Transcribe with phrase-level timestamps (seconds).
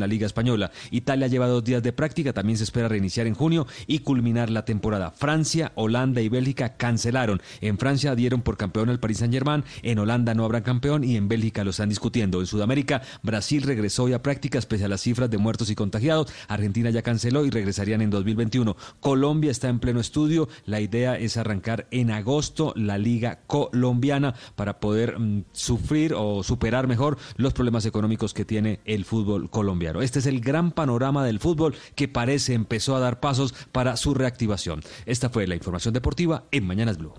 [0.00, 0.70] la Liga Española.
[0.90, 4.64] Italia lleva dos días de práctica, también se espera reiniciar en junio y culminar la
[4.64, 5.10] temporada.
[5.10, 7.40] Francia, Holanda y Bélgica cancelaron.
[7.60, 11.28] En Francia dieron por campeón al Paris Saint-Germain, en Holanda no habrá campeón y en
[11.28, 12.40] Bélgica lo están discutiendo.
[12.40, 16.32] En Sudamérica, Brasil regresó hoy a prácticas pese a las cifras de muertos y contagiados.
[16.48, 18.76] Argentina ya canceló y regresarían en 2021.
[19.00, 20.48] Colombia está en pleno estudio.
[20.64, 26.86] La idea es arrancar en agosto la Liga Colombiana para poder mm, sufrir o superar
[26.86, 29.87] mejor los problemas económicos que tiene el fútbol colombiano.
[29.96, 34.14] Este es el gran panorama del fútbol que parece empezó a dar pasos para su
[34.14, 34.82] reactivación.
[35.06, 37.14] Esta fue la información deportiva en Mañanas Blue.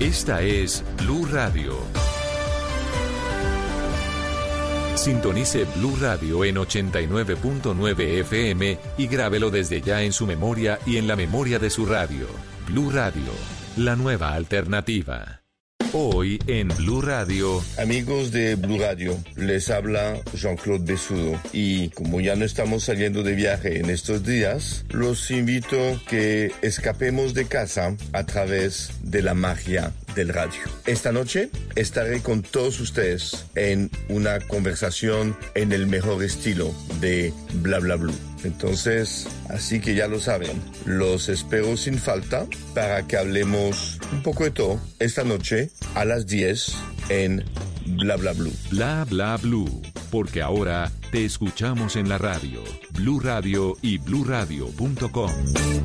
[0.00, 1.74] Esta es Blue Radio.
[4.96, 11.06] Sintonice Blue Radio en 89.9 FM y grábelo desde ya en su memoria y en
[11.06, 12.26] la memoria de su radio.
[12.68, 13.32] Blue Radio,
[13.76, 15.41] la nueva alternativa.
[15.94, 17.62] Hoy en Blue Radio.
[17.76, 23.34] Amigos de Blue Radio, les habla Jean-Claude Besudo y como ya no estamos saliendo de
[23.34, 25.76] viaje en estos días, los invito
[26.08, 30.60] que escapemos de casa a través de la magia del radio.
[30.86, 37.78] Esta noche estaré con todos ustedes en una conversación en el mejor estilo de Bla
[37.78, 38.14] Bla Blue.
[38.44, 44.44] Entonces, así que ya lo saben, los espero sin falta para que hablemos un poco
[44.44, 46.72] de todo esta noche a las 10
[47.08, 47.44] en
[47.86, 48.52] Bla Bla Blue.
[48.70, 55.32] Bla Bla Blue, porque ahora te escuchamos en la radio, Blue Radio y bluradio.com.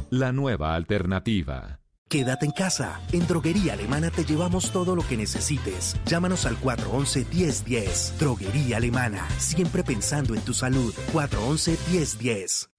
[0.10, 1.77] La nueva alternativa.
[2.10, 3.02] Quédate en casa.
[3.12, 5.98] En Droguería Alemana te llevamos todo lo que necesites.
[6.06, 8.18] Llámanos al 411-1010.
[8.18, 9.28] Droguería Alemana.
[9.38, 10.94] Siempre pensando en tu salud.
[11.14, 12.70] 411-1010.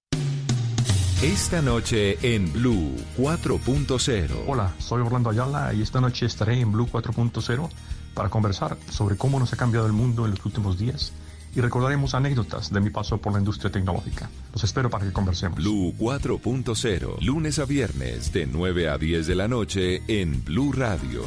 [1.21, 4.45] Esta noche en Blue 4.0.
[4.47, 7.69] Hola, soy Orlando Ayala y esta noche estaré en Blue 4.0
[8.15, 11.13] para conversar sobre cómo nos ha cambiado el mundo en los últimos días
[11.55, 14.29] y recordaremos anécdotas de mi paso por la industria tecnológica.
[14.53, 15.57] Los espero para que conversemos.
[15.57, 21.23] Blue 4.0, lunes a viernes de 9 a 10 de la noche en Blue Radio.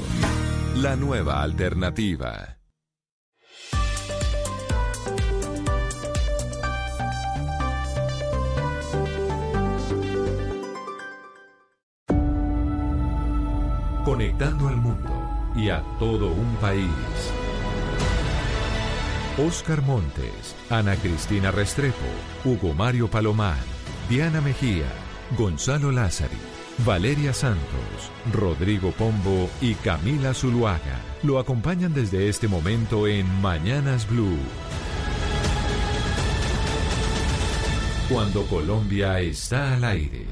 [0.77, 2.59] La nueva alternativa.
[14.05, 16.89] Conectando al mundo y a todo un país.
[19.39, 21.97] Oscar Montes, Ana Cristina Restrepo,
[22.45, 23.57] Hugo Mario Palomar,
[24.09, 24.85] Diana Mejía,
[25.39, 26.37] Gonzalo Lázari,
[26.85, 34.39] Valeria Santos, Rodrigo Pombo y Camila Zuluaga lo acompañan desde este momento en Mañanas Blue.
[38.11, 40.27] Cuando Colombia está al aire.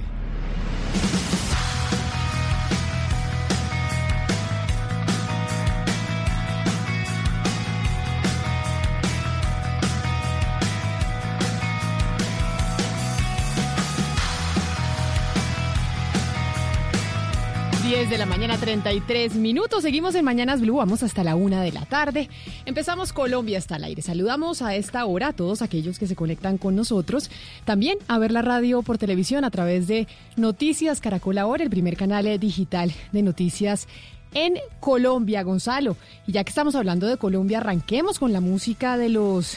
[18.60, 19.82] 33 minutos.
[19.82, 22.28] Seguimos en Mañanas Blue, vamos hasta la una de la tarde.
[22.66, 24.02] Empezamos Colombia hasta el aire.
[24.02, 27.30] Saludamos a esta hora a todos aquellos que se conectan con nosotros.
[27.64, 30.06] También a ver la radio por televisión a través de
[30.36, 33.88] Noticias Caracol Ahora, el primer canal digital de noticias
[34.34, 35.96] en Colombia, Gonzalo.
[36.26, 39.56] Y ya que estamos hablando de Colombia, arranquemos con la música de los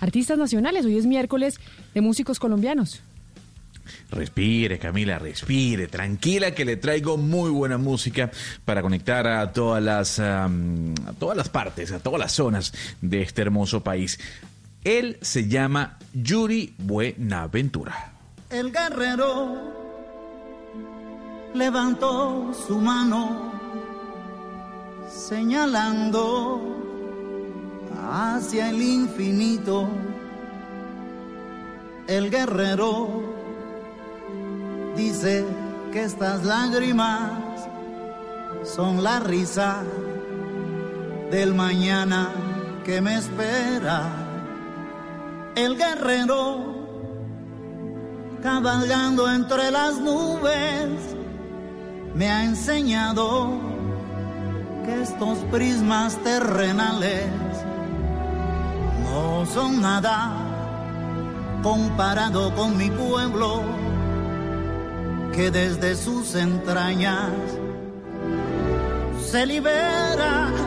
[0.00, 0.86] artistas nacionales.
[0.86, 1.60] Hoy es miércoles
[1.92, 3.02] de músicos colombianos.
[4.10, 8.30] Respire, Camila, respire, tranquila que le traigo muy buena música
[8.64, 10.16] para conectar a todas las
[11.18, 14.18] todas las partes, a todas las zonas de este hermoso país.
[14.84, 18.12] Él se llama Yuri Buenaventura.
[18.50, 19.74] El guerrero
[21.54, 23.52] levantó su mano
[25.08, 26.60] señalando
[28.00, 29.88] hacia el infinito.
[32.06, 33.35] El guerrero
[34.96, 35.44] dice
[35.92, 37.30] que estas lágrimas
[38.64, 39.82] son la risa
[41.30, 42.30] del mañana
[42.84, 44.02] que me espera.
[45.54, 46.74] El guerrero
[48.42, 50.90] cabalgando entre las nubes
[52.14, 53.50] me ha enseñado
[54.84, 57.26] que estos prismas terrenales
[59.04, 60.32] no son nada
[61.62, 63.62] comparado con mi pueblo
[65.36, 67.30] que desde sus entrañas
[69.20, 70.65] se libera.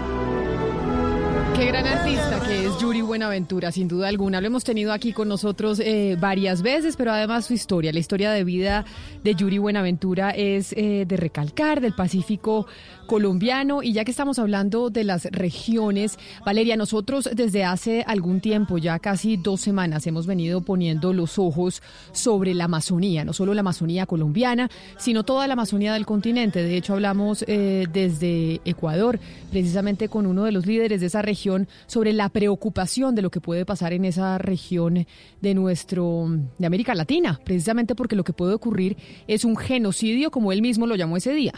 [1.59, 4.39] Qué gran artista que es Yuri Buenaventura, sin duda alguna.
[4.39, 8.31] Lo hemos tenido aquí con nosotros eh, varias veces, pero además su historia, la historia
[8.31, 8.85] de vida
[9.25, 12.65] de Yuri Buenaventura es eh, de recalcar del Pacífico
[13.07, 13.83] colombiano.
[13.83, 18.97] Y ya que estamos hablando de las regiones, Valeria, nosotros desde hace algún tiempo, ya
[18.99, 21.83] casi dos semanas, hemos venido poniendo los ojos
[22.13, 26.63] sobre la Amazonía, no solo la Amazonía colombiana, sino toda la Amazonía del continente.
[26.63, 29.19] De hecho, hablamos eh, desde Ecuador,
[29.51, 31.48] precisamente con uno de los líderes de esa región,
[31.87, 35.05] sobre la preocupación de lo que puede pasar en esa región
[35.41, 38.97] de nuestro, de América Latina, precisamente porque lo que puede ocurrir
[39.27, 41.53] es un genocidio, como él mismo lo llamó ese día.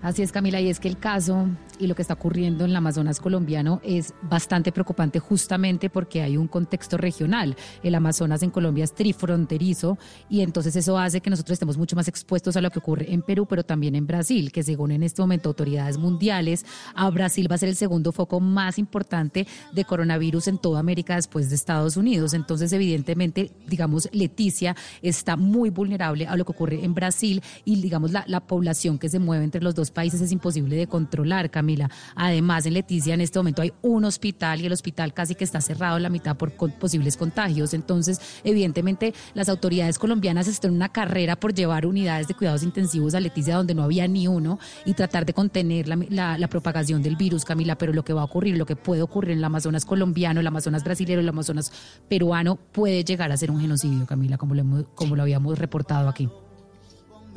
[0.00, 1.48] Así es, Camila, y es que el caso
[1.78, 6.36] y lo que está ocurriendo en el Amazonas colombiano es bastante preocupante justamente porque hay
[6.36, 7.56] un contexto regional.
[7.82, 9.98] El Amazonas en Colombia es trifronterizo
[10.28, 13.22] y entonces eso hace que nosotros estemos mucho más expuestos a lo que ocurre en
[13.22, 16.64] Perú, pero también en Brasil, que según en este momento autoridades mundiales,
[16.94, 21.16] a Brasil va a ser el segundo foco más importante de coronavirus en toda América
[21.16, 22.34] después de Estados Unidos.
[22.34, 28.12] Entonces, evidentemente, digamos, Leticia está muy vulnerable a lo que ocurre en Brasil y, digamos,
[28.12, 31.90] la, la población que se mueve entre los dos países es imposible de controlar, Camila.
[32.14, 35.60] Además, en Leticia en este momento hay un hospital y el hospital casi que está
[35.60, 37.74] cerrado la mitad por posibles contagios.
[37.74, 43.14] Entonces, evidentemente, las autoridades colombianas están en una carrera por llevar unidades de cuidados intensivos
[43.14, 47.44] a Leticia donde no había ni uno y tratar de contener la, propagación del virus,
[47.44, 47.76] Camila.
[47.76, 50.46] Pero lo que va a ocurrir, lo que puede ocurrir en el Amazonas colombiano, el
[50.46, 51.72] Amazonas brasileño, el Amazonas
[52.08, 56.28] peruano, puede llegar a ser un genocidio, Camila, como lo, como lo habíamos reportado aquí.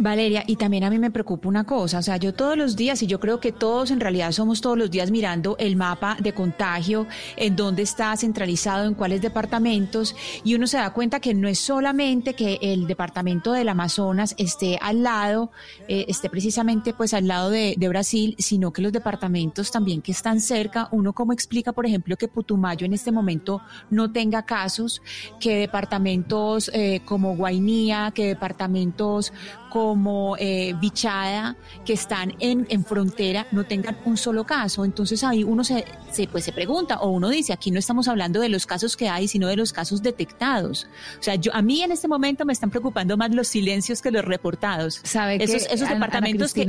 [0.02, 3.02] Valeria, y también a mí me preocupa una cosa, o sea, yo todos los días,
[3.04, 6.34] y yo creo que todos en realidad somos todos los días mirando el mapa de
[6.34, 7.08] contagio,
[7.38, 11.60] en dónde está centralizado, en cuáles departamentos, y uno se da cuenta que no es
[11.60, 15.52] solamente que el departamento del Amazonas esté al lado,
[15.88, 20.40] eh, esté precisamente pues al lado de, Brasil, sino que los departamentos también que están
[20.40, 25.02] cerca, uno como explica, por ejemplo, que Putumayo en este momento no tenga casos,
[25.42, 29.34] que departamentos eh, como Guainía, que departamentos
[29.72, 34.84] como eh, Bichada, que están en, en, frontera, no tengan un solo caso.
[34.84, 38.42] Entonces ahí uno se, se, pues, se pregunta o uno dice, aquí no estamos hablando
[38.42, 40.88] de los casos que hay, sino de los casos detectados.
[41.20, 44.12] O sea, yo a mí en este momento me están preocupando más los silencios que
[44.12, 45.00] los reportados.
[45.04, 46.68] ¿Sabe esos, esos departamentos que,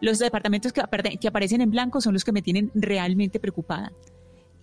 [0.00, 0.82] los departamentos que,
[1.20, 3.92] que aparecen en blanco son los que me tienen realmente preocupada.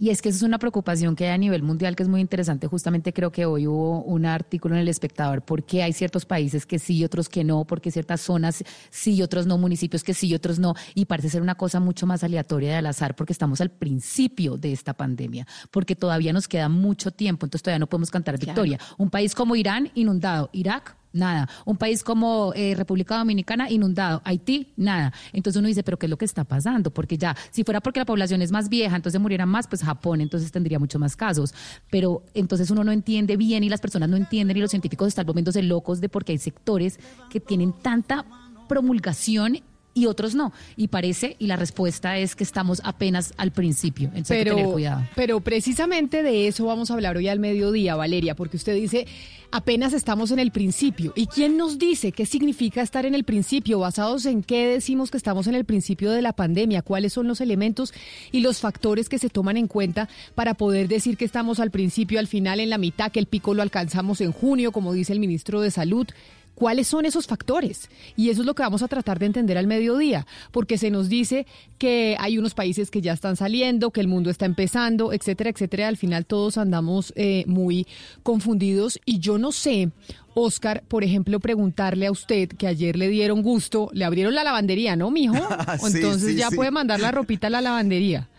[0.01, 2.21] Y es que eso es una preocupación que hay a nivel mundial que es muy
[2.21, 2.65] interesante.
[2.65, 6.65] Justamente creo que hoy hubo un artículo en El Espectador, por qué hay ciertos países
[6.65, 10.15] que sí y otros que no, porque ciertas zonas sí y otros no, municipios que
[10.15, 10.73] sí y otros no.
[10.95, 14.57] Y parece ser una cosa mucho más aleatoria de al azar porque estamos al principio
[14.57, 18.79] de esta pandemia, porque todavía nos queda mucho tiempo, entonces todavía no podemos cantar victoria.
[18.97, 21.49] Un país como Irán inundado, Irak nada.
[21.65, 25.13] Un país como eh, República Dominicana inundado, Haití, nada.
[25.33, 26.91] Entonces uno dice, pero ¿qué es lo que está pasando?
[26.91, 30.21] Porque ya, si fuera porque la población es más vieja, entonces murieran más, pues Japón
[30.21, 31.53] entonces tendría muchos más casos.
[31.89, 35.25] Pero entonces uno no entiende bien y las personas no entienden y los científicos están
[35.25, 36.99] volviéndose locos de porque hay sectores
[37.29, 38.25] que tienen tanta
[38.67, 39.59] promulgación
[39.93, 40.53] y otros no.
[40.75, 44.07] Y parece, y la respuesta es que estamos apenas al principio.
[44.09, 45.01] Entonces pero, hay que tener cuidado.
[45.15, 49.07] Pero precisamente de eso vamos a hablar hoy al mediodía, Valeria, porque usted dice,
[49.51, 51.13] apenas estamos en el principio.
[51.15, 53.79] ¿Y quién nos dice qué significa estar en el principio?
[53.79, 56.81] ¿Basados en qué decimos que estamos en el principio de la pandemia?
[56.81, 57.93] ¿Cuáles son los elementos
[58.31, 62.19] y los factores que se toman en cuenta para poder decir que estamos al principio,
[62.19, 65.19] al final, en la mitad, que el pico lo alcanzamos en junio, como dice el
[65.19, 66.07] ministro de Salud?
[66.55, 67.89] ¿Cuáles son esos factores?
[68.15, 71.09] Y eso es lo que vamos a tratar de entender al mediodía, porque se nos
[71.09, 75.49] dice que hay unos países que ya están saliendo, que el mundo está empezando, etcétera,
[75.49, 75.87] etcétera.
[75.87, 77.87] Al final todos andamos eh, muy
[78.21, 79.89] confundidos y yo no sé,
[80.33, 84.95] Oscar, por ejemplo, preguntarle a usted que ayer le dieron gusto, le abrieron la lavandería,
[84.95, 85.35] ¿no, mijo?
[85.93, 88.29] Entonces ya puede mandar la ropita a la lavandería.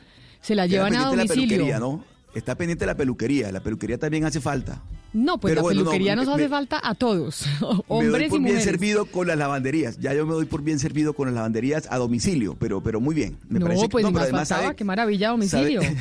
[0.40, 2.04] Se la llevan a domicilio.
[2.34, 4.82] Está pendiente la peluquería, la peluquería también hace falta.
[5.12, 7.44] No, pues la peluquería nos hace falta a todos,
[7.88, 9.98] hombres me doy por bien servido con las lavanderías.
[9.98, 13.14] Ya yo me doy por bien servido con las lavanderías a domicilio, pero pero muy
[13.14, 13.36] bien.
[13.48, 15.80] Me no, parece pues no, además sabe, qué maravilla domicilio.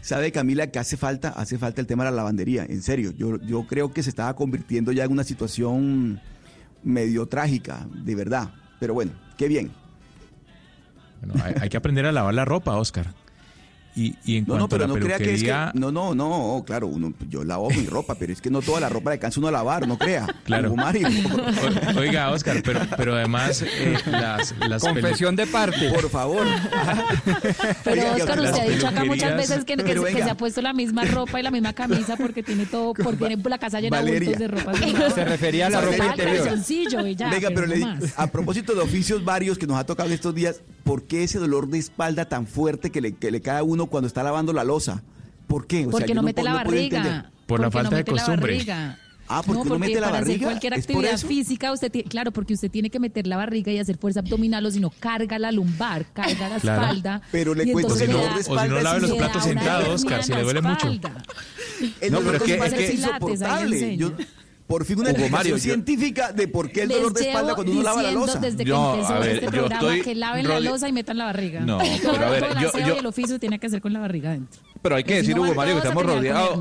[0.00, 3.12] Sabe, Camila que hace falta, hace falta el tema de la lavandería, en serio.
[3.18, 6.20] Yo, yo creo que se estaba convirtiendo ya en una situación
[6.84, 8.54] medio trágica, de verdad.
[8.78, 9.72] Pero bueno, qué bien.
[11.20, 13.12] Bueno, hay, hay que aprender a lavar la ropa, Oscar.
[13.98, 16.14] Y, y en cuanto no, pero a la no crea que es que, no, no,
[16.14, 19.18] no, claro, uno, yo lavo mi ropa, pero es que no toda la ropa le
[19.18, 20.26] cansa uno a lavar, no crea.
[20.48, 20.74] Claro.
[21.98, 25.90] oiga, Oscar, pero, pero además eh, las, las Confesión de parte.
[25.90, 26.46] Por favor.
[27.84, 31.04] pero Oscar, usted ha dicho acá muchas veces que, que, se ha puesto la misma
[31.04, 34.72] ropa y la misma camisa porque tiene todo, porque tiene la casa llena de ropa.
[35.14, 36.48] Se refería a la ropa interior.
[37.30, 37.84] Venga, pero, le,
[38.16, 41.68] a propósito de oficios varios que nos ha tocado estos días, ¿por qué ese dolor
[41.68, 44.64] de espalda tan fuerte que le, que le cae a uno cuando está lavando la
[44.64, 45.02] losa.
[45.46, 45.86] ¿Por qué?
[45.90, 47.30] porque no mete la barriga.
[47.46, 48.58] Por la falta de costumbre.
[49.30, 50.46] Ah, ¿por no, porque mete la para hacer barriga?
[50.48, 53.70] cualquier ¿Es por actividad física, usted tiene, claro, porque usted tiene que meter la barriga
[53.70, 56.80] y hacer fuerza abdominal, o si no, carga la lumbar, carga la Claro.
[56.82, 57.20] espalda.
[57.30, 60.42] Pero le cuento, O si no, o si lave los platos sentados, Oscar, si le
[60.42, 60.88] duele mucho.
[60.88, 63.96] El No, dolor pero es que- es es que- insoportable.
[63.98, 64.12] Yo.
[64.68, 67.72] Por fin una explicación Mario, yo- científica de por qué el dolor de espalda cuando
[67.72, 68.38] uno lava la losa.
[68.38, 70.88] Desde que No, empezó a ver, este yo programa estoy que laven rode- la losa
[70.88, 71.60] y metan la barriga.
[71.62, 74.60] No, pero a ver, yo- yo- el oficio tiene que hacer con la barriga adentro.
[74.80, 76.58] Pero hay que decir, no, Hugo Mario, que estamos rodeados.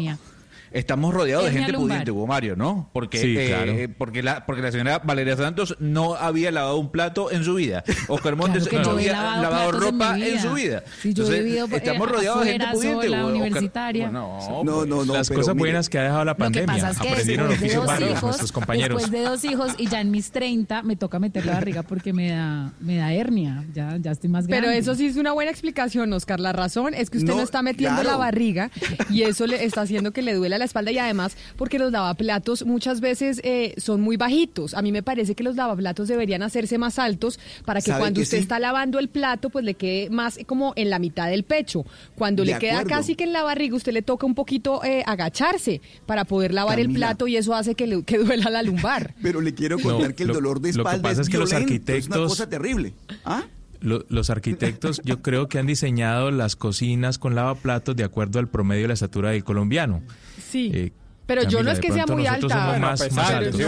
[0.77, 1.87] Estamos rodeados de gente lumbar.
[1.89, 2.89] pudiente, Hugo Mario, ¿no?
[2.93, 3.73] Porque, Sí, eh, claro.
[3.97, 7.83] porque, la, porque la señora Valeria Santos no había lavado un plato en su vida.
[8.07, 10.83] Oscar Montes Claro no había lavado lavado platos en ropa en, su vida.
[11.01, 13.07] Sí, yo he vivido, eh, estamos rodeados de gente pudiente.
[13.09, 14.09] Oscar- universitaria.
[14.11, 14.87] No, No, pues.
[14.87, 15.13] no, no.
[15.13, 16.73] Las pero cosas mire, buenas que ha dejado la Lo que pandemia.
[16.75, 19.01] pasa es que Aprendieron de varios hijos, nuestros compañeros.
[19.01, 22.13] después de dos hijos y ya en mis 30 me toca meter la barriga porque
[22.13, 23.63] me da, me da hernia.
[23.73, 24.67] Ya, ya estoy más grande.
[24.67, 26.39] Pero eso sí es una buena explicación, Oscar.
[26.39, 28.11] La razón es que usted no, No, está metiendo claro.
[28.11, 28.69] la barriga
[29.09, 32.63] y eso le está haciendo que le duela la espalda y además porque los lavaplatos
[32.65, 34.75] muchas veces eh, son muy bajitos.
[34.75, 38.19] A mí me parece que los lavaplatos deberían hacerse más altos para que ¿Sabe cuando
[38.19, 38.41] que usted sí?
[38.43, 41.85] está lavando el plato pues le quede más como en la mitad del pecho.
[42.15, 45.03] Cuando De le queda casi que en la barriga usted le toca un poquito eh,
[45.05, 49.15] agacharse para poder lavar el plato y eso hace que, le, que duela la lumbar.
[49.21, 51.27] Pero le quiero contar No, que el lo- dolor de lo que espalda pasa es,
[51.27, 52.93] es que los violento, es una arquitectos- cosa terrible.
[53.25, 53.43] ¿Ah?
[53.79, 58.47] Lo- los arquitectos yo creo que han diseñado las cocinas con lavaplatos de acuerdo al
[58.47, 60.01] promedio de la estatura del colombiano.
[60.49, 60.71] Sí.
[60.73, 60.91] Eh,
[61.25, 62.77] Pero yo no es que sea muy alta.
[62.79, 63.59] más- pues, más altos.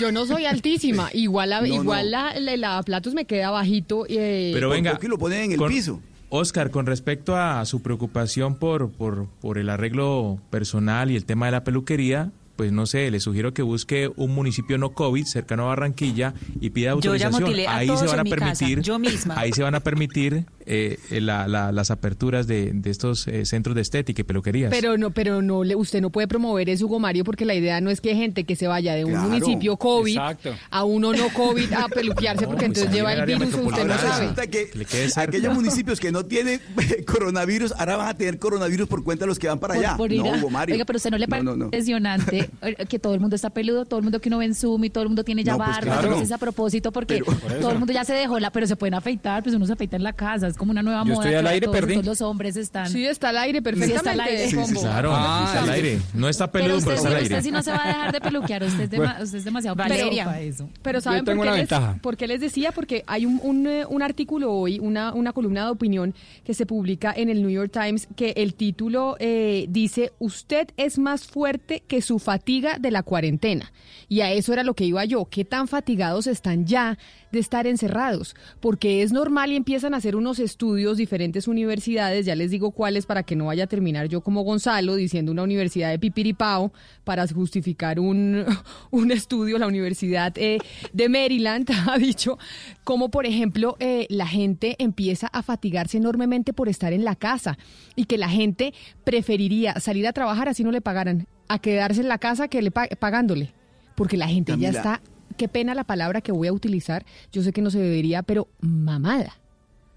[0.00, 1.08] yo a no soy altísima.
[1.14, 2.10] Igual, la, No, igual no.
[2.10, 4.04] La, el lavaplatos me queda bajito.
[4.08, 6.00] eh, Pero venga, y lo ponen en el con- piso.
[6.30, 11.46] Oscar, con respecto a su preocupación por, por, por el arreglo personal y el tema
[11.46, 15.64] de la peluquería, pues no sé, le sugiero que busque un municipio no COVID cercano
[15.64, 17.68] a Barranquilla y pida Yo ya autorización.
[17.68, 19.34] ahí se van a permitir, yo misma.
[19.38, 23.74] ahí se van a permitir eh, la- la- las aperturas de, de estos eh, centros
[23.76, 24.70] de estética y peluquerías.
[24.70, 27.80] Pero no, pero no, le, usted no puede promover eso, Hugo Mario, porque la idea
[27.82, 30.54] no es que gente que se vaya de un Claro, municipio COVID exacto.
[30.70, 33.98] a uno no COVID a peluquearse, No, porque pues entonces lleva el virus, usted no
[33.98, 34.48] sabe.
[34.48, 34.70] que
[35.16, 36.60] aquellos municipios que no tienen
[37.06, 39.96] coronavirus ahora van a tener coronavirus por cuenta de los que van para Por- allá.
[39.96, 40.74] por no, a- Hugo Mario.
[40.74, 41.64] Oiga, pero usted no le parece no, no.
[41.66, 42.43] impresionante
[42.88, 44.90] que todo el mundo está peludo, todo el mundo que uno ve en Zoom y
[44.90, 46.06] todo el mundo tiene ya No, pues barba, claro.
[46.08, 48.94] entonces a propósito porque Pero- todo el mundo ya se dejó la, pero se pueden
[48.94, 51.24] afeitar, pues uno se afeita en la casa, es como una nueva Yo moda.
[51.24, 51.94] estoy al aire, todos, perdí.
[51.94, 52.88] todos los hombres están.
[52.88, 53.78] Sí, está al aire Sí, está al
[54.18, 54.22] perfectamente.
[54.36, 54.48] aire.
[54.50, 54.80] Sí, sí.
[54.80, 55.98] Claro, Ah, está al aire.
[56.14, 57.34] No está pero peludo, usted, pero está al sí- aire.
[57.36, 60.24] usted sí no se va a dejar de peluquear, usted es, usted es demasiado Valeria.
[60.24, 60.68] para eso.
[60.82, 61.98] Pero ¿saben Yo por tengo qué, una les, ventaja.
[62.02, 62.72] por qué les decía?
[62.72, 66.66] Porque hay un, un, eh, un artículo hoy, una, una columna de opinión que se
[66.66, 71.82] publica en el New York Times que el título eh, dice, usted es más fuerte
[71.86, 73.72] que su fatiga de la cuarentena.
[74.08, 76.98] Y a eso era lo que iba yo, qué tan fatigados están ya
[77.34, 82.34] de estar encerrados, porque es normal y empiezan a hacer unos estudios, diferentes universidades, ya
[82.34, 85.90] les digo cuáles para que no vaya a terminar yo como Gonzalo diciendo una universidad
[85.90, 86.72] de Pipiripao
[87.04, 88.44] para justificar un,
[88.90, 90.58] un estudio, la Universidad eh,
[90.92, 92.38] de Maryland ha dicho
[92.84, 97.58] como por ejemplo eh, la gente empieza a fatigarse enormemente por estar en la casa
[97.96, 98.72] y que la gente
[99.04, 102.70] preferiría salir a trabajar así no le pagaran, a quedarse en la casa que le
[102.70, 103.52] pa- pagándole,
[103.94, 105.00] porque la gente ya está,
[105.36, 108.48] qué pena la palabra que voy a utilizar, yo sé que no se debería, pero
[108.60, 109.38] mamada.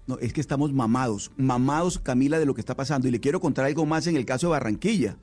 [0.06, 3.08] No, es que estamos mamados, mamados, Camila, de lo que está pasando.
[3.08, 5.18] Y le quiero contar algo más en el caso de Barranquilla.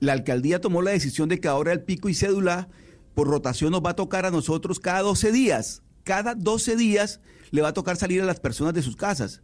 [0.00, 2.68] La alcaldía tomó la decisión de que ahora el pico y cédula
[3.14, 5.82] por rotación nos va a tocar a nosotros cada 12 días.
[6.02, 9.40] Cada 12 días le va a tocar salir a las personas de sus casas.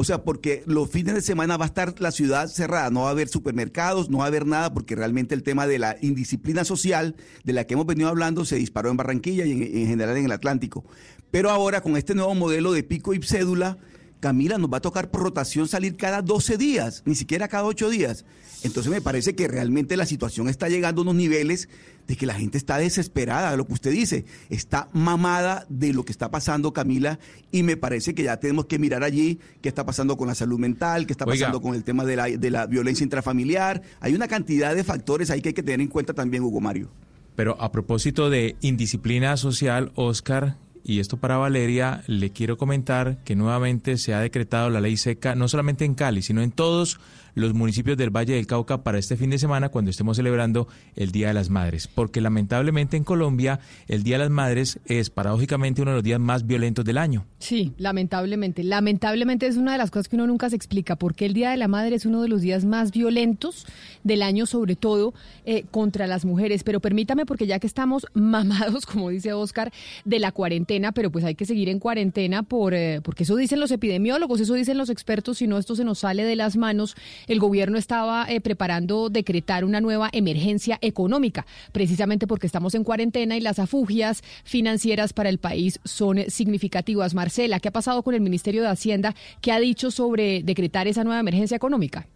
[0.00, 3.08] O sea, porque los fines de semana va a estar la ciudad cerrada, no va
[3.08, 6.62] a haber supermercados, no va a haber nada, porque realmente el tema de la indisciplina
[6.64, 10.16] social de la que hemos venido hablando se disparó en Barranquilla y en, en general
[10.16, 10.84] en el Atlántico.
[11.32, 13.76] Pero ahora con este nuevo modelo de pico y cédula,
[14.20, 17.88] Camila, nos va a tocar por rotación salir cada 12 días, ni siquiera cada 8
[17.90, 18.24] días.
[18.64, 21.68] Entonces me parece que realmente la situación está llegando a unos niveles
[22.08, 26.10] de que la gente está desesperada, lo que usted dice, está mamada de lo que
[26.10, 27.18] está pasando, Camila,
[27.52, 30.58] y me parece que ya tenemos que mirar allí qué está pasando con la salud
[30.58, 31.46] mental, qué está Oiga.
[31.46, 33.82] pasando con el tema de la, de la violencia intrafamiliar.
[34.00, 36.90] Hay una cantidad de factores ahí que hay que tener en cuenta también, Hugo Mario.
[37.36, 40.56] Pero a propósito de indisciplina social, Oscar,
[40.88, 45.34] y esto para Valeria, le quiero comentar que nuevamente se ha decretado la ley seca,
[45.34, 46.98] no solamente en Cali, sino en todos
[47.38, 51.12] los municipios del Valle del Cauca para este fin de semana cuando estemos celebrando el
[51.12, 51.88] Día de las Madres.
[51.88, 56.20] Porque lamentablemente en Colombia el Día de las Madres es paradójicamente uno de los días
[56.20, 57.26] más violentos del año.
[57.38, 58.64] Sí, lamentablemente.
[58.64, 61.56] Lamentablemente es una de las cosas que uno nunca se explica, porque el Día de
[61.56, 63.66] la Madre es uno de los días más violentos
[64.04, 65.14] del año, sobre todo
[65.44, 66.64] eh, contra las mujeres.
[66.64, 69.72] Pero permítame, porque ya que estamos mamados, como dice Oscar,
[70.04, 73.60] de la cuarentena, pero pues hay que seguir en cuarentena por, eh, porque eso dicen
[73.60, 76.96] los epidemiólogos, eso dicen los expertos, si no esto se nos sale de las manos.
[77.28, 83.36] El gobierno estaba eh, preparando decretar una nueva emergencia económica, precisamente porque estamos en cuarentena
[83.36, 87.14] y las afugias financieras para el país son significativas.
[87.14, 89.14] Marcela, ¿qué ha pasado con el Ministerio de Hacienda?
[89.40, 92.06] ¿Qué ha dicho sobre decretar esa nueva emergencia económica?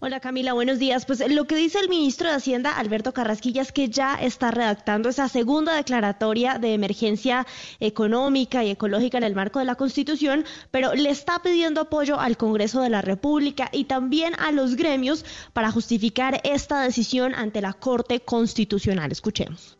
[0.00, 1.06] Hola Camila, buenos días.
[1.06, 5.08] Pues lo que dice el ministro de Hacienda, Alberto Carrasquilla, es que ya está redactando
[5.08, 7.46] esa segunda declaratoria de emergencia
[7.80, 12.36] económica y ecológica en el marco de la Constitución, pero le está pidiendo apoyo al
[12.36, 17.72] Congreso de la República y también a los gremios para justificar esta decisión ante la
[17.72, 19.12] Corte Constitucional.
[19.12, 19.78] Escuchemos.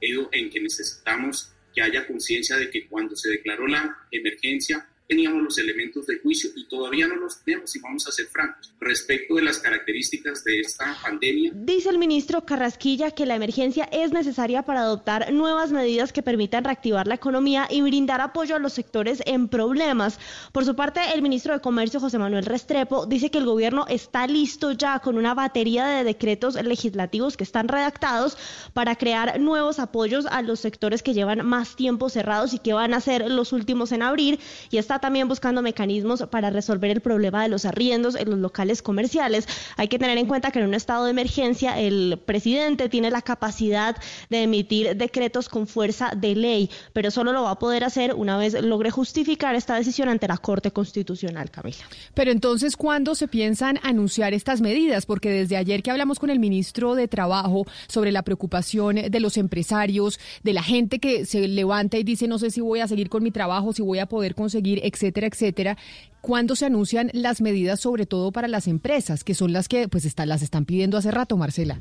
[0.00, 5.58] En que necesitamos que haya conciencia de que cuando se declaró la emergencia teníamos los
[5.58, 9.42] elementos de juicio y todavía no los tenemos, y vamos a ser francos, respecto de
[9.42, 11.50] las características de esta pandemia.
[11.52, 16.62] Dice el ministro Carrasquilla que la emergencia es necesaria para adoptar nuevas medidas que permitan
[16.62, 20.20] reactivar la economía y brindar apoyo a los sectores en problemas.
[20.52, 24.28] Por su parte, el ministro de Comercio, José Manuel Restrepo, dice que el gobierno está
[24.28, 28.38] listo ya con una batería de decretos legislativos que están redactados
[28.74, 32.94] para crear nuevos apoyos a los sectores que llevan más tiempo cerrados y que van
[32.94, 34.38] a ser los últimos en abrir
[34.70, 38.82] y está también buscando mecanismos para resolver el problema de los arriendos en los locales
[38.82, 39.46] comerciales.
[39.76, 43.22] Hay que tener en cuenta que en un estado de emergencia el presidente tiene la
[43.22, 43.96] capacidad
[44.28, 48.36] de emitir decretos con fuerza de ley, pero solo lo va a poder hacer una
[48.36, 51.84] vez logre justificar esta decisión ante la Corte Constitucional, Camila.
[52.14, 55.06] Pero entonces, ¿cuándo se piensan anunciar estas medidas?
[55.06, 59.36] Porque desde ayer que hablamos con el ministro de Trabajo sobre la preocupación de los
[59.36, 63.08] empresarios, de la gente que se levanta y dice, no sé si voy a seguir
[63.08, 65.76] con mi trabajo, si voy a poder conseguir etcétera, etcétera.
[66.20, 70.04] ¿Cuándo se anuncian las medidas, sobre todo para las empresas, que son las que pues
[70.04, 71.80] está, las están pidiendo hace rato, Marcela?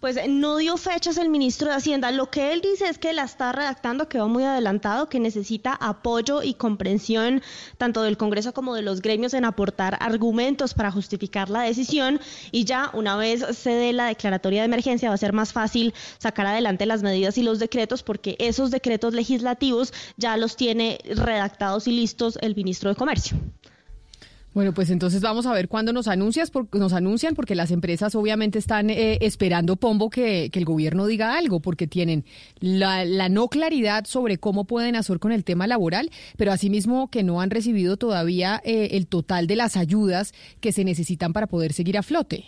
[0.00, 2.10] Pues no dio fechas el ministro de Hacienda.
[2.10, 5.74] Lo que él dice es que la está redactando, que va muy adelantado, que necesita
[5.74, 7.42] apoyo y comprensión
[7.76, 12.18] tanto del Congreso como de los gremios en aportar argumentos para justificar la decisión
[12.50, 15.92] y ya una vez se dé la declaratoria de emergencia va a ser más fácil
[16.16, 21.86] sacar adelante las medidas y los decretos porque esos decretos legislativos ya los tiene redactados
[21.86, 23.36] y listos el ministro de Comercio.
[24.52, 28.58] Bueno, pues entonces vamos a ver cuándo nos anuncias, nos anuncian, porque las empresas obviamente
[28.58, 32.24] están eh, esperando pombo que, el gobierno diga algo, porque tienen
[32.58, 37.40] la, no claridad sobre cómo pueden hacer con el tema laboral, pero asimismo que no
[37.40, 41.96] han recibido todavía eh, el total de las ayudas que se necesitan para poder seguir
[41.96, 42.44] a flote.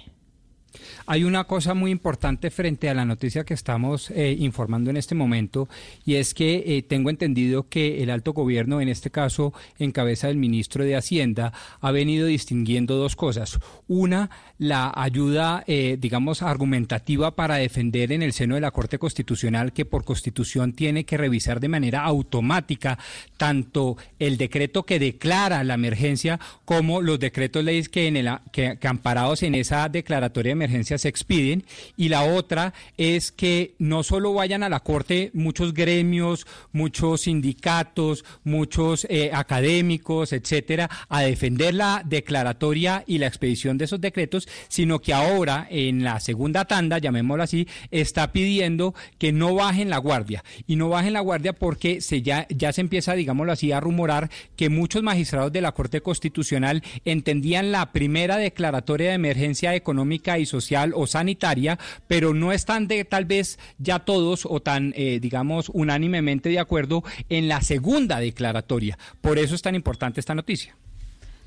[1.07, 5.15] Hay una cosa muy importante frente a la noticia que estamos eh, informando en este
[5.15, 5.69] momento
[6.05, 10.29] y es que eh, tengo entendido que el alto gobierno, en este caso en cabeza
[10.29, 13.59] del ministro de Hacienda, ha venido distinguiendo dos cosas.
[13.89, 19.73] Una, la ayuda, eh, digamos, argumentativa para defender en el seno de la Corte Constitucional
[19.73, 22.99] que por constitución tiene que revisar de manera automática
[23.37, 28.79] tanto el decreto que declara la emergencia como los decretos leyes que, en el, que,
[28.79, 31.65] que amparados en esa declaratoria de emergencia se expiden
[31.97, 38.25] y la otra es que no solo vayan a la Corte muchos gremios, muchos sindicatos,
[38.45, 45.01] muchos eh, académicos, etcétera, a defender la declaratoria y la expedición de esos decretos, sino
[45.01, 50.45] que ahora en la segunda tanda, llamémoslo así, está pidiendo que no bajen la guardia.
[50.67, 54.31] Y no bajen la guardia porque se ya ya se empieza, digámoslo así, a rumorar
[54.57, 60.47] que muchos magistrados de la Corte Constitucional entendían la primera declaratoria de emergencia económica y
[60.53, 65.71] social o sanitaria, pero no están de tal vez ya todos o tan, eh, digamos,
[65.73, 68.99] unánimemente de acuerdo en la segunda declaratoria.
[69.21, 70.77] Por eso es tan importante esta noticia.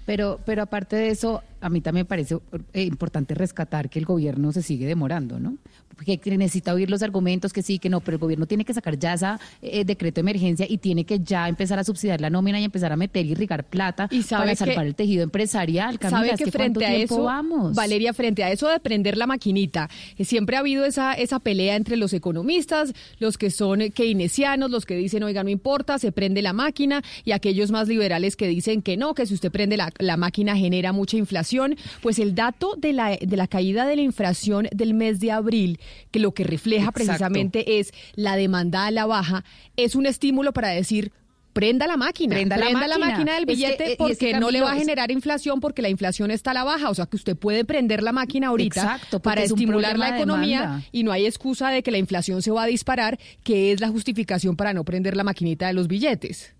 [0.05, 2.37] Pero, pero aparte de eso, a mí también me parece
[2.73, 5.57] eh, importante rescatar que el gobierno se sigue demorando, ¿no?
[6.03, 8.99] que necesita oír los argumentos, que sí, que no, pero el gobierno tiene que sacar
[8.99, 9.27] ya ese
[9.61, 12.91] eh, decreto de emergencia y tiene que ya empezar a subsidiar la nómina y empezar
[12.91, 15.97] a meter y irrigar plata para salvar el tejido empresarial.
[16.01, 17.75] ¿Sabe que, frente a eso, vamos?
[17.75, 21.75] Valeria, frente a eso de prender la maquinita, eh, siempre ha habido esa, esa pelea
[21.75, 26.41] entre los economistas, los que son keynesianos, los que dicen, oiga, no importa, se prende
[26.41, 29.91] la máquina, y aquellos más liberales que dicen que no, que si usted prende la,
[29.99, 31.54] la máquina genera mucha inflación.
[32.01, 35.79] Pues el dato de la, de la caída de la inflación del mes de abril
[36.11, 39.43] que lo que refleja precisamente es la demanda a la baja,
[39.75, 41.11] es un estímulo para decir
[41.55, 43.35] prenda la máquina, prenda, la, máquina.
[43.35, 46.65] del billete porque no le va a generar inflación porque la inflación está a la
[46.65, 51.03] baja, o sea que usted puede prender la máquina ahorita para estimular la economía y
[51.03, 54.57] no hay excusa de que la inflación se va a disparar, que es la justificación
[54.57, 56.53] para no prender la maquinita de los billetes.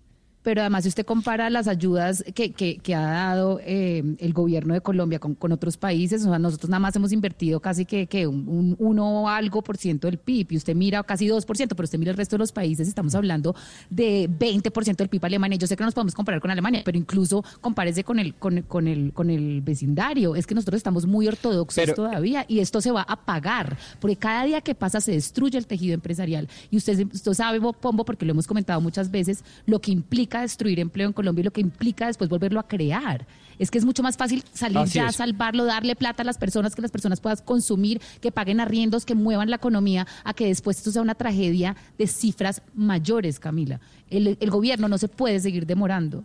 [0.46, 4.80] Pero además si usted compara las ayudas que, que, ha dado eh, el gobierno de
[4.80, 8.28] Colombia con, con, otros países, o sea, nosotros nada más hemos invertido casi que, que
[8.28, 11.86] un, uno algo por ciento del PIB, y usted mira casi dos por ciento, pero
[11.86, 13.56] usted mira el resto de los países, estamos hablando
[13.90, 15.58] de 20 por ciento del PIB Alemania.
[15.58, 18.62] Yo sé que no nos podemos comparar con Alemania, pero incluso compárese con el, con,
[18.62, 20.36] con, el, con el vecindario.
[20.36, 24.44] Es que nosotros estamos muy ortodoxos todavía y esto se va a pagar, porque cada
[24.44, 26.48] día que pasa se destruye el tejido empresarial.
[26.70, 30.80] Y usted, usted sabe, Pombo, porque lo hemos comentado muchas veces, lo que implica destruir
[30.80, 33.26] empleo en Colombia y lo que implica después volverlo a crear.
[33.58, 36.82] Es que es mucho más fácil salir ya, salvarlo, darle plata a las personas, que
[36.82, 40.90] las personas puedan consumir, que paguen arriendos, que muevan la economía, a que después esto
[40.90, 43.80] sea una tragedia de cifras mayores, Camila.
[44.10, 46.24] El, gobierno no se puede seguir demorando.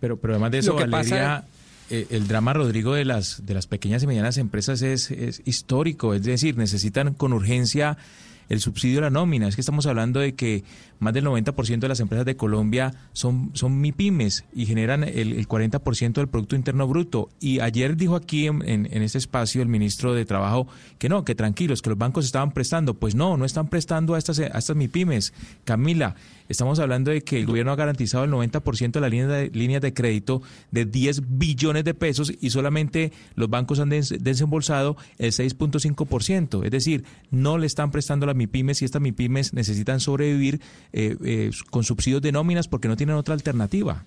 [0.00, 1.44] Pero, pero además de eso, Valeria,
[1.90, 6.14] eh, el drama, Rodrigo, de las, de las pequeñas y medianas empresas es, es histórico.
[6.14, 7.98] Es decir, necesitan con urgencia
[8.48, 9.48] el subsidio a la nómina.
[9.48, 10.64] Es que estamos hablando de que
[10.98, 15.48] más del 90% de las empresas de Colombia son, son MIPIMES y generan el, el
[15.48, 17.28] 40% del Producto Interno Bruto.
[17.40, 20.66] Y ayer dijo aquí en, en, este espacio el ministro de Trabajo
[20.98, 22.94] que no, que tranquilos, que los bancos estaban prestando.
[22.94, 25.32] Pues no, no están prestando a estas, a estas MIPIMES.
[25.64, 26.14] Camila,
[26.48, 29.82] estamos hablando de que el gobierno ha garantizado el 90% de las líneas de, líneas
[29.82, 36.64] de crédito de 10 billones de pesos y solamente los bancos han desembolsado el 6.5%.
[36.64, 40.60] Es decir, no le están prestando a las MIPIMES y estas MIPIMES necesitan sobrevivir
[40.92, 44.04] eh, eh, con subsidios de nóminas porque no tienen otra alternativa.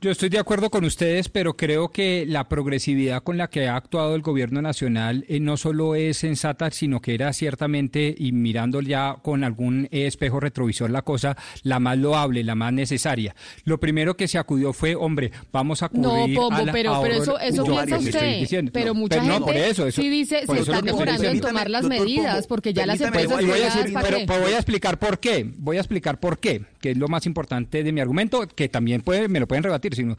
[0.00, 3.74] Yo estoy de acuerdo con ustedes, pero creo que la progresividad con la que ha
[3.74, 8.80] actuado el gobierno nacional eh, no solo es sensata, sino que era ciertamente, y mirando
[8.80, 13.34] ya con algún espejo retrovisor la cosa, la más loable, la más necesaria.
[13.64, 16.36] Lo primero que se acudió fue, hombre, vamos a cubrir...
[16.36, 18.70] No, Pombo, pero, pero eso, eso piensa usted.
[18.72, 23.00] Pero mucha gente sí dice, se están demorando en tomar las medidas, porque ya las
[23.00, 23.44] empresas...
[23.44, 26.96] Voy a pero, voy a explicar por qué, voy a explicar por qué, que es
[26.96, 30.16] lo más importante de mi argumento, que también puede, me lo pueden rebatir sino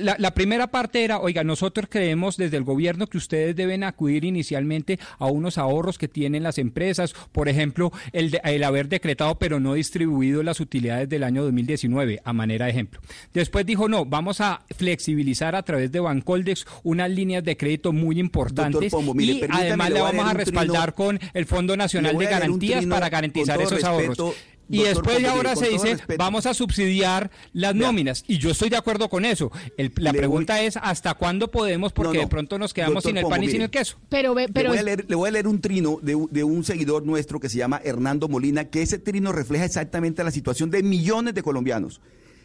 [0.00, 4.98] la, primera parte era, oiga, nosotros creemos desde el gobierno que ustedes deben acudir inicialmente
[5.18, 9.60] a unos ahorros que tienen las empresas, por ejemplo, el, de, el haber decretado pero
[9.60, 13.00] no distribuido las utilidades del año 2019, a manera de ejemplo.
[13.32, 18.18] Después dijo, no, vamos a flexibilizar a través de Bancoldex unas líneas de crédito muy
[18.18, 23.60] importantes y además le vamos a, respaldar con el Fondo Nacional de Garantías para garantizar
[23.60, 24.36] esos ahorros.
[24.70, 28.24] Y después de ahora se dice, vamos a subsidiar las nóminas.
[28.28, 29.50] Y yo estoy de acuerdo con eso.
[29.96, 31.92] la pregunta es, ¿hasta cuándo podemos?
[31.92, 33.96] Porque de pronto nos quedamos sin el pan y sin el queso.
[34.08, 37.58] Pero, pero le, voy a leer, un trino de, de un seguidor nuestro que se
[37.58, 42.00] llama Hernando Molina, que ese trino refleja exactamente la situación de millones de colombianos.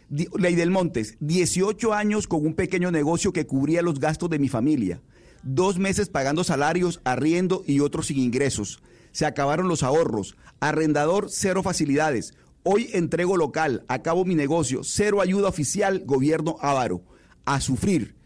[0.09, 4.49] Ley del Montes, 18 años con un pequeño negocio que cubría los gastos de mi
[4.49, 5.01] familia.
[5.43, 8.81] Dos meses pagando salarios, arriendo y otros sin ingresos
[9.15, 10.36] se acabaron los ahorros.
[10.60, 12.34] Arrendador, cero facilidades.
[12.63, 17.01] Hoy entrego local, acabo mi negocio, cero ayuda oficial, gobierno avaro.
[17.45, 18.17] A sufrir.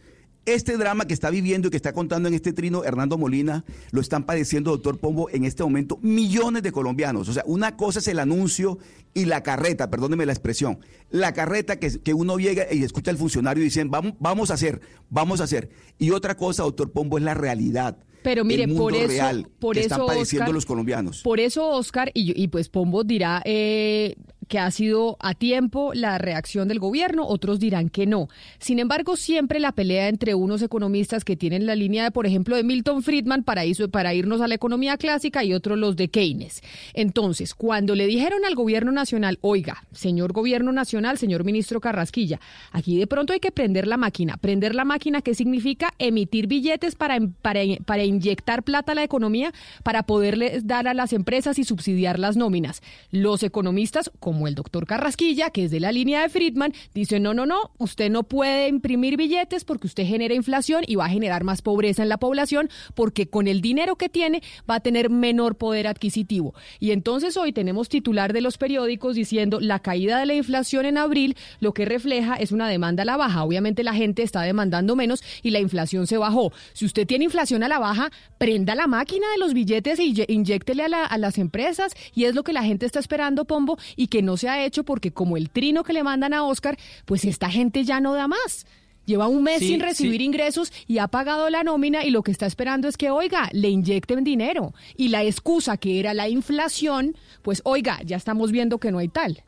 [0.47, 4.01] Este drama que está viviendo y que está contando en este trino Hernando Molina, lo
[4.01, 7.29] están padeciendo, doctor Pombo, en este momento millones de colombianos.
[7.29, 8.79] O sea, una cosa es el anuncio
[9.13, 10.79] y la carreta, perdóneme la expresión,
[11.11, 14.55] la carreta que, que uno llega y escucha al funcionario y dicen, vamos, vamos a
[14.55, 15.69] hacer, vamos a hacer.
[15.99, 17.99] Y otra cosa, doctor Pombo, es la realidad.
[18.21, 19.23] Pero mire, por eso,
[19.59, 21.21] por eso, están padeciendo los colombianos.
[21.21, 24.15] Por eso, Oscar, y, y pues Pombo dirá, eh,
[24.49, 28.27] que ha sido a tiempo la reacción del gobierno, otros dirán que no.
[28.57, 32.55] Sin embargo, siempre la pelea entre unos economistas que tienen la línea de, por ejemplo,
[32.55, 36.63] de Milton Friedman para, para irnos a la economía clásica y otros los de Keynes.
[36.95, 42.39] Entonces, cuando le dijeron al gobierno nacional, oiga, señor gobierno nacional, señor ministro Carrasquilla,
[42.71, 44.37] aquí de pronto hay que prender la máquina.
[44.37, 45.93] Prender la máquina, ¿qué significa?
[45.99, 51.13] Emitir billetes para, para, para inyectar plata a la economía, para poderles dar a las
[51.13, 52.81] empresas y subsidiar las nóminas.
[53.11, 57.19] Los economistas, como como el doctor Carrasquilla, que es de la línea de Friedman, dice,
[57.19, 61.09] no, no, no, usted no puede imprimir billetes porque usted genera inflación y va a
[61.09, 65.09] generar más pobreza en la población porque con el dinero que tiene va a tener
[65.09, 66.53] menor poder adquisitivo.
[66.79, 70.97] Y entonces hoy tenemos titular de los periódicos diciendo la caída de la inflación en
[70.97, 73.43] abril lo que refleja es una demanda a la baja.
[73.43, 76.53] Obviamente la gente está demandando menos y la inflación se bajó.
[76.71, 80.85] Si usted tiene inflación a la baja, prenda la máquina de los billetes y inyéctele
[80.85, 84.21] a, a las empresas y es lo que la gente está esperando, Pombo, y que
[84.21, 87.49] no se ha hecho porque como el trino que le mandan a Oscar, pues esta
[87.49, 88.65] gente ya no da más.
[89.05, 92.45] Lleva un mes sin recibir ingresos y ha pagado la nómina y lo que está
[92.45, 94.75] esperando es que, oiga, le inyecten dinero.
[94.95, 99.07] Y la excusa que era la inflación, pues, oiga, ya estamos viendo que no hay
[99.07, 99.43] tal.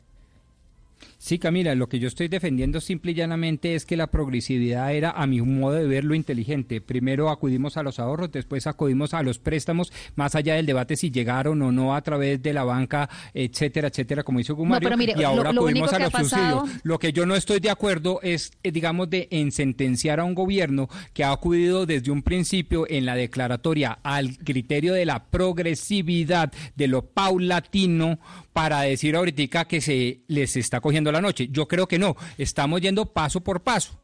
[1.22, 5.12] Sí, Camila, lo que yo estoy defendiendo simple y llanamente es que la progresividad era,
[5.12, 6.80] a mi modo de verlo, inteligente.
[6.80, 11.12] Primero acudimos a los ahorros, después acudimos a los préstamos, más allá del debate si
[11.12, 15.50] llegaron o no a través de la banca, etcétera, etcétera, como hizo Gumario, y ahora
[15.50, 16.68] acudimos a los subsidios.
[16.82, 20.34] Lo que yo no estoy de acuerdo es, eh, digamos, de en sentenciar a un
[20.34, 26.52] gobierno que ha acudido desde un principio en la declaratoria al criterio de la progresividad,
[26.74, 28.18] de lo paulatino,
[28.52, 31.48] para decir ahorita que se les está cogiendo la noche.
[31.50, 33.98] Yo creo que no, estamos yendo paso por paso.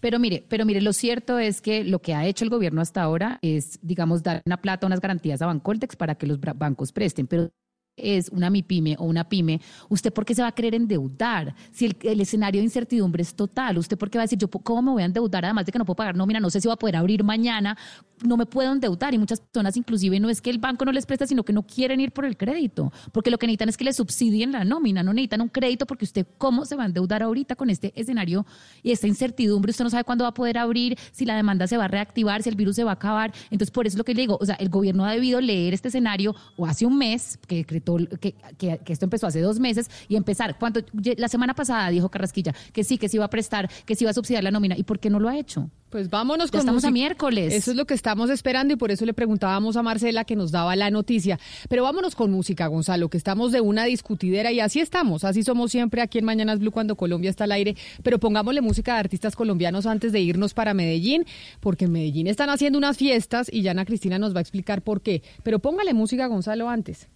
[0.00, 3.02] Pero mire, pero mire, lo cierto es que lo que ha hecho el gobierno hasta
[3.02, 7.26] ahora es, digamos, dar una plata, unas garantías a Bancoltex para que los bancos presten,
[7.26, 7.50] pero
[7.96, 11.54] es una MIPYME o una PYME, ¿usted por qué se va a querer endeudar?
[11.72, 14.82] Si el, escenario de incertidumbre es total, ¿usted por qué va a decir, yo cómo
[14.82, 16.74] me voy a endeudar además de que no puedo pagar nómina, no sé si va
[16.74, 17.76] a poder abrir mañana,
[18.22, 19.14] no me puedo endeudar?
[19.14, 21.62] Y muchas personas inclusive no es que el banco no les presta, sino que no
[21.62, 25.02] quieren ir por el crédito, porque lo que necesitan es que les subsidien la nómina,
[25.02, 28.44] no necesitan un crédito porque usted cómo se va a endeudar ahorita con este escenario
[28.82, 31.76] y esta incertidumbre, usted no sabe cuándo va a poder abrir, si la demanda se
[31.76, 33.32] va a reactivar, si el virus se va a acabar.
[33.50, 35.72] Entonces, por eso es lo que le digo, o sea, el gobierno ha debido leer
[35.72, 37.85] este escenario o hace un mes que decretó
[38.20, 40.58] que, que, esto empezó hace dos meses y empezar.
[40.58, 40.80] Cuando
[41.16, 44.10] la semana pasada dijo Carrasquilla que sí, que se iba a prestar, que se iba
[44.10, 44.76] a subsidiar la nómina.
[44.76, 45.70] ¿Y por qué no lo ha hecho?
[45.90, 47.54] Pues vámonos con estamos a miércoles.
[47.54, 50.50] Eso es lo que estamos esperando y por eso le preguntábamos a Marcela que nos
[50.50, 51.38] daba la noticia.
[51.68, 55.70] Pero vámonos con música, Gonzalo, que estamos de una discutidera y así estamos, así somos
[55.70, 57.76] siempre aquí en Mañanas Blue cuando Colombia está al aire.
[58.02, 61.24] Pero pongámosle música de artistas colombianos antes de irnos para Medellín,
[61.60, 64.82] porque en Medellín están haciendo unas fiestas y ya Ana Cristina nos va a explicar
[64.82, 65.22] por qué.
[65.44, 67.08] Pero póngale música, Gonzalo, antes.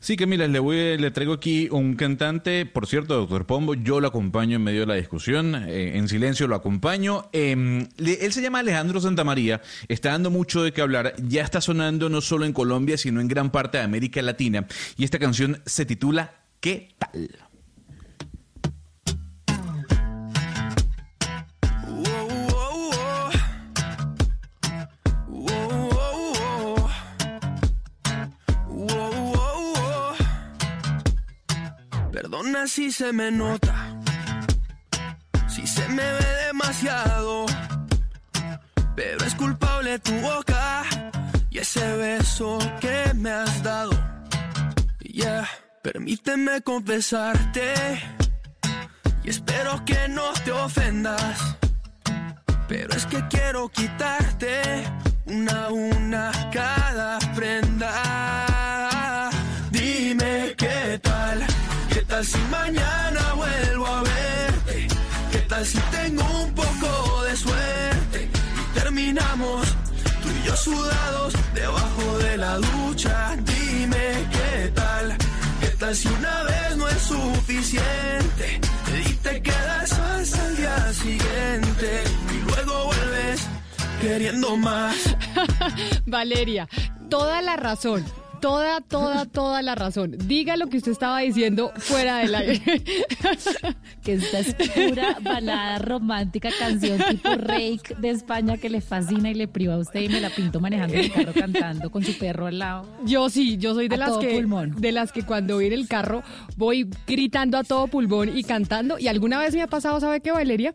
[0.00, 4.00] Sí, que mira, le, voy, le traigo aquí un cantante, por cierto, doctor Pombo, yo
[4.00, 7.28] lo acompaño en medio de la discusión, eh, en silencio lo acompaño.
[7.32, 12.08] Em, él se llama Alejandro Santamaría, está dando mucho de qué hablar, ya está sonando
[12.08, 15.86] no solo en Colombia, sino en gran parte de América Latina, y esta canción se
[15.86, 17.30] titula ¿Qué tal?
[32.36, 33.74] Perdona si se me nota,
[35.48, 37.46] si se me ve demasiado,
[38.94, 40.82] pero es culpable tu boca
[41.48, 43.92] y ese beso que me has dado.
[45.00, 45.48] Yeah,
[45.82, 47.72] permíteme confesarte
[49.24, 51.56] y espero que no te ofendas,
[52.68, 54.84] pero es que quiero quitarte
[55.24, 58.55] una a una cada prenda.
[62.08, 64.88] Tal si mañana vuelvo a verte?
[65.32, 68.30] ¿Qué tal si tengo un poco de suerte?
[68.60, 69.66] Y terminamos
[70.22, 73.36] tú y yo sudados debajo de la ducha.
[73.36, 75.16] Dime qué tal,
[75.60, 78.60] qué tal si una vez no es suficiente
[79.08, 83.46] y te quedas hasta el día siguiente y luego vuelves
[84.00, 84.96] queriendo más.
[86.06, 86.68] Valeria,
[87.08, 88.04] toda la razón
[88.46, 90.14] toda, toda, toda la razón.
[90.26, 92.62] Diga lo que usted estaba diciendo fuera del aire.
[94.04, 99.34] que esta es pura balada romántica, canción tipo Rake de España que le fascina y
[99.34, 102.46] le priva a usted y me la pinto manejando el carro cantando con su perro
[102.46, 102.86] al lado.
[103.04, 106.22] Yo sí, yo soy de las que de las que cuando voy en el carro
[106.56, 110.30] voy gritando a todo pulmón y cantando y alguna vez me ha pasado, ¿sabe qué,
[110.30, 110.72] Valeria?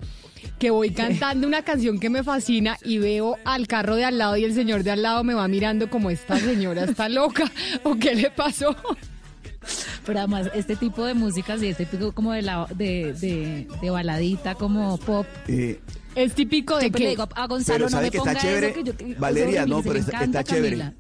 [0.60, 4.38] Que voy cantando una canción que me fascina y veo al carro de al lado
[4.38, 7.52] y el señor de al lado me va mirando como esta señora está loca
[7.84, 8.76] o qué le pasó.
[10.06, 14.56] Pero además, este tipo de músicas y este tipo como de, la, de, de, baladita,
[14.56, 15.28] como pop.
[15.48, 15.80] Eh,
[16.16, 17.16] es típico de que...
[17.36, 20.94] a Gonzalo no me que ponga está chévere, eso Valeria, no, pero está, chévere.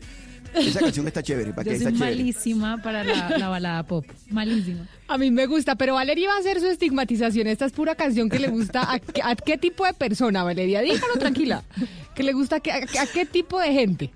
[0.53, 1.53] Esa canción está chévere.
[1.53, 4.05] ¿para Yo soy malísima para la, la, balada pop.
[4.29, 4.87] Malísima.
[5.07, 7.47] A mí me gusta, pero Valeria va a hacer su estigmatización.
[7.47, 8.99] Esta es pura canción que le gusta a,
[9.35, 10.81] qué tipo de persona, Valeria.
[10.81, 11.63] Dígalo tranquila.
[12.15, 14.11] Que le gusta a, a qué tipo de gente.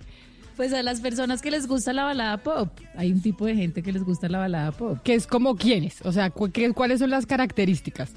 [0.55, 2.69] Pues a las personas que les gusta la balada pop.
[2.95, 4.99] Hay un tipo de gente que les gusta la balada pop.
[5.03, 6.01] Que es como quiénes.
[6.03, 8.11] O sea, ¿cuáles son las características?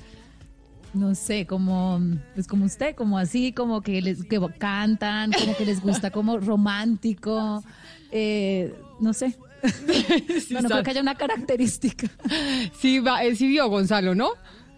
[0.95, 2.01] no sé, como,
[2.35, 6.39] pues como usted, como así, como que les que cantan, como que les gusta como
[6.39, 7.63] romántico,
[8.11, 9.35] eh, no sé.
[10.51, 12.09] bueno, creo que haya una característica.
[12.79, 14.31] Sí, va, eh, sí vio Gonzalo, ¿no?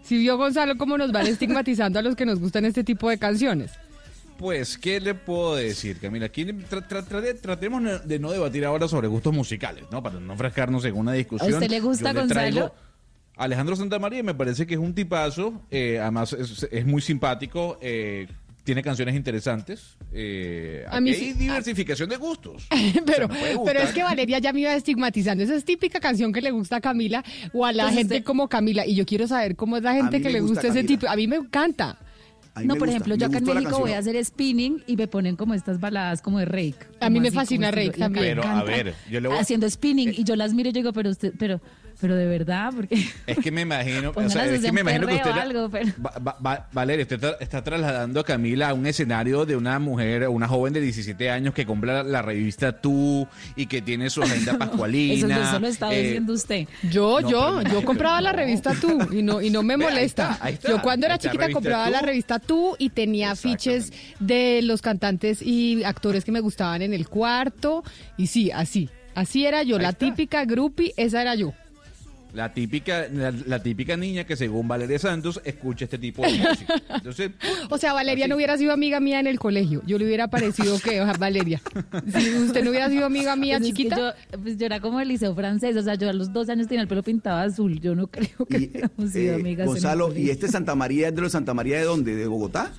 [0.03, 3.17] Sí vio Gonzalo cómo nos van estigmatizando a los que nos gustan este tipo de
[3.17, 3.71] canciones.
[4.37, 6.25] Pues, ¿qué le puedo decir, Camila?
[6.25, 10.01] Aquí tratemos de no debatir ahora sobre gustos musicales, ¿no?
[10.01, 11.53] Para no frescarnos en una discusión.
[11.53, 12.73] ¿A usted le gusta Gonzalo?
[13.37, 18.27] Alejandro Santamaría me parece que es un tipazo, eh, además es, muy simpático, eh,
[18.71, 19.97] tiene canciones interesantes.
[20.13, 22.65] Eh, A mí sí- hay diversificación de gustos.
[23.05, 23.27] pero,
[23.65, 25.43] pero es que Valeria ya me iba estigmatizando.
[25.43, 28.85] Esa es típica canción que le gusta a Camila o a la gente como Camila.
[28.85, 30.87] Y yo quiero saber cómo es la gente que le gusta gusta ese Camila.
[30.99, 31.11] tipo.
[31.11, 31.99] A mí me encanta.
[32.63, 35.53] No, por ejemplo, yo acá en México voy a hacer spinning y me ponen como
[35.53, 36.77] estas baladas como de Rake.
[37.01, 38.37] A mí me así, fascina Rake también.
[38.37, 40.79] Pero, a ver, yo le voy a- Haciendo spinning y yo las miro y yo
[40.79, 41.59] digo, pero usted, pero,
[42.01, 45.15] pero de verdad, porque Es que me imagino, o sea, es que me imagino que
[45.15, 48.85] usted, algo, pero- Va- va- va- Valeria, usted está, está trasladando a Camila a un
[48.87, 53.27] escenario de una mujer, una joven de 17 años que compra la, la revista Tú
[53.55, 55.37] y que tiene su agenda eso, pascualina.
[55.49, 56.67] eso lo está eh, diciendo usted.
[56.89, 60.31] Yo, No, yo, yo compraba la revista Tú y no, y no me ahí molesta.
[60.31, 60.69] está, ahí está.
[60.69, 61.91] yo cuando era chiquita compraba Tú.
[61.91, 66.93] la revista Tú y tenía afiches de los cantantes y actores que me gustaban en
[66.93, 67.83] el cuarto.
[68.17, 68.89] Y sí, así.
[69.13, 70.05] Así era yo, Ahí la está.
[70.05, 71.53] típica groupie, esa era yo.
[72.33, 76.75] La típica, la, la típica niña que según Valeria Santos escucha este tipo de música.
[76.95, 77.31] Entonces,
[77.69, 79.81] O sea, Valeria no hubiera sido amiga mía en el colegio.
[79.85, 81.61] Yo le hubiera parecido que, o sea, Valeria,
[82.13, 84.15] si usted no hubiera sido amiga mía Pues es que chiquita.
[84.31, 86.67] yo, pues yo era como el liceo francés, o sea, yo a los 12 años
[86.67, 87.79] tenía el pelo pintado azul.
[87.81, 89.65] Yo no creo que hubiéramos sido Eh, amigas.
[89.65, 92.15] en el Gonzalo, ¿y este Santa María es de los Santa María de dónde?
[92.15, 92.71] ¿De Bogotá?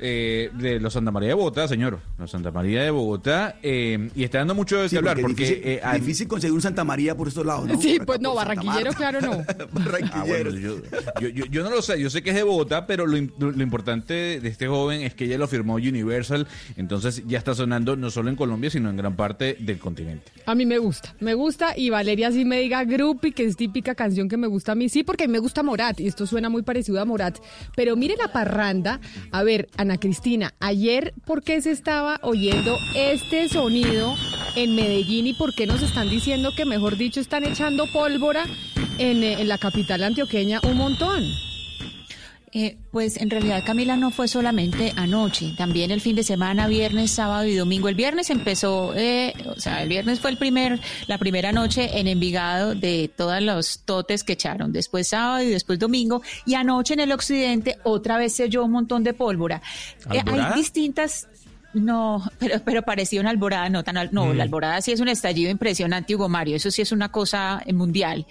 [0.00, 2.00] Eh, de los Santa María de Bogotá, señor.
[2.18, 3.56] Los Santa María de Bogotá.
[3.62, 5.44] eh, y está dando mucho de Sí, hablar porque porque...
[5.44, 7.80] difícil, eh, hay- difícil conseguir un Santa María por estos lados, ¿no?
[7.80, 9.42] Sí, Por pues acá, no, barranquillero, claro, no.
[10.12, 10.76] Ah, bueno, yo,
[11.20, 13.32] yo- yo- yo no lo sé, yo sé que es de Bogotá, pero lo, im-
[13.38, 17.96] lo importante de este joven es que ella lo firmó Universal, entonces ya está sonando
[17.96, 20.30] no solo en Colombia, sino en gran parte del continente.
[20.46, 23.94] A mí me gusta, me gusta y Valeria sí me diga groupie, que es típica
[23.94, 26.26] canción que me gusta a mí, sí, porque a mí me gusta Morat y esto
[26.26, 27.38] suena muy parecido a Morat,
[27.76, 33.50] pero mire la parranda, a ver, Ana Cristina, ayer, ¿por qué se estaba oyendo este
[33.50, 34.14] sonido
[34.56, 38.46] en Medellín y por qué nos están diciendo que, mejor dicho, están echando pólvora
[38.96, 41.22] en, eh, la capital antioqueña un montón?
[42.56, 47.10] Eh, pues en realidad Camila no fue solamente anoche, también el fin de semana, viernes,
[47.10, 47.88] sábado y domingo.
[47.88, 52.06] El viernes empezó, eh, o sea, el viernes fue el primer, la primera noche en
[52.06, 54.72] Envigado de todos los totes que echaron.
[54.72, 58.70] Después sábado y después domingo y anoche en el occidente otra vez se oyó un
[58.70, 59.60] montón de pólvora.
[60.12, 61.26] Eh, hay distintas
[61.74, 64.36] no, pero, pero parecía una alborada, no tan al- no, Mm.
[64.36, 67.72] la alborada sí es un estallido impresionante, Hugo Mario, eso sí es una cosa eh,
[67.72, 68.26] mundial.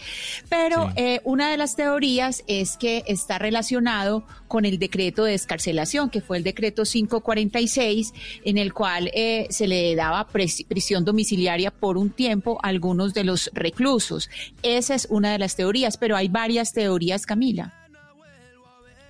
[0.49, 0.93] Pero Sí.
[0.97, 6.21] eh, una de las teorías es que está relacionado con el decreto de descarcelación, que
[6.21, 8.13] fue el decreto 546,
[8.45, 13.23] en el cual eh, se le daba prisión domiciliaria por un tiempo a algunos de
[13.23, 14.29] los reclusos.
[14.62, 17.73] Esa es una de las teorías, pero hay varias teorías, Camila.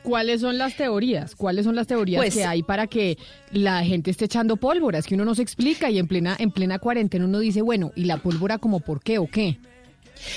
[0.03, 1.35] ¿Cuáles son las teorías?
[1.35, 3.17] ¿Cuáles son las teorías Pues- que hay para que
[3.51, 4.99] la gente esté echando pólvora?
[4.99, 7.91] Es que uno no se explica y en plena, en plena cuarentena uno dice, bueno,
[7.95, 9.57] ¿y la pólvora como por qué o qué?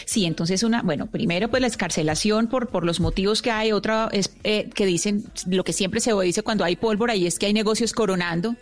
[0.04, 4.08] Sí, entonces una, bueno, primero pues la escarcelación por, por los motivos que hay, otra
[4.12, 7.46] es eh, que dicen lo que siempre se dice cuando hay pólvora y es que
[7.46, 8.56] hay negocios coronando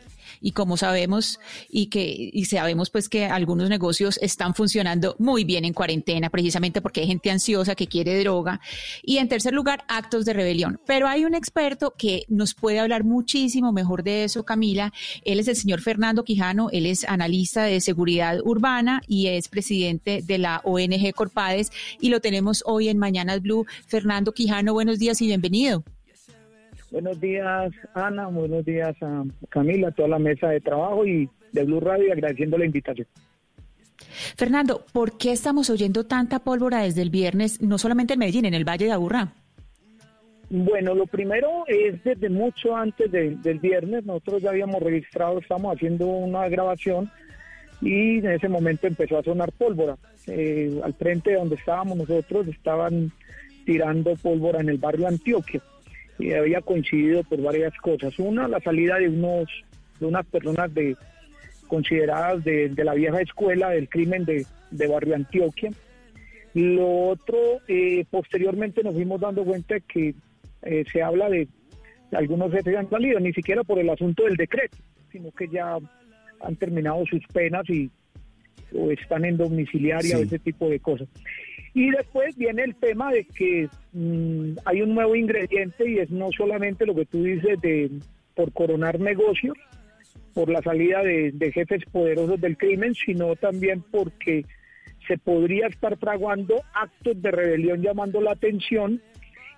[0.44, 5.64] y como sabemos y que y sabemos pues que algunos negocios están funcionando muy bien
[5.64, 8.60] en cuarentena precisamente porque hay gente ansiosa que quiere droga.
[9.02, 10.78] Y en tercer lugar actos de rebelión.
[10.86, 14.92] Pero hay un experto que nos puede hablar muchísimo mejor de eso Camila.
[15.24, 16.68] Él es el señor Fernando Quijano.
[16.72, 21.72] Él es analista de seguridad urbana y es presidente de la ONG Corpades.
[22.00, 23.64] Y lo tenemos hoy en Mañanas Blue.
[23.86, 25.84] Fernando Quijano buenos días y bienvenido
[26.90, 28.26] Buenos días, Ana.
[28.28, 32.56] Buenos días a Camila, a toda la mesa de trabajo y de Blue Radio, agradeciendo
[32.58, 33.06] la invitación.
[34.36, 38.54] Fernando, ¿por qué estamos oyendo tanta pólvora desde el viernes, no solamente en Medellín, en
[38.54, 39.32] el Valle de Aburrá?
[40.50, 45.74] Bueno, lo primero es desde mucho antes de- del viernes, nosotros ya habíamos registrado, estamos
[45.74, 47.10] haciendo una grabación
[47.80, 49.96] y en ese momento empezó a sonar pólvora.
[50.26, 53.10] Eh, al frente de donde estábamos nosotros estaban
[53.64, 55.60] tirando pólvora en el barrio Antioquia
[56.18, 58.18] y había coincidido por varias cosas.
[58.18, 59.48] Una, la salida de unos
[60.00, 60.96] de unas personas de
[61.68, 65.70] consideradas de, de la vieja escuela del crimen de, de barrio Antioquia.
[66.52, 67.36] Lo otro,
[67.68, 70.14] eh, posteriormente nos fuimos dando cuenta que
[70.62, 71.48] eh, se habla de
[72.12, 74.76] algunos jefes han salido, ni siquiera por el asunto del decreto,
[75.10, 75.78] sino que ya
[76.40, 77.90] han terminado sus penas y
[78.76, 81.08] o están en domiciliaria o ese tipo de cosas.
[81.74, 86.30] Y después viene el tema de que mm, hay un nuevo ingrediente y es no
[86.36, 87.90] solamente lo que tú dices de
[88.36, 89.56] por coronar negocios,
[90.34, 94.44] por la salida de, jefes poderosos del crimen, sino también porque
[95.06, 99.00] se podría estar fraguando actos de rebelión llamando la atención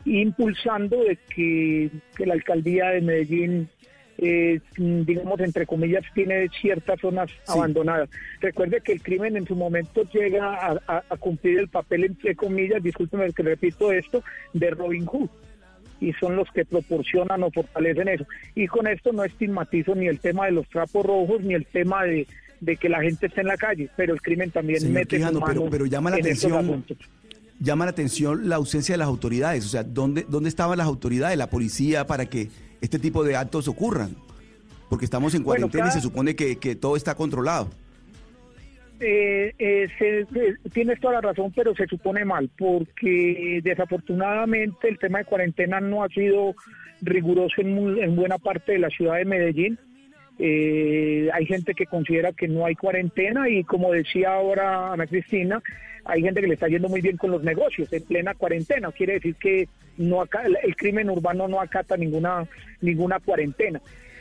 [0.05, 3.69] impulsando de que, que la alcaldía de Medellín,
[4.19, 8.09] eh, digamos, entre comillas, tiene ciertas zonas abandonadas.
[8.41, 12.35] Recuerde que el crimen en su momento llega a, a- a cumplir el papel, entre
[12.35, 15.29] comillas, discúlpeme que repito esto, de Robin Hood.
[16.01, 18.27] y son los que proporcionan o fortalecen eso.
[18.55, 22.05] Y con esto no estigmatizo ni el tema de los trapos rojos ni el tema
[22.05, 22.27] de,
[22.77, 25.87] que la gente esté en la calle, pero el crimen también mete su pero, pero
[25.87, 26.85] llama la atención
[27.59, 31.39] llama la atención la ausencia de las autoridades, o sea, ¿dónde dónde estaban las autoridades,
[31.39, 32.49] la policía para que
[32.87, 34.17] este tipo de actos ocurran?
[34.89, 37.69] Porque estamos en cuarentena y se supone que, que todo está controlado.
[39.01, 39.89] Eh, eh,
[40.73, 46.03] tienes toda la razón, pero se supone mal, porque desafortunadamente el tema de cuarentena no
[46.03, 46.55] ha sido
[47.03, 49.79] riguroso en, buena parte de la ciudad de Medellín.
[50.39, 55.63] Eh, hay gente que considera que no hay cuarentena y como decía ahora Ana Cristina,
[56.05, 58.93] hay gente que le está yendo muy bien con los negocios en plena cuarentena.
[58.93, 60.23] Quiere decir que no
[60.63, 62.47] el crimen urbano no acata ninguna
[62.81, 63.81] ninguna cuarentena.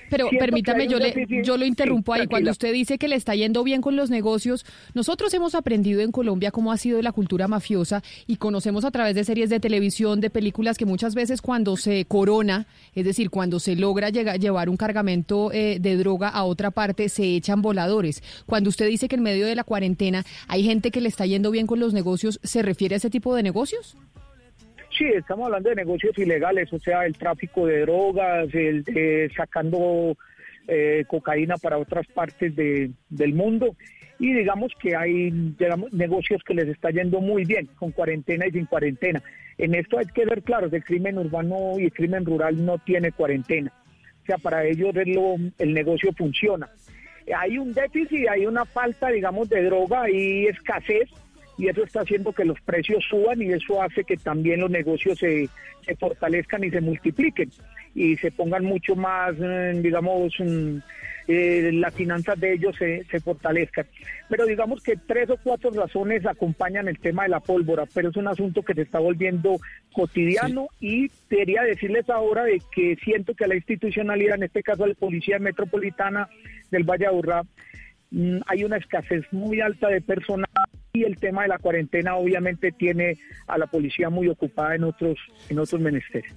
[0.10, 2.28] Pero permítame, yo, le, yo lo interrumpo ahí.
[2.28, 6.12] Cuando usted dice que le está yendo bien con los negocios, nosotros hemos aprendido en
[6.12, 10.22] Colombia cómo ha sido la cultura mafiosa y conocemos a través de series de televisión,
[10.22, 14.70] de películas, que muchas veces cuando se corona, es decir, cuando se logra llegar, llevar
[14.70, 18.22] un cargamento eh, de droga a otra parte, se echan voladores.
[18.46, 21.52] Cuando usted dice que en medio de la cuarentena hay gente que le está yendo
[21.52, 23.96] bien con los negocios, ¿se refiere a ese tipo de negocios?
[24.98, 30.16] Sí, estamos hablando de negocios ilegales, o sea, el tráfico de drogas, el eh, sacando
[30.68, 33.76] eh, cocaína para otras partes de, del mundo.
[34.20, 35.32] Y digamos que hay
[35.92, 39.22] negocios que les está yendo muy bien, con cuarentena y sin cuarentena.
[39.58, 43.12] En esto hay que ver claro, el crimen urbano y el crimen rural no tiene
[43.12, 43.74] cuarentena.
[44.24, 46.70] O sea, para ellos el negocio funciona.
[47.36, 51.10] Hay un déficit, hay una falta, digamos, de droga y escasez,
[51.58, 55.18] y eso está haciendo que los precios suban y eso hace que también los negocios
[55.18, 55.50] se,
[55.86, 57.50] se fortalezcan y se multipliquen
[57.94, 60.78] y se pongan mucho más, eh, digamos, mm,
[61.28, 63.88] eh, las finanzas de ellos se, se, fortalezcan.
[64.30, 68.18] Pero digamos que tres o cuatro razones acompañan el tema de la pólvora, pero es
[68.18, 69.58] un asunto que se está volviendo
[69.94, 74.94] cotidiano y quería decirles ahora de que siento que la institucionalidad, en este caso la
[74.94, 76.28] Policía Metropolitana
[76.70, 77.44] del Valle Aburrá,
[78.12, 80.50] mm, hay una escasez muy alta de personal
[80.96, 83.18] y el tema de la cuarentena obviamente tiene
[83.48, 85.20] a la policía muy ocupada en otros
[85.50, 86.34] en otros menesteres.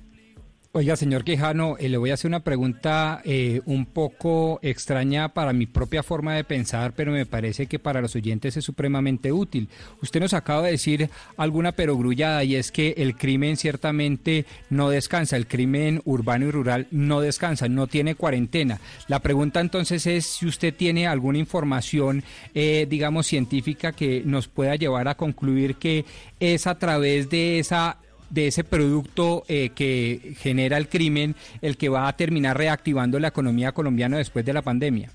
[0.73, 5.55] Oiga, señor Quijano, eh, le voy a hacer una pregunta eh, un poco extraña para
[5.55, 9.71] mi propia forma de pensar, pero me parece que para los oyentes es supremamente útil.
[10.03, 11.09] Usted nos acaba de decir
[11.39, 16.87] alguna perogrullada y es que el crimen ciertamente no descansa, el crimen urbano y rural
[16.91, 18.79] no descansa, no tiene cuarentena.
[19.09, 22.23] La pregunta entonces es si usted tiene alguna información,
[22.55, 26.05] eh, digamos, científica que nos pueda llevar a concluir que
[26.41, 27.97] es a través de esa
[28.31, 33.29] de ese producto eh, que genera el crimen el que va a terminar reactivando la
[33.29, 35.11] economía colombiana después de la pandemia?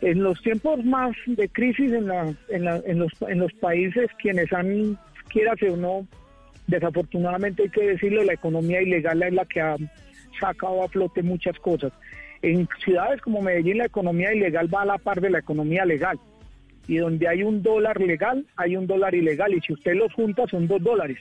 [0.00, 4.96] En los tiempos más de crisis en, la, en, los, en los países quienes han,
[5.28, 6.06] quiera o no,
[6.68, 9.76] desafortunadamente hay que decirlo, la economía ilegal es la que ha
[10.38, 11.92] sacado a flote muchas cosas.
[12.42, 16.20] En ciudades como Medellín la economía ilegal va a la par de la economía legal
[16.88, 20.46] y donde hay un dólar legal, hay un dólar ilegal, y si usted los junta
[20.48, 21.18] son dos dólares,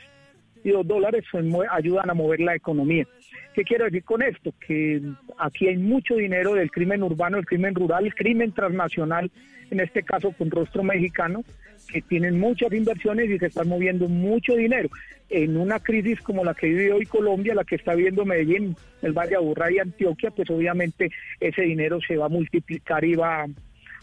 [0.64, 1.24] y dos dólares
[1.72, 3.06] ayudan a mover la economía.
[3.54, 4.54] ¿Qué quiero decir con esto?
[4.66, 5.02] Que
[5.38, 9.30] aquí hay mucho dinero del crimen urbano, el crimen rural, el crimen transnacional,
[9.70, 11.44] en este caso con rostro mexicano,
[11.92, 14.90] que tienen muchas inversiones y se están moviendo mucho dinero.
[15.30, 19.14] En una crisis como la que vive hoy Colombia, la que está viviendo Medellín, el
[19.14, 23.46] Valle Aburrá y Antioquia, pues obviamente ese dinero se va a multiplicar y va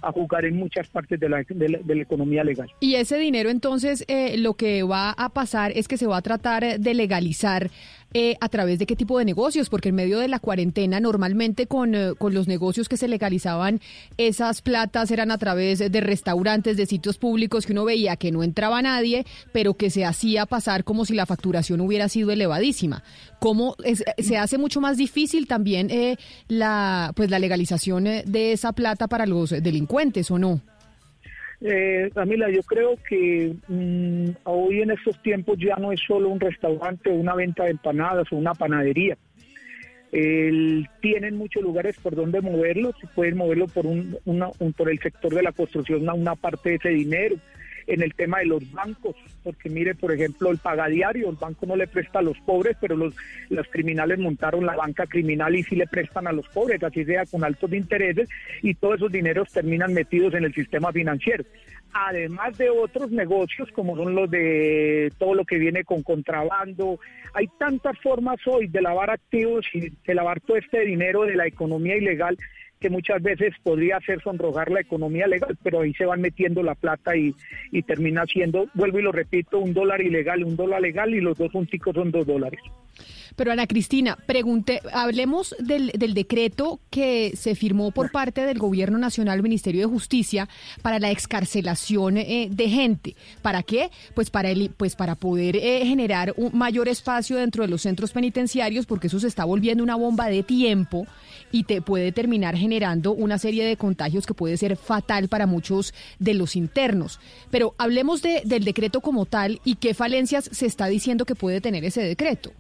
[0.05, 2.71] a jugar en muchas partes de la, de la, economía legal.
[2.81, 6.23] Y ese dinero entonces eh, lo que va a pasar es que se va a
[6.23, 7.71] tratar de legalizar
[8.17, 11.67] eh, a través de qué tipo de negocios, porque en medio de la cuarentena normalmente
[11.67, 13.81] con, eh, con, los negocios que se legalizaban,
[14.19, 18.45] esas platas eran a través de restaurantes, de sitios públicos que uno veía que no
[18.45, 23.03] entraba nadie, pero que se hacía pasar como si la facturación hubiera sido elevadísima.
[23.41, 23.75] ¿Cómo
[24.19, 29.27] se hace mucho más difícil también eh, la, pues, la legalización de esa plata para
[29.27, 30.63] los delincuentes o no?
[31.67, 36.39] Eh, Camila, yo creo que mm, hoy en estos tiempos ya no es solo un
[36.39, 39.17] restaurante una venta de empanadas o una panadería.
[41.01, 44.15] tienen muchos lugares por donde moverlo, se pueden moverlo por, un,
[44.77, 47.37] por el sector de la construcción a una parte de ese dinero
[47.87, 51.77] en el tema de los bancos, porque mire, por ejemplo, el pagadiario, el banco no
[51.77, 53.15] le presta a los pobres, pero los,
[53.49, 57.25] los criminales montaron la banca criminal y sí le prestan a los pobres, así sea
[57.27, 58.29] con altos intereses,
[58.63, 61.45] y todos esos dineros terminan metidos en el sistema financiero.
[61.93, 66.99] Además de otros negocios como son los de todo lo que viene con contrabando,
[67.35, 71.47] hay tantas formas hoy de lavar activos y de lavar todo este dinero de la
[71.47, 72.37] economía ilegal
[72.81, 76.75] que muchas veces podría hacer sonrojar la economía legal, pero ahí se van metiendo la
[76.75, 77.35] plata y,
[77.73, 81.39] y termina siendo, vuelvo y lo repito, un dólar ilegal, un dólar legal y los
[81.39, 82.61] dos junticos son dos dólares.
[83.37, 88.99] Pero Ana Cristina, pregunte, hablemos del, del, decreto que se firmó por parte del Gobierno
[88.99, 90.49] Nacional, Ministerio de Justicia,
[90.83, 93.17] para la excarcelación eh, de gente.
[93.43, 93.91] ¿Para qué?
[94.15, 98.13] Pues para, el, pues para poder eh, generar un mayor espacio dentro de los centros
[98.13, 101.07] penitenciarios, porque eso se está volviendo una bomba de tiempo
[101.51, 105.93] y te puede terminar generando una serie de contagios que puede ser fatal para muchos
[106.19, 107.21] de los internos.
[107.51, 111.61] Pero hablemos de, del decreto como tal y qué falencias se está diciendo que puede
[111.61, 112.53] tener ese decreto.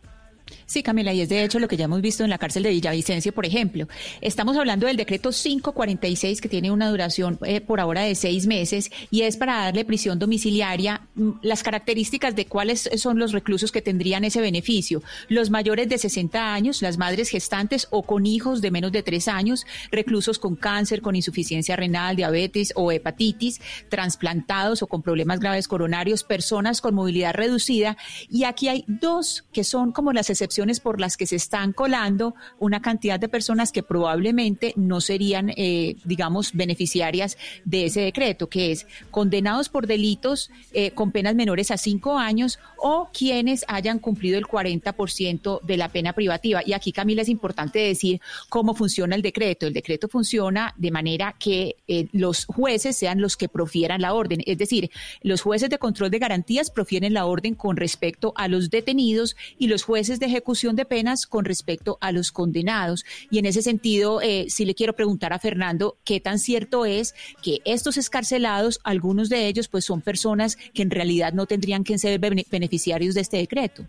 [0.66, 2.70] Sí, Camila, y es de hecho lo que ya hemos visto en la cárcel de
[2.70, 3.88] Villavicencio, por ejemplo.
[4.20, 8.90] Estamos hablando del decreto 546, que tiene una duración eh, por ahora de seis meses,
[9.10, 11.02] y es para darle prisión domiciliaria.
[11.14, 15.02] Mm, las características de cuáles son los reclusos que tendrían ese beneficio.
[15.28, 19.28] Los mayores de 60 años, las madres gestantes o con hijos de menos de tres
[19.28, 25.68] años, reclusos con cáncer, con insuficiencia renal, diabetes o hepatitis, trasplantados o con problemas graves
[25.68, 27.96] coronarios, personas con movilidad reducida.
[28.30, 32.34] Y aquí hay dos que son como las excepciones por las que se están colando
[32.58, 38.72] una cantidad de personas que probablemente no serían, eh, digamos, beneficiarias de ese decreto, que
[38.72, 44.38] es condenados por delitos eh, con penas menores a cinco años o quienes hayan cumplido
[44.38, 46.62] el 40% de la pena privativa.
[46.64, 49.66] Y aquí, Camila, es importante decir cómo funciona el decreto.
[49.66, 54.42] El decreto funciona de manera que eh, los jueces sean los que profieran la orden.
[54.46, 54.90] Es decir,
[55.22, 59.68] los jueces de control de garantías profieren la orden con respecto a los detenidos y
[59.68, 63.04] los jueces de ejecución de penas con respecto a los condenados.
[63.30, 67.14] Y en ese sentido, eh, sí le quiero preguntar a Fernando qué tan cierto es
[67.42, 71.98] que estos escarcelados, algunos de ellos, pues son personas que en realidad no tendrían que
[71.98, 73.84] ser beneficiarios de este decreto.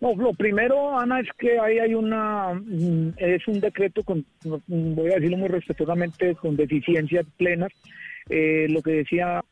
[0.00, 5.10] No, lo primero, Ana, es que ahí hay una, mm, es un decreto con, voy
[5.10, 7.72] a decirlo muy respetuosamente, con deficiencias plenas.
[8.28, 9.42] Eh, lo que decía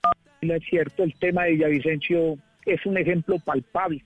[0.40, 4.04] es cierto, el tema de Villavicencio es un ejemplo palpable.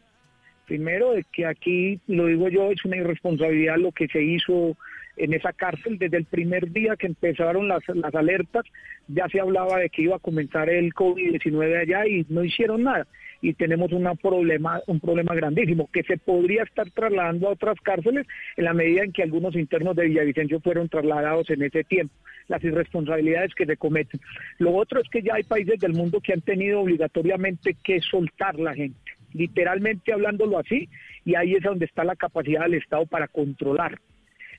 [0.70, 4.76] Primero, de que aquí, lo digo yo, es una irresponsabilidad lo que se hizo
[5.16, 8.62] en esa cárcel desde el primer día que empezaron las, las alertas,
[9.08, 13.08] ya se hablaba de que iba a comenzar el COVID-19 allá y no hicieron nada.
[13.42, 18.28] Y tenemos una problema, un problema grandísimo que se podría estar trasladando a otras cárceles
[18.56, 22.14] en la medida en que algunos internos de Villavicencio fueron trasladados en ese tiempo,
[22.46, 24.20] las irresponsabilidades que se cometen.
[24.58, 28.56] Lo otro es que ya hay países del mundo que han tenido obligatoriamente que soltar
[28.56, 30.88] la gente literalmente hablándolo así,
[31.24, 33.98] y ahí es donde está la capacidad del Estado para controlar.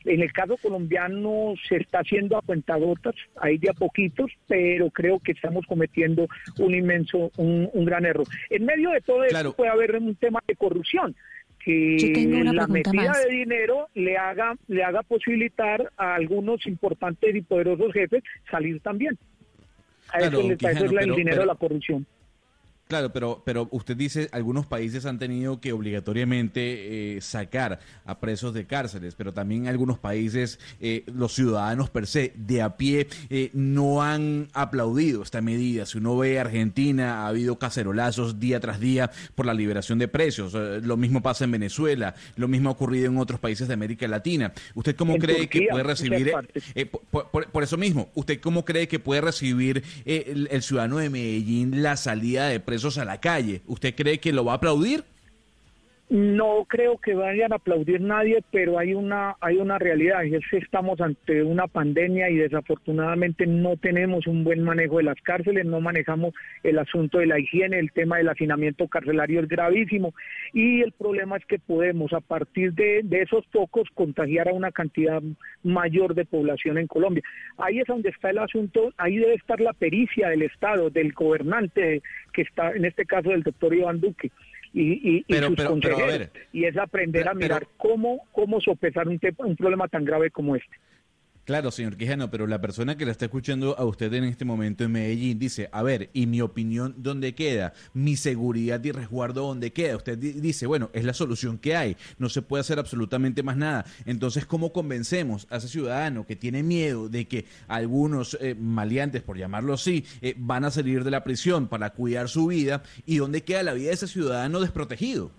[0.04, 5.20] En el caso colombiano se está haciendo a cuentagotas, ahí de a poquitos, pero creo
[5.20, 8.26] que estamos cometiendo un inmenso, un, gran error.
[8.50, 11.16] En medio de todo esto puede haber un tema de corrupción
[11.64, 17.94] que la metida de dinero le haga le haga posibilitar a algunos importantes y poderosos
[17.94, 19.18] jefes salir también.
[20.12, 22.06] A eso, es el dinero de la corrupción.
[22.92, 28.54] Claro, pero, pero usted dice, algunos países han tenido que obligatoriamente eh, sacar a presos
[28.54, 33.50] de cárceles, pero también algunos países, eh, los ciudadanos per se, de a pie, eh,
[33.54, 35.86] no han aplaudido esta medida.
[35.86, 40.52] Si uno ve Argentina, ha habido cacerolazos día tras día por la liberación de presos.
[40.54, 44.52] lo mismo pasa en Venezuela, lo mismo ha ocurrido en otros países de América Latina.
[44.76, 46.34] ¿Usted cómo cree que puede recibir,
[47.10, 51.96] por, eso mismo, ¿usted cómo cree que puede recibir el, el ciudadano de Medellín la
[51.96, 52.81] salida de presos?
[52.98, 53.62] A la calle.
[53.68, 55.06] ¿Usted cree que lo va a aplaudir?
[56.12, 60.44] No creo que vayan a aplaudir nadie, pero hay una hay una realidad y es
[60.52, 65.66] que estamos ante una pandemia y desafortunadamente no tenemos un buen manejo de las cárceles,
[65.66, 66.34] no manejamos
[66.64, 70.14] el asunto de la higiene, el tema del hacinamiento carcelario es gravísimo
[70.52, 75.22] y el problema es que podemos a partir de, esos pocos contagiar a una cantidad
[75.64, 77.24] mayor de población en Colombia.
[77.58, 82.02] Ahí es donde está el asunto, ahí debe estar la pericia del Estado, del gobernante
[82.34, 84.30] que está en este caso del doctor Iván Duque
[84.74, 86.30] y, y, sus consejeros.
[86.54, 90.78] y es aprender a mirar cómo, cómo sopesar un, un problema tan grave como este.
[91.52, 94.86] Claro, señor Quijano, pero la persona que la está escuchando a usted en este momento
[94.86, 97.74] en Medellín dice, a ver, ¿y mi opinión dónde queda?
[97.94, 99.98] ¿Mi seguridad y resguardo dónde queda?
[99.98, 103.84] Usted dice, bueno, es la solución que hay, no se puede hacer absolutamente más nada.
[104.06, 109.38] Entonces, ¿cómo convencemos a ese ciudadano que tiene miedo de que algunos eh, maleantes, por
[109.38, 112.82] llamarlo así, eh, van a salir de la prisión para cuidar su vida?
[113.06, 115.32] ¿Y dónde queda la vida de ese ciudadano desprotegido?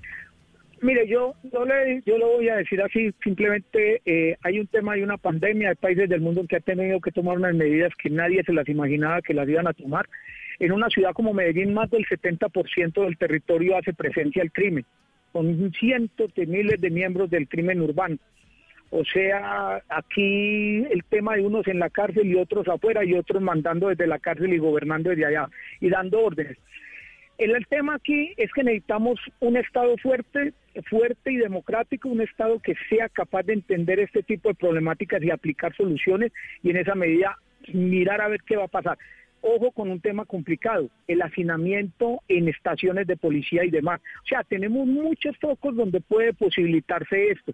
[0.83, 4.95] Mire, yo, yo, le, yo lo voy a decir así, simplemente eh, hay un tema,
[4.95, 8.11] hay una pandemia, hay países del mundo que han tenido que tomar unas medidas que
[8.11, 10.09] nadie se las imaginaba que las iban a tomar.
[10.59, 14.85] En una ciudad como Medellín, más del 70% del territorio hace presencia el crimen,
[15.31, 18.17] con cientos de miles de miembros del crimen urbano.
[18.91, 23.41] O sea, aquí el tema de unos en la cárcel y otros afuera y otros
[23.41, 25.49] mandando desde la cárcel y gobernando desde allá
[25.81, 26.59] y dando órdenes
[27.39, 30.53] El, tema aquí es que necesitamos un Estado fuerte,
[30.89, 35.31] fuerte y democrático, un Estado que sea capaz de entender este tipo de problemáticas y
[35.31, 37.37] aplicar soluciones y en esa medida
[37.73, 38.99] mirar a ver qué va a pasar.
[39.41, 44.01] Ojo con un tema complicado, el hacinamiento en estaciones de policía y demás.
[44.25, 47.53] O sea, tenemos muchos focos donde puede posibilitarse esto.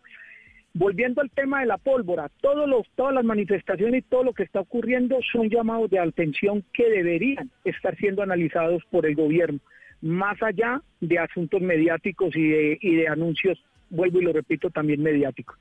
[0.75, 4.43] Volviendo al tema de la pólvora, todos los, todas las manifestaciones y todo lo que
[4.43, 9.59] está ocurriendo son llamados de atención que deberían estar siendo analizados por el gobierno,
[10.03, 13.59] más allá de asuntos mediáticos y de, y de anuncios,
[13.91, 15.59] vuelvo y lo repito, también mediáticos.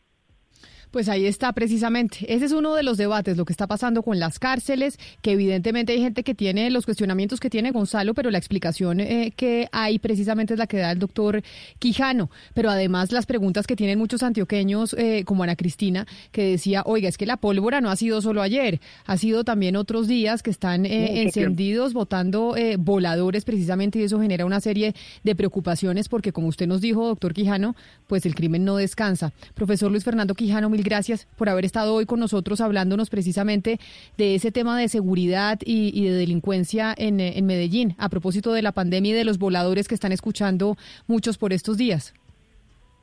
[0.92, 2.20] Pues ahí está precisamente.
[2.34, 5.94] Ese es uno de los debates, lo que está pasando con las cárceles, que evidentemente
[5.94, 10.00] hay gente que tiene los cuestionamientos que tiene Gonzalo, pero la explicación eh, que hay
[10.00, 11.44] precisamente es la que da el doctor
[11.80, 12.30] Quijano.
[12.54, 17.10] Pero además las preguntas que tienen muchos antioqueños, eh, como Ana Cristina, que decía, oiga,
[17.10, 20.50] es que la pólvora no ha sido solo ayer, ha sido también otros días que
[20.50, 26.48] están eh, encendidos, votando voladores precisamente, y eso genera una serie de preocupaciones porque, como
[26.48, 27.76] usted nos dijo, doctor Quijano,
[28.08, 29.34] pues el crimen no descansa.
[29.54, 33.80] Profesor Luis Fernando Quijano, gracias por haber estado hoy con nosotros hablándonos precisamente
[34.18, 38.72] de ese tema de seguridad y, de delincuencia en, en Medellín, a propósito de la
[38.72, 42.14] pandemia y de los voladores que están escuchando muchos por estos días.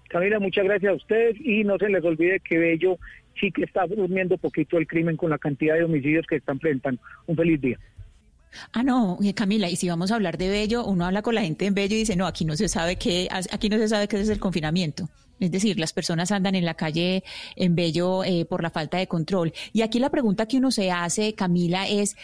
[0.09, 2.99] Camila, muchas gracias a ustedes y no se les olvide que Bello
[3.41, 7.01] sí que está durmiendo poquito el crimen con la cantidad de homicidios que están presentando.
[7.27, 7.79] Un feliz día.
[8.73, 11.43] Ah, no, eh, Camila, y si vamos a hablar de Bello, uno habla con la
[11.43, 14.09] gente en Bello y dice, no, aquí no se sabe qué, aquí no se sabe
[14.09, 15.09] qué es el confinamiento.
[15.41, 17.25] Es decir, las personas andan en la calle
[17.57, 19.53] en Bello eh, por la falta de control.
[19.73, 22.17] Y aquí la pregunta que uno se hace, Camila, es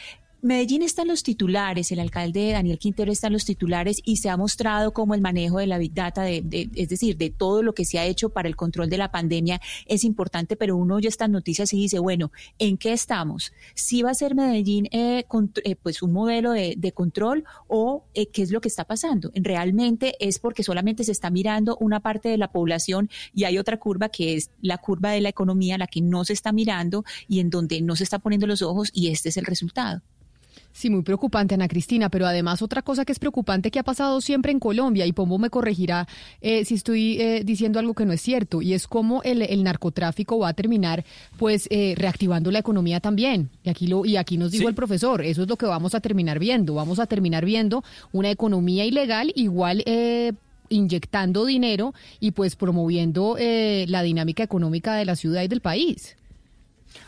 [0.42, 4.30] Medellín está en los titulares, el alcalde Daniel Quintero está en los titulares y se
[4.30, 7.74] ha mostrado como el manejo de la Big Data, de, es decir, de todo lo
[7.74, 11.08] que se ha hecho para el control de la pandemia es importante, pero uno oye
[11.08, 13.52] estas noticias y dice, bueno, ¿en qué estamos?
[13.74, 15.26] ¿Sí va a ser Medellín eh,
[15.64, 19.30] eh, pues un modelo de, control o eh, qué es lo que está pasando?
[19.34, 23.78] ¿Realmente es porque solamente se está mirando una parte de la población y hay otra
[23.78, 27.40] curva que es la curva de la economía, la que no se está mirando y
[27.40, 30.00] en donde no se está poniendo los ojos y este es el resultado?
[30.72, 34.20] Sí, muy preocupante, Ana Cristina, pero además otra cosa que es preocupante que ha pasado
[34.20, 36.06] siempre en Colombia, y Pombo me corregirá
[36.40, 40.38] eh, si estoy eh, diciendo algo que no es cierto, y es cómo el, narcotráfico
[40.38, 41.04] va a terminar
[41.36, 43.50] pues eh, reactivando la economía también.
[43.64, 46.00] Y aquí, lo, y aquí nos dijo el profesor, eso es lo que vamos a
[46.00, 49.84] terminar viendo, vamos a terminar viendo una economía ilegal igual
[50.68, 56.16] inyectando dinero y pues promoviendo la dinámica económica de la ciudad y del país.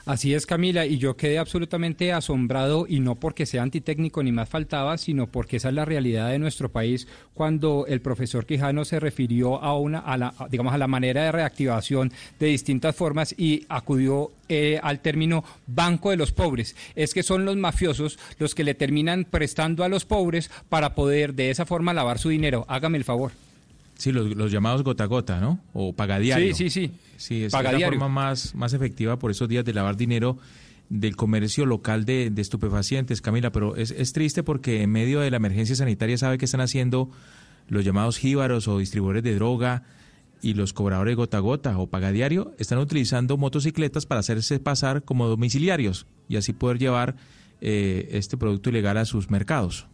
[0.04, 4.48] Así es, Camila, y yo quedé absolutamente asombrado, y no porque sea antitécnico ni más
[4.48, 8.98] faltaba, sino porque esa es la realidad de nuestro país cuando el profesor Quijano se
[8.98, 13.64] refirió a una, a la, digamos, a la manera de reactivación de distintas formas y
[13.68, 16.74] acudió eh, al término banco de los pobres.
[16.96, 21.34] Es que son los mafiosos los que le terminan prestando a los pobres para poder
[21.34, 22.64] de esa forma lavar su dinero.
[22.68, 23.30] Hágame el favor.
[24.02, 25.60] Sí, los, llamados gota a gota, ¿no?
[25.72, 26.56] O pagadiario.
[26.56, 26.94] Sí, sí, sí.
[27.16, 30.38] Sí, es, la forma más, más efectiva por esos días de lavar dinero
[30.88, 35.36] del comercio local de, estupefacientes, Camila, pero es, es, triste porque en medio de la
[35.36, 37.10] emergencia sanitaria sabe que están haciendo
[37.68, 39.84] los llamados jíbaros o distribuidores de droga
[40.42, 45.28] y los cobradores gota a gota o pagadiario están utilizando motocicletas para hacerse pasar como
[45.28, 47.14] domiciliarios y así poder llevar
[47.60, 49.86] eh, este producto ilegal a sus mercados.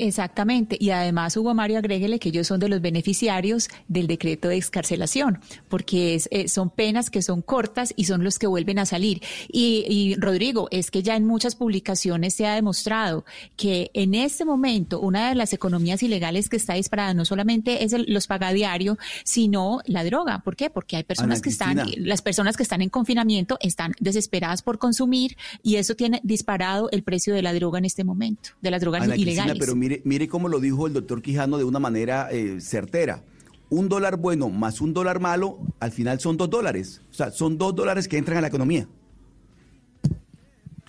[0.00, 0.78] Exactamente.
[0.80, 5.40] Y además, Hugo Mario, agréguele que ellos son de los beneficiarios del decreto de excarcelación,
[5.68, 9.20] porque es, eh, son penas que son cortas y son los que vuelven a salir.
[9.52, 13.26] Y, Rodrigo, es que ya en muchas publicaciones se ha demostrado
[13.56, 17.92] que en este momento una de las economías ilegales que está disparada no solamente es
[17.92, 20.38] el, los pagadiario, sino la droga.
[20.38, 20.70] ¿Por qué?
[20.70, 25.36] Porque hay personas que están, las personas que están en confinamiento están desesperadas por consumir
[25.62, 29.06] y eso tiene disparado el precio de la droga en este momento, de las drogas
[29.18, 29.58] ilegales
[30.04, 33.24] mire, cómo lo dijo el doctor Quijano de una manera eh, certera.
[33.68, 37.02] Un dólar bueno más un dólar malo, al final son dos dólares.
[37.10, 38.88] O sea, son dos dólares que entran a la economía.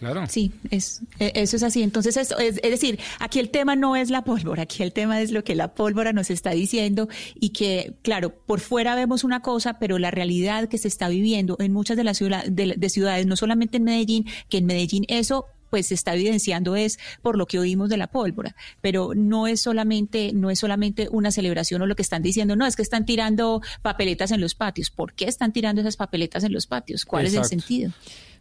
[0.01, 0.25] Claro.
[0.27, 1.83] Sí, es, e, eso es así.
[1.83, 5.29] Entonces, es, es, decir, aquí el tema no es la pólvora, aquí el tema es
[5.29, 9.77] lo que la pólvora nos está diciendo y que, claro, por fuera vemos una cosa,
[9.77, 13.77] pero la realidad que se está viviendo en muchas de las de ciudades, no solamente
[13.77, 17.89] en Medellín, que en Medellín eso pues se está evidenciando es por lo que oímos
[17.89, 22.03] de la pólvora, pero no es solamente no es solamente una celebración o lo que
[22.03, 24.91] están diciendo, no, es que están tirando papeletas en los patios.
[24.91, 27.05] ¿Por qué están tirando esas papeletas en los patios?
[27.05, 27.91] ¿Cuál es el sentido?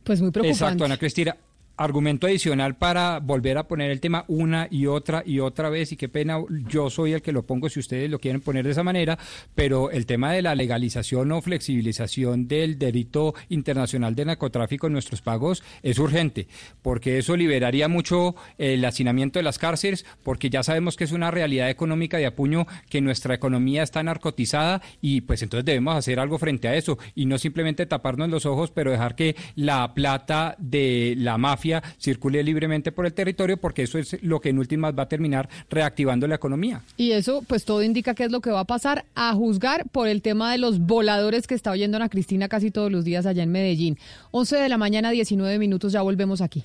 [0.04, 0.64] Pues muy preocupante.
[0.64, 1.36] Exacto, Ana Cristina.
[1.80, 5.96] Argumento adicional para volver a poner el tema una y otra y otra vez y
[5.96, 8.82] qué pena yo soy el que lo pongo si ustedes lo quieren poner de esa
[8.82, 9.18] manera,
[9.54, 15.22] pero el tema de la legalización o flexibilización del delito internacional de narcotráfico en nuestros
[15.22, 16.48] pagos es urgente,
[16.82, 21.30] porque eso liberaría mucho el hacinamiento de las cárceles, porque ya sabemos que es una
[21.30, 26.38] realidad económica de apuño que nuestra economía está narcotizada y pues entonces debemos hacer algo
[26.38, 31.14] frente a eso y no simplemente taparnos los ojos, pero dejar que la plata de
[31.16, 35.04] la mafia circule libremente por el territorio, porque eso es lo que en últimas va
[35.04, 36.82] a terminar reactivando la economía.
[36.96, 40.08] Y eso, pues todo indica que es lo que va a pasar a juzgar por
[40.08, 43.42] el tema de los voladores que está oyendo Ana Cristina casi todos los días allá
[43.42, 43.98] en Medellín.
[44.30, 46.64] 11 de la mañana, 19 minutos, ya volvemos aquí.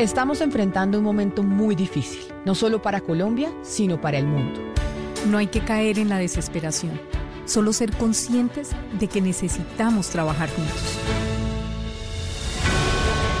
[0.00, 4.60] Estamos enfrentando un momento muy difícil, no solo para Colombia, sino para el mundo.
[5.28, 7.00] No hay que caer en la desesperación,
[7.46, 10.98] solo ser conscientes de que necesitamos trabajar juntos.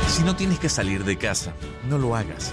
[0.08, 1.54] Si no tienes que salir de casa,
[1.88, 2.52] no lo hagas.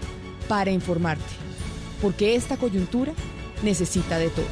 [0.51, 1.23] para informarte,
[2.01, 3.13] porque esta coyuntura
[3.63, 4.49] necesita de todos.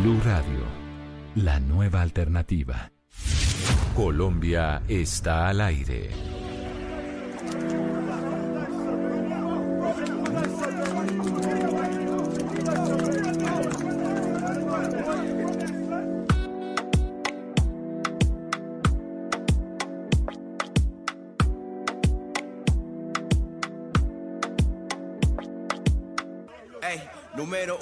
[0.00, 0.62] Blue Radio,
[1.34, 2.92] la nueva alternativa.
[3.96, 6.10] Colombia está al aire.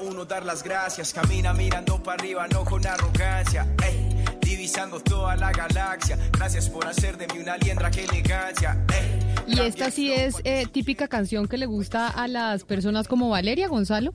[0.01, 1.13] Uno, dar las gracias.
[1.13, 3.67] Camina mirando para arriba, no con arrogancia.
[3.85, 6.19] Ey, divisando toda la galaxia.
[6.33, 8.85] Gracias por hacer de mí una liendra, que elegancia.
[8.95, 13.29] Ey, Y esta sí es eh, típica canción que le gusta a las personas como
[13.29, 14.15] Valeria Gonzalo.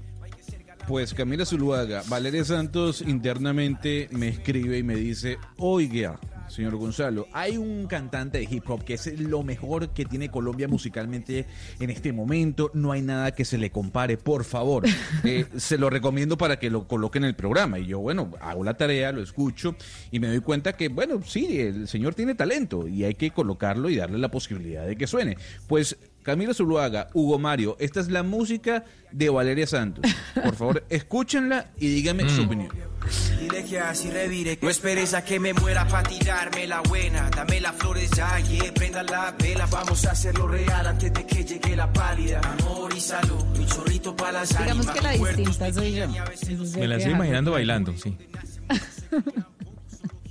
[0.87, 6.19] Pues Camila Zuluaga, Valeria Santos internamente me escribe y me dice, oiga,
[6.53, 10.67] señor Gonzalo, hay un cantante de hip hop que es lo mejor que tiene Colombia
[10.67, 11.45] musicalmente
[11.79, 14.83] en este momento, no hay nada que se le compare, por favor,
[15.23, 17.79] Eh, se lo recomiendo para que lo coloque en el programa.
[17.79, 19.75] Y yo, bueno, hago la tarea, lo escucho
[20.11, 23.89] y me doy cuenta que, bueno, sí, el señor tiene talento y hay que colocarlo
[23.89, 25.37] y darle la posibilidad de que suene.
[25.67, 30.09] Pues Camila Zuluaga, Hugo Mario, esta es la música de Valeria Santos.
[30.33, 32.69] Por favor, escúchenla y díganme su opinión.
[33.39, 34.57] Dile que así revire.
[34.61, 37.29] No esperes a que me muera para tirarme la buena.
[37.29, 39.65] Dame las flores ya, yeah, prenda la vela.
[39.65, 42.39] Vamos a hacerlo real antes de que llegue la pálida.
[42.39, 44.95] Amor y salud, un chorrito para las Digamos ánimas.
[44.95, 46.07] que la distinta soy yo.
[46.79, 48.17] Me la estoy imaginando bailando, sí.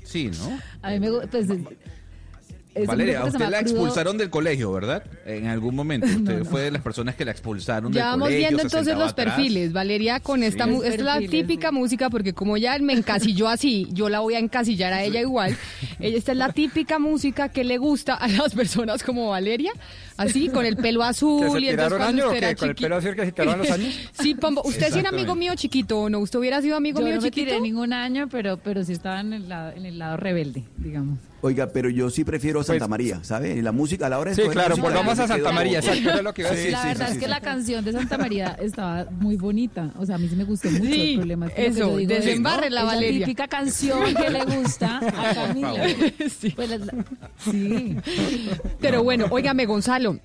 [0.05, 0.59] Sí, ¿no?
[0.83, 1.49] A mí me gusta, pues,
[2.75, 3.61] es Valeria, a usted la Crudo.
[3.61, 5.05] expulsaron del colegio, ¿verdad?
[5.27, 6.07] En algún momento.
[6.17, 8.39] Usted fue de las personas que la expulsaron Ya del vamos colegio.
[8.49, 9.35] viendo se entonces sentaba los atrás.
[9.37, 9.73] perfiles.
[9.73, 10.79] Valeria con esta Sí.
[10.85, 14.93] es la típica música porque como ya me encasilló así, yo la voy a encasillar
[14.93, 15.57] a ella igual.
[16.01, 19.73] Ella esta es la típica música que le gusta a las personas como Valeria,
[20.17, 22.97] así con el pelo azul ¿Que se y entonces años usted era ¿Con el pelo
[22.97, 23.95] azul que se tiraron los años?
[24.13, 27.05] Sí, Pombo, usted sí era amigo mío chiquito o no, usted hubiera sido amigo Yo
[27.07, 27.49] mío no me chiquito.
[27.51, 31.19] tiré ningún año, pero, pero sí estaba en el lado, en el lado rebelde, digamos.
[31.45, 33.61] Oiga, pero yo sí prefiero a Santa María, ¿sabe?
[33.63, 36.33] La música, a la hora de Sí, claro, música, volvamos a Santa María, exacto, lo
[36.33, 36.71] que iba a decir.
[36.73, 39.91] la verdad es que la canción de Santa María estaba muy bonita.
[39.99, 40.85] O sea, a mí sí me gustó mucho.
[40.85, 43.19] Sí, el problema es que eso, yo digo desembárrela, es Valeria.
[43.21, 45.85] La típica canción que le gusta a Camila.
[46.41, 46.51] Sí.
[46.51, 47.05] Pues la-
[47.39, 47.97] sí.
[48.81, 50.19] Pero bueno, óigame, Gonzalo.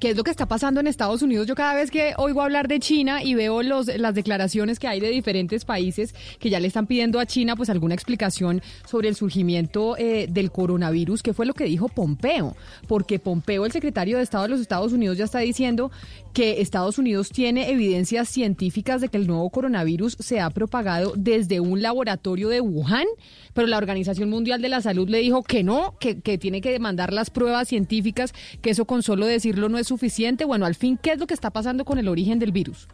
[0.00, 1.46] ¿Qué es lo que está pasando en Estados Unidos?
[1.46, 5.00] Yo cada vez que oigo hablar de China y veo los, las declaraciones que hay
[5.00, 9.16] de diferentes países que ya le están pidiendo a China pues alguna explicación sobre el
[9.16, 12.56] surgimiento eh, del coronavirus, ¿qué fue lo que dijo Pompeo?
[12.88, 15.90] Porque Pompeo, el secretario de Estado de los Estados Unidos, ya está diciendo
[16.32, 21.60] que Estados Unidos tiene evidencias científicas de que el nuevo coronavirus se ha propagado desde
[21.60, 23.06] un laboratorio de Wuhan,
[23.52, 26.72] pero la Organización Mundial de la Salud le dijo que no, que, que tiene que
[26.72, 28.32] demandar las pruebas científicas,
[28.62, 30.44] que eso con solo decirlo no es suficiente.
[30.44, 32.88] Bueno, al fin, ¿qué es lo que está pasando con el origen del virus?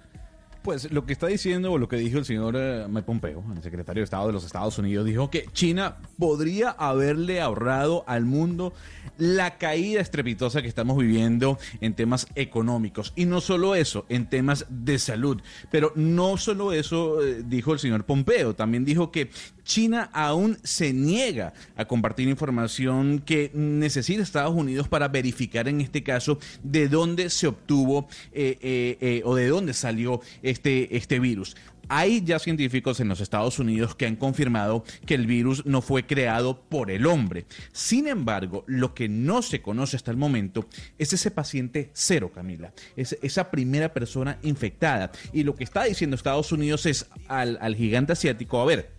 [0.63, 3.63] Pues lo que está diciendo o lo que dijo el señor eh, Mike Pompeo, el
[3.63, 8.73] secretario de Estado de los Estados Unidos, dijo que China podría haberle ahorrado al mundo
[9.19, 13.13] la caída estrepitosa que estamos viviendo en temas económicos.
[13.15, 15.41] Y no solo eso, en temas de salud.
[15.71, 19.31] Pero no solo eso eh, dijo el señor Pompeo, también dijo que
[19.65, 26.03] China aún se niega a compartir información que necesita Estados Unidos para verificar en este
[26.03, 31.57] caso de dónde se obtuvo eh, o de dónde salió este, este virus.
[31.91, 36.07] Hay ya científicos en los Estados Unidos que han confirmado que el virus no fue
[36.07, 37.47] creado por el hombre.
[37.73, 40.69] Sin embargo, lo que no se conoce hasta el momento
[40.99, 42.73] es ese paciente cero, Camila.
[42.95, 45.13] Es esa primera persona infectada.
[45.33, 48.98] Y lo que está diciendo Estados Unidos es al, al gigante asiático, a ver,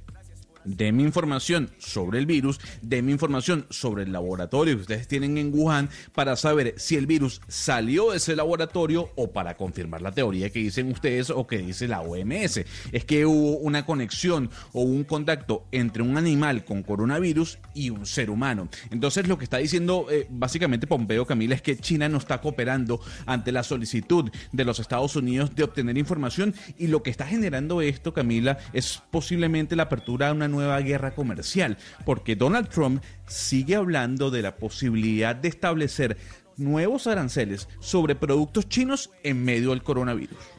[0.65, 5.89] Deme información sobre el virus, deme información sobre el laboratorio que ustedes tienen en Wuhan
[6.13, 10.59] para saber si el virus salió de ese laboratorio o para confirmar la teoría que
[10.59, 12.61] dicen ustedes o que dice la OMS.
[12.91, 18.05] Es que hubo una conexión o un contacto entre un animal con coronavirus y un
[18.05, 18.67] ser humano.
[18.91, 22.99] Entonces lo que está diciendo eh, básicamente Pompeo Camila es que China no está cooperando
[23.25, 27.81] ante la solicitud de los Estados Unidos de obtener información y lo que está generando
[27.81, 33.75] esto Camila es posiblemente la apertura de una nueva guerra comercial, porque Donald Trump sigue
[33.75, 36.17] hablando de la posibilidad de establecer
[36.57, 40.58] nuevos aranceles sobre productos chinos en medio del coronavirus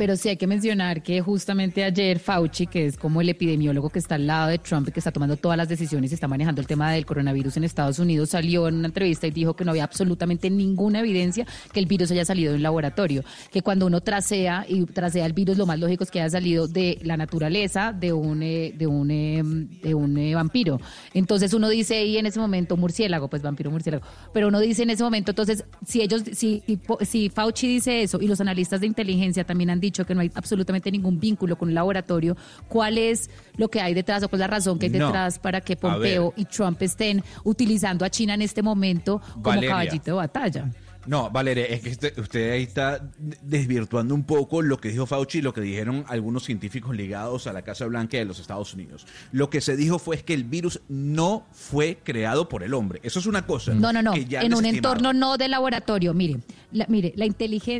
[0.00, 3.98] pero sí hay que mencionar que justamente ayer Fauci, que es como el epidemiólogo que
[3.98, 6.62] está al lado de Trump y que está tomando todas las decisiones y está manejando
[6.62, 9.72] el tema del coronavirus en Estados Unidos, salió en una entrevista y dijo que no
[9.72, 14.64] había absolutamente ninguna evidencia que el virus haya salido de laboratorio, que cuando uno trasea
[14.66, 18.14] y trasea el virus, lo más lógico es que haya salido de la naturaleza de
[18.14, 19.42] un eh, de un eh,
[19.82, 20.80] de un eh, vampiro.
[21.12, 24.88] Entonces uno dice ahí en ese momento murciélago, pues vampiro murciélago, pero uno dice en
[24.88, 26.62] ese momento, entonces si ellos si
[27.02, 30.20] si Fauci dice eso y los analistas de inteligencia también han dicho dicho que no
[30.20, 32.36] hay absolutamente ningún vínculo con un laboratorio,
[32.68, 35.60] ¿cuál es lo que hay detrás o cuál es la razón que hay detrás para
[35.60, 40.70] que Pompeo y Trump estén utilizando a China en este momento como caballito de batalla?
[41.06, 43.00] No, Valeria, es que usted, ahí está
[43.42, 47.52] desvirtuando un poco lo que dijo Fauci y lo que dijeron algunos científicos ligados a
[47.52, 49.06] la Casa Blanca de los Estados Unidos.
[49.32, 53.00] Lo que se dijo fue que el virus no fue creado por el hombre.
[53.02, 53.72] Eso es una cosa.
[53.72, 54.12] No, no, no.
[54.14, 56.12] en un entorno no de laboratorio.
[56.12, 56.40] Mire,
[56.72, 57.26] la, mire, la,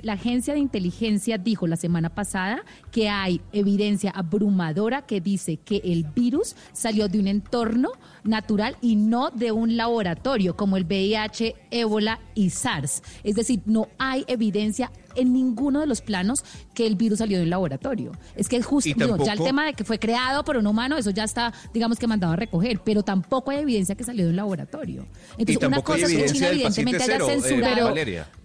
[0.02, 5.80] la agencia de inteligencia dijo la semana pasada que hay evidencia abrumadora que dice que
[5.84, 7.90] el virus salió de un entorno
[8.24, 13.02] natural y no de un laboratorio como el VIH, ébola y SARS.
[13.24, 16.44] Es decir, no hay evidencia en ninguno de los planos
[16.74, 18.12] que el virus salió de un laboratorio.
[18.36, 18.90] Es que es justo,
[19.24, 22.06] ya el tema de que fue creado por un humano, eso ya está, digamos que
[22.06, 25.06] mandado a recoger, pero tampoco hay evidencia que salió de un laboratorio.
[25.38, 27.94] Entonces, una cosa es que China evidentemente haya eh, censurado.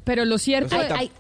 [0.03, 1.11] pero lo cierto hay, hay,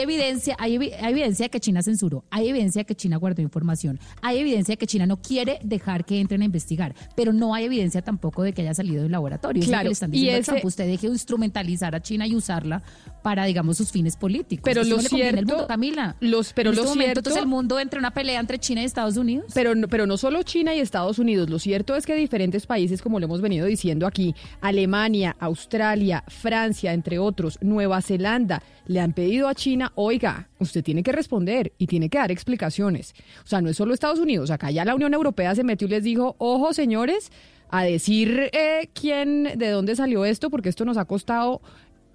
[0.00, 4.86] evidencia, hay, evidencia que China censuró, hay evidencia que China guardó información, hay evidencia que
[4.86, 8.62] China no quiere dejar que entren a investigar, pero no hay evidencia tampoco de que
[8.62, 9.62] haya salido de un laboratorio.
[9.64, 10.60] Claro, es y ese...
[10.64, 12.82] usted deje instrumentalizar a China y usarla
[13.22, 14.64] para, digamos, sus fines políticos.
[14.64, 16.16] Pero lo cierto, el mundo, Camila.
[16.20, 18.84] Los, pero en lo este cierto, entonces el mundo entre una pelea entre China y
[18.84, 19.46] Estados Unidos.
[19.54, 21.48] Pero, pero no solo China y Estados Unidos.
[21.48, 26.92] Lo cierto es que diferentes países, como lo hemos venido diciendo aquí, Alemania, Australia, Francia,
[26.92, 29.63] entre otros, Nueva Zelanda, le han pedido a China,
[29.94, 33.14] oiga, usted tiene que responder y tiene que dar explicaciones.
[33.44, 34.50] O sea, no es solo Estados Unidos.
[34.50, 37.30] Acá ya la Unión Europea se metió y les dijo, ojo, señores,
[37.70, 41.60] a decir eh, quién, de dónde salió esto, porque esto nos ha costado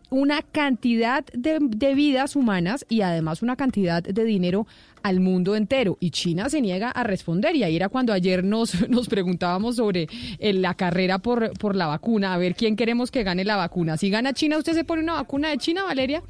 [0.09, 1.59] una cantidad de,
[1.93, 4.65] vidas humanas y además una cantidad de dinero
[5.03, 5.97] al mundo entero.
[5.99, 7.55] Y China se niega a responder.
[7.55, 10.07] Y ahí era cuando ayer nos, nos preguntábamos sobre
[10.39, 13.97] eh, la carrera por, por la vacuna, a ver quién queremos que gane la vacuna.
[13.97, 16.23] Si gana China, ¿usted se pone una vacuna de China, Valeria?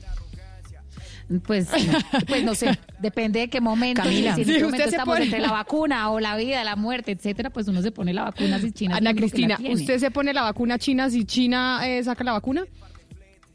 [1.45, 1.67] Pues,
[2.27, 4.01] pues no sé, depende de qué momento.
[4.01, 7.51] Camila, si en este momento estamos entre la vacuna o la vida, la muerte, etcétera,
[7.51, 8.97] pues uno se pone la vacuna si China.
[8.97, 12.65] Ana Cristina, ¿usted se pone la vacuna china si China eh, saca la vacuna?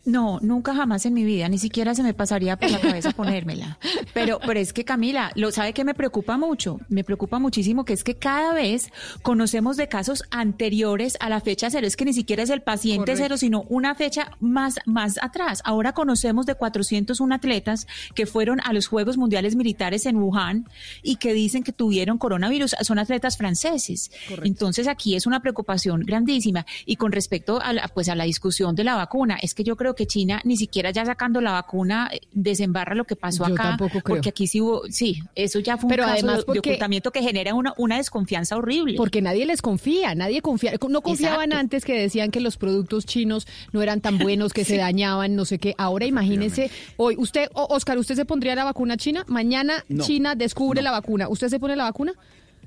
[0.04, 3.78] No, nunca jamás en mi vida, ni siquiera se me pasaría por la cabeza ponérmela.
[4.12, 7.94] Pero, pero es que Camila, lo sabe que me preocupa mucho, me preocupa muchísimo que
[7.94, 8.90] es que cada vez
[9.22, 13.16] conocemos de casos anteriores a la fecha cero, es que ni siquiera es el paciente
[13.16, 15.62] cero, sino una fecha más, más atrás.
[15.64, 20.68] Ahora conocemos de 401 atletas que fueron a los Juegos Mundiales Militares en Wuhan
[21.02, 24.10] y que dicen que tuvieron coronavirus, son atletas franceses.
[24.42, 26.66] Entonces aquí es una preocupación grandísima.
[26.84, 29.76] Y con respecto a la, pues a la discusión de la vacuna, es que yo
[29.76, 33.54] creo que China ni siquiera ya sacando la vacuna eh, desembarra lo que pasó Yo
[33.54, 34.02] acá, tampoco creo.
[34.02, 36.58] porque aquí sí hubo, sí, eso ya fue un Pero caso además de- de, porque-
[36.70, 38.94] ocultamiento que genera una, una desconfianza horrible.
[38.96, 40.72] Porque nadie les confía, nadie confía.
[40.88, 41.58] No confiaban Exacto.
[41.58, 45.44] antes que decían que los productos chinos no eran tan buenos, que se dañaban, no
[45.44, 45.74] sé qué.
[45.78, 49.24] Ahora imagínese, hoy usted, o- Oscar, ¿usted se pondría la vacuna china?
[49.28, 51.28] Mañana No, China descubre la vacuna.
[51.28, 52.12] ¿Usted se pone la vacuna?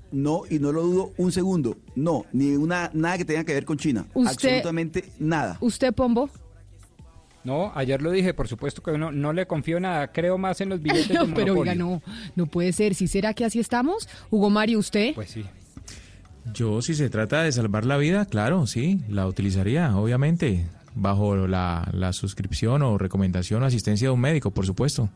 [0.09, 1.77] No, y no lo dudo un segundo.
[1.95, 4.05] No, ni una nada que tenga que ver con China.
[4.13, 5.57] Usted- Absolutamente nada.
[5.59, 6.29] ¿Usted, Pombo?
[7.43, 10.69] No, ayer lo dije, por supuesto que no, no le confío nada, creo más en
[10.69, 12.01] los billetes No, de pero oiga, no,
[12.35, 12.95] no puede ser.
[12.95, 14.09] ¿Sí será que así estamos?
[14.29, 15.13] Hugo Mario, ¿usted?
[15.15, 15.45] Pues sí.
[16.53, 20.65] Yo, si se trata de salvar la vida, claro, sí, la utilizaría, obviamente,
[20.95, 25.09] bajo la, la suscripción o recomendación o asistencia de un médico, por supuesto.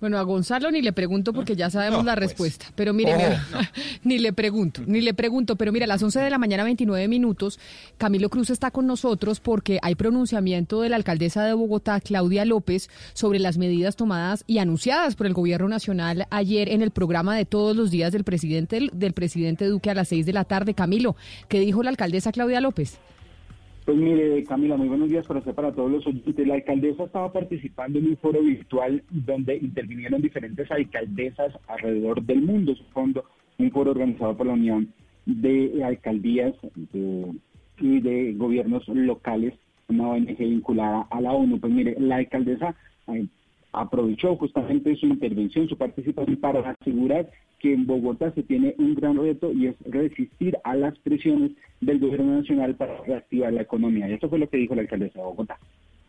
[0.00, 2.28] Bueno, a Gonzalo ni le pregunto porque ya sabemos No, la pues.
[2.30, 2.66] respuesta.
[2.74, 3.22] Pero mire, Ojo.
[3.22, 3.72] mira,
[4.04, 5.56] ni le pregunto, ni le pregunto.
[5.56, 7.58] Pero mira, a las 11 de la mañana, 29 minutos,
[7.98, 12.88] Camilo Cruz está con nosotros porque hay pronunciamiento de la alcaldesa de Bogotá, Claudia López,
[13.12, 17.44] sobre las medidas tomadas y anunciadas por el gobierno nacional ayer en el programa de
[17.44, 20.74] todos los días del presidente, del presidente Duque a las 6 de la tarde.
[20.74, 21.14] Camilo,
[21.48, 22.98] ¿qué dijo la alcaldesa Claudia López?
[23.90, 26.46] Pues mire, Camila, muy buenos días para usted, para todos los oyentes.
[26.46, 32.72] La alcaldesa estaba participando en un foro virtual donde intervinieron diferentes alcaldesas alrededor del mundo.
[32.92, 33.24] Fondo,
[33.58, 34.94] un foro organizado por la Unión
[35.26, 36.54] de Alcaldías
[37.80, 39.54] y de Gobiernos Locales,
[39.88, 41.58] una ONG vinculada a la ONU.
[41.58, 42.76] Pues mire, la alcaldesa
[43.08, 43.26] eh,
[43.72, 47.28] aprovechó justamente su intervención, su participación para asegurar
[47.60, 52.00] que en Bogotá se tiene un gran reto y es resistir a las presiones del
[52.00, 54.08] gobierno nacional para reactivar la economía.
[54.08, 55.58] Y esto fue lo que dijo la alcaldesa de Bogotá.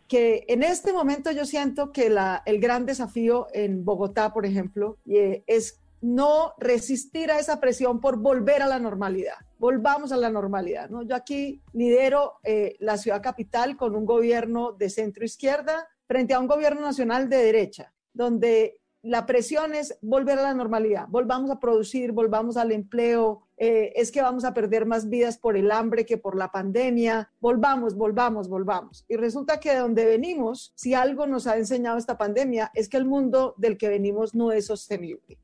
[0.08, 4.98] que en este momento yo siento que la, el gran desafío en Bogotá, por ejemplo,
[5.06, 9.36] eh, es no resistir a esa presión por volver a la normalidad.
[9.58, 10.90] Volvamos a la normalidad.
[10.90, 11.02] ¿no?
[11.02, 16.40] Yo aquí lidero eh, la ciudad capital con un gobierno de centro izquierda frente a
[16.40, 21.58] un gobierno nacional de derecha, donde la presión es volver a la normalidad, volvamos a
[21.58, 26.06] producir, volvamos al empleo, eh, es que vamos a perder más vidas por el hambre
[26.06, 29.04] que por la pandemia, volvamos, volvamos, volvamos.
[29.08, 32.96] Y resulta que de donde venimos, si algo nos ha enseñado esta pandemia, es que
[32.96, 35.38] el mundo del que venimos no es sostenible.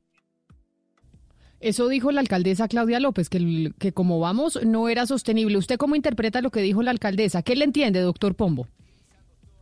[1.59, 5.57] Eso dijo la alcaldesa Claudia López, que, el- que como vamos no era sostenible.
[5.57, 7.41] ¿Usted cómo interpreta lo que dijo la alcaldesa?
[7.41, 8.67] ¿Qué le entiende, doctor Pombo?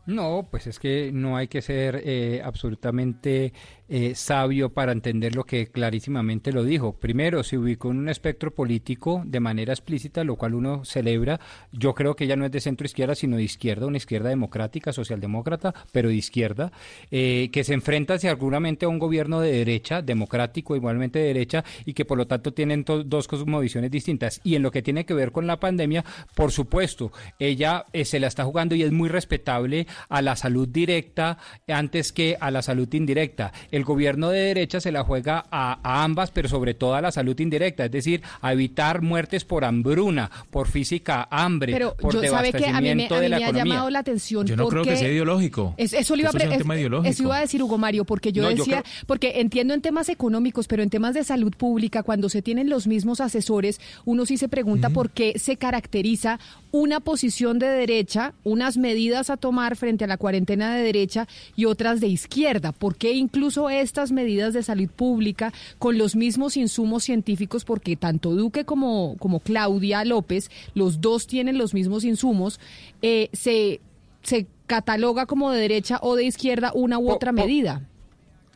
[0.06, 3.52] No, pues es que no hay que ser eh, absolutamente
[3.90, 6.94] eh, sabio para entender lo que clarísimamente lo dijo.
[6.94, 11.40] Primero, se ubicó en un espectro político de manera explícita, lo cual uno celebra.
[11.72, 14.92] Yo creo que ella no es de centro izquierda, sino de izquierda, una izquierda democrática,
[14.92, 16.72] socialdemócrata, pero de izquierda,
[17.12, 21.94] eh, que se enfrenta seguramente a un gobierno de derecha, democrático, igualmente de derecha, y
[21.94, 24.42] que por lo tanto tienen dos cosmovisiones distintas.
[24.44, 26.04] Y en lo que tiene que ver con la pandemia,
[26.36, 30.68] por supuesto, ella eh, se la está jugando y es muy respetable a la salud
[30.68, 33.54] directa antes que a la salud indirecta.
[33.78, 37.12] El gobierno de derecha se la juega a, a ambas, pero sobre todo a la
[37.12, 42.24] salud indirecta, es decir, a evitar muertes por hambruna, por física hambre, Pero por yo
[42.30, 44.48] sabe que a mí me, a mí de la me ha llamado la atención.
[44.48, 45.76] Yo no creo que porque- sea ideológico.
[45.78, 47.10] Es- eso le iba a Esto sea pre- un tema es- ideológico.
[47.12, 49.82] eso iba a decir Hugo Mario, porque yo No, yo decía, creo- porque entiendo en
[49.82, 54.26] temas económicos, pero en temas de salud pública, cuando se tienen los mismos asesores, uno
[54.26, 56.40] sí se pregunta por qué se caracteriza
[56.78, 61.66] una posición de derecha, unas medidas a tomar frente a la cuarentena de derecha y
[61.66, 62.72] otras de izquierda.
[62.72, 67.66] ¿Por qué incluso estas medidas de salud pública con los mismos insumos científicos?
[67.66, 72.60] Porque tanto Duque como, como Claudia López, los dos tienen los mismos insumos,
[73.02, 73.82] eh, se,
[74.22, 77.88] se cataloga como de derecha o de izquierda una u otra medida.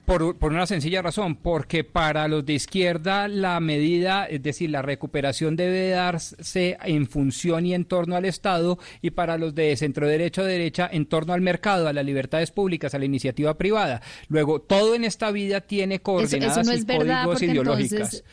[0.05, 4.81] Por, por una sencilla razón, porque para los de izquierda la medida, es decir, la
[4.81, 10.07] recuperación debe darse en función y en torno al Estado, y para los de centro
[10.07, 14.01] derecho derecha en torno al mercado, a las libertades públicas, a la iniciativa privada.
[14.27, 17.91] Luego, todo en esta vida tiene coordenadas eso no y es verdad, códigos ideológicas.
[17.91, 18.23] entonces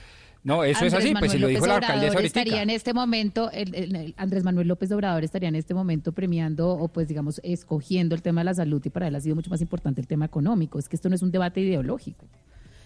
[0.49, 2.27] No, eso es así, pues si Manuel lo dijo López la alcaldesa ahorita.
[2.41, 6.13] estaría en este momento, el- el- el Andrés Manuel López Obrador estaría en este momento
[6.13, 9.35] premiando o pues digamos escogiendo el tema de la salud y para él ha sido
[9.37, 10.79] mucho más importante el tema económico.
[10.79, 12.27] Es que esto no es un debate ideológico.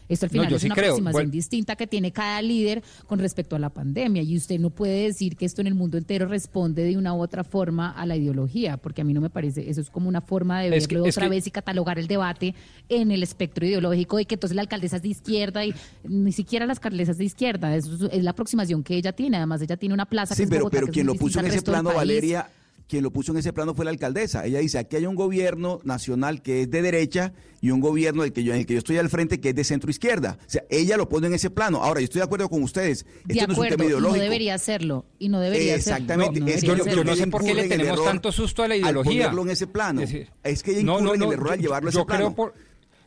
[0.09, 0.86] Esto al final es sí una creo.
[0.86, 1.30] aproximación Bueno.
[1.30, 4.22] distinta que tiene cada líder con respecto a la pandemia.
[4.22, 7.20] Y usted no puede decir que esto en el mundo entero responde de una u
[7.22, 10.20] otra forma a la ideología, porque a mí no me parece, eso es como una
[10.20, 12.55] forma de Es verlo es otra que- vez y catalogar el debate
[12.88, 15.74] en el espectro ideológico y que entonces la alcaldesa es de izquierda y
[16.05, 17.74] ni siquiera la alcaldesa es de izquierda.
[17.76, 19.36] Eso es, es la aproximación que ella tiene.
[19.38, 21.14] Además, ella tiene una plaza Sí, que es pero, Bogotá, pero que es quien lo
[21.14, 21.92] puso en ese plano.
[21.94, 22.48] Valeria,
[22.93, 24.45] quien lo puso en ese plano fue la alcaldesa.
[24.45, 27.32] Ella dice, aquí hay un gobierno nacional que es de derecha
[27.62, 29.55] y un gobierno del que yo, en el que yo estoy al frente que es
[29.55, 30.36] de centro izquierda.
[30.47, 31.82] O sea, ella lo pone en ese plano.
[31.82, 33.07] Ahora, yo estoy de acuerdo con ustedes.
[33.24, 34.22] De Esto no es un acuerdo, tema y no ideológico.
[34.22, 35.07] debería hacerlo.
[35.18, 36.40] Y no debería Exactamente.
[36.40, 36.40] hacerlo.
[36.40, 38.80] No, debería yo, yo no sé por qué le tenemos tanto susto a la Al
[38.82, 39.22] ideología.
[39.22, 40.03] ponerlo en ese plano.
[40.03, 41.93] Es decir, Es, que ella no, incurre no, en el error al yo- llevarlo a
[41.93, 42.34] yo ese creo plano.
[42.34, 42.55] por-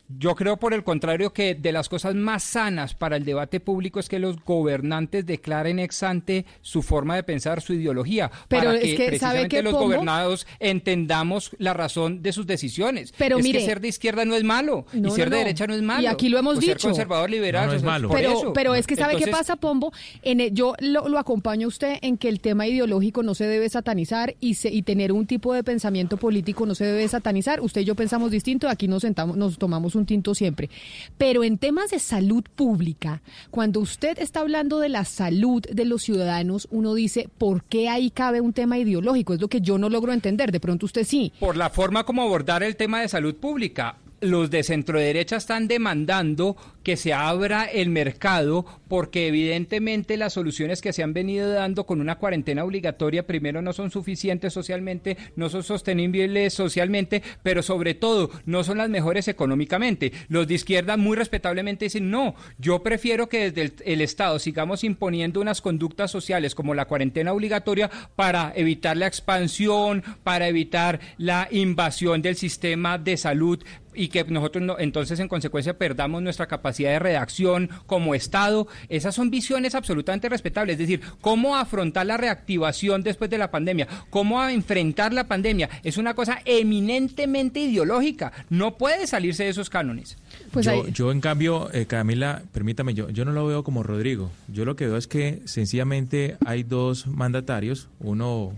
[0.08, 3.98] Yo creo por el contrario que de las cosas más sanas para el debate público
[3.98, 8.74] es que los gobernantes declaren ex ante su forma de pensar, su ideología, Pero para
[8.76, 13.12] es que, que, ¿sabe precisamente qué, los gobernados entendamos la razón de sus decisiones.
[13.18, 15.40] Pero es mire- que ser de izquierda no es malo No, y ser no, de
[15.42, 15.44] no.
[15.46, 16.02] derecha no es malo.
[16.02, 16.72] Y aquí lo hemos o dicho.
[16.78, 18.08] Ser conservador liberal No, es malo.
[18.08, 18.52] por Pero, eso.
[18.52, 19.92] pero es que ¿sabe qué pasa, Pombo?
[20.22, 23.44] En el- yo lo, lo acompaño a usted en que el tema ideológico no se
[23.46, 27.60] debe satanizar y, se- y tener un tipo de pensamiento político no se debe satanizar.
[27.60, 30.70] Usted y yo pensamos distinto, aquí nos sentamos, nos tomamos un tinto siempre.
[31.18, 36.02] Pero en temas de salud pública, cuando usted está hablando de la salud de los
[36.02, 39.34] ciudadanos, uno dice, ¿por qué ahí cabe un tema ideológico?
[39.34, 40.52] Es lo que yo no logro entender.
[40.52, 41.32] De pronto usted sí.
[41.40, 43.96] por la forma como abordar el tema de salud pública.
[44.20, 50.80] Los de centro derecha están demandando que se abra el mercado porque evidentemente las soluciones
[50.80, 55.50] que se han venido dando con una cuarentena obligatoria primero no son suficientes socialmente, no
[55.50, 60.12] son sostenibles socialmente, pero sobre todo no son las mejores económicamente.
[60.28, 64.82] Los de izquierda muy respetablemente dicen, no, yo prefiero que desde el, el Estado sigamos
[64.82, 71.48] imponiendo unas conductas sociales como la cuarentena obligatoria para evitar la expansión, para evitar la
[71.50, 73.62] invasión del sistema de salud
[73.96, 78.66] y que nosotros no- entonces en consecuencia perdamos nuestra capacidad de redacción como Estado.
[78.88, 80.74] Esas son visiones absolutamente respetables.
[80.74, 85.68] Es decir, cómo afrontar la reactivación después de la pandemia, cómo a enfrentar la pandemia,
[85.82, 88.32] es una cosa eminentemente ideológica.
[88.50, 90.16] No puede salirse de esos cánones.
[90.52, 94.30] Pues yo, yo, en cambio, eh, Camila, permítame, yo, yo no lo veo como Rodrigo.
[94.48, 98.52] Yo lo que veo es que sencillamente hay dos mandatarios, uno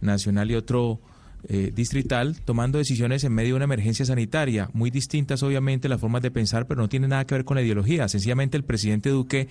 [0.00, 1.00] nacional y otro
[1.48, 6.20] eh, distrital, tomando decisiones en medio de una emergencia sanitaria, muy distintas obviamente las formas
[6.20, 8.06] de pensar, pero no tiene nada que ver con la ideología.
[8.06, 9.48] Sencillamente el presidente Duque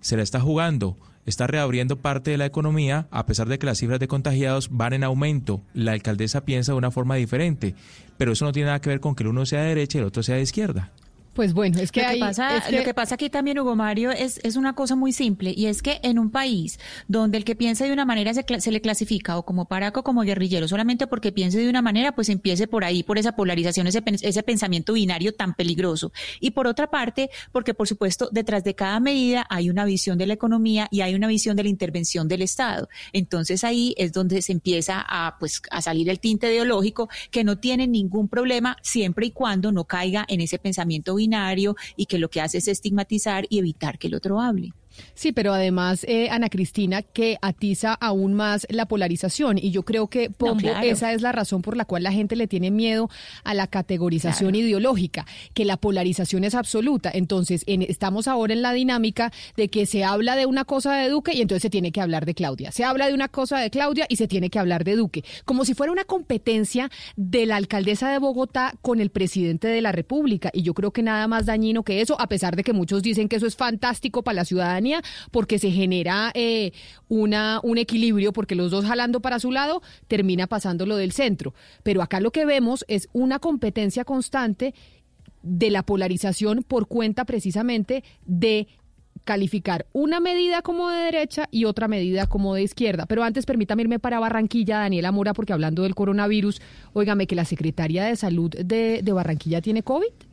[0.00, 3.78] se la está jugando, está reabriendo parte de la economía, a pesar de que las
[3.78, 5.62] cifras de contagiados van en aumento.
[5.72, 7.74] La alcaldesa piensa de una forma diferente,
[8.18, 10.00] pero eso no tiene nada que ver con que el uno sea de derecha y
[10.00, 10.92] el otro sea de izquierda.
[11.38, 13.60] Pues bueno, es que, lo, que hay- pasa, es que- lo que pasa aquí también,
[13.60, 17.38] Hugo Mario, es, es una cosa muy simple y es que en un país donde
[17.38, 20.22] el que piensa de una manera se, se le clasifica o como paraco o como
[20.22, 24.02] guerrillero solamente porque piense de una manera, pues empiece por ahí, por esa polarización, ese,
[24.20, 26.10] ese pensamiento binario tan peligroso.
[26.40, 30.26] Y por otra parte, porque por supuesto detrás de cada medida hay una visión de
[30.26, 32.88] la economía y hay una visión de la intervención del Estado.
[33.12, 37.58] Entonces ahí es donde se empieza a, pues, a salir el tinte ideológico que no
[37.60, 41.27] tiene ningún problema siempre y cuando no caiga en ese pensamiento binario
[41.96, 44.72] y que lo que hace es estigmatizar y evitar que el otro hable.
[45.14, 49.58] Sí, pero además, eh, Ana Cristina, que atiza aún más la polarización.
[49.58, 50.86] Y yo creo que, Pombo, claro.
[50.86, 53.08] esa es la razón por la cual la gente le tiene miedo
[53.44, 57.10] a la categorización ideológica, que la polarización es absoluta.
[57.12, 61.08] Entonces, en- estamos ahora en la dinámica de que se habla de una cosa de
[61.08, 62.72] Duque y entonces se tiene que hablar de Claudia.
[62.72, 65.24] Se habla de una cosa de Claudia y se tiene que hablar de Duque.
[65.44, 69.92] Como si fuera una competencia de la alcaldesa de Bogotá con el presidente de la
[69.92, 70.50] República.
[70.52, 73.28] Y yo creo que nada más dañino que eso, a pesar de que muchos dicen
[73.28, 74.87] que eso es fantástico para la ciudadanía,
[75.30, 76.72] porque se genera eh,
[77.08, 81.54] una, un equilibrio, porque los dos jalando para su lado termina pasando lo del centro.
[81.82, 84.74] Pero acá lo que vemos es una competencia constante
[85.42, 88.68] de la polarización por cuenta precisamente de
[89.24, 93.06] calificar una medida como de derecha y otra medida como de izquierda.
[93.06, 96.62] Pero antes permítame irme para Barranquilla, Daniela Mora, porque hablando del coronavirus,
[96.94, 100.27] óigame que la Secretaría de Salud de, de Barranquilla tiene COVID.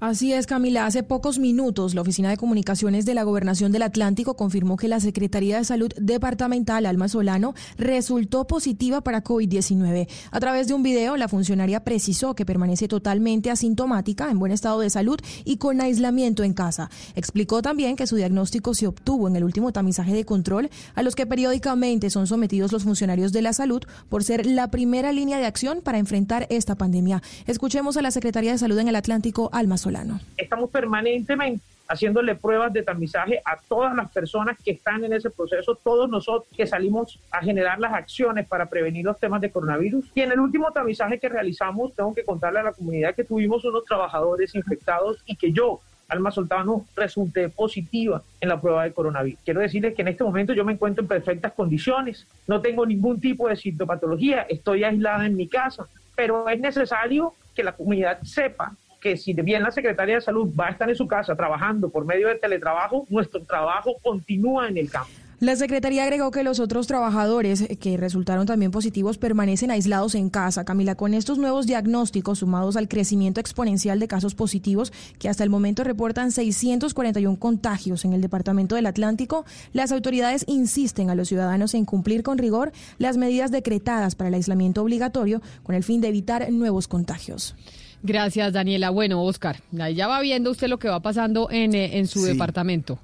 [0.00, 0.86] Así es, Camila.
[0.86, 4.98] Hace pocos minutos, la Oficina de Comunicaciones de la Gobernación del Atlántico confirmó que la
[4.98, 10.08] Secretaría de Salud Departamental, Alma Solano, resultó positiva para COVID-19.
[10.30, 14.80] A través de un video, la funcionaria precisó que permanece totalmente asintomática, en buen estado
[14.80, 16.88] de salud y con aislamiento en casa.
[17.14, 21.14] Explicó también que su diagnóstico se obtuvo en el último tamizaje de control a los
[21.14, 25.44] que periódicamente son sometidos los funcionarios de la salud por ser la primera línea de
[25.44, 27.22] acción para enfrentar esta pandemia.
[27.46, 29.89] Escuchemos a la Secretaría de Salud en el Atlántico, Alma Solano.
[30.36, 35.74] Estamos permanentemente haciéndole pruebas de tamizaje a todas las personas que están en ese proceso,
[35.74, 40.04] todos nosotros que salimos a generar las acciones para prevenir los temas de coronavirus.
[40.14, 43.64] Y en el último tamizaje que realizamos, tengo que contarle a la comunidad que tuvimos
[43.64, 49.40] unos trabajadores infectados y que yo Alma Soltano resulté positiva en la prueba de coronavirus.
[49.44, 53.20] Quiero decirles que en este momento yo me encuentro en perfectas condiciones, no tengo ningún
[53.20, 58.74] tipo de sintomatología, estoy aislada en mi casa, pero es necesario que la comunidad sepa
[59.00, 62.04] que si bien la Secretaría de Salud va a estar en su casa trabajando por
[62.04, 65.10] medio de teletrabajo, nuestro trabajo continúa en el campo.
[65.40, 70.66] La Secretaría agregó que los otros trabajadores que resultaron también positivos permanecen aislados en casa.
[70.66, 75.48] Camila, con estos nuevos diagnósticos sumados al crecimiento exponencial de casos positivos, que hasta el
[75.48, 81.72] momento reportan 641 contagios en el Departamento del Atlántico, las autoridades insisten a los ciudadanos
[81.72, 86.08] en cumplir con rigor las medidas decretadas para el aislamiento obligatorio con el fin de
[86.08, 87.56] evitar nuevos contagios.
[88.02, 88.90] Gracias, Daniela.
[88.90, 92.98] Bueno, Oscar, ya va viendo usted lo que va pasando en, eh, en su departamento.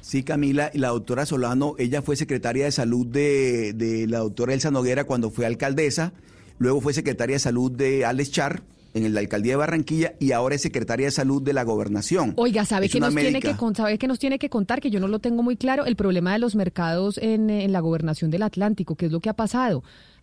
[0.00, 4.52] Sí, Camila, y la doctora Solano, ella fue secretaria de salud de, de la doctora
[4.52, 6.12] Elsa Noguera cuando fue alcaldesa,
[6.58, 8.62] luego fue secretaria de salud de Alex Char,
[8.94, 12.34] en la alcaldía de Barranquilla y ahora es secretaria de salud de la gobernación.
[12.36, 14.80] Oiga, ¿sabe qué nos, tiene que, sabe que nos tiene que contar?
[14.80, 17.80] Que yo no lo tengo muy claro, el problema de los mercados en, en la
[17.80, 19.82] gobernación del Atlántico, ¿qué es lo que ha pasado?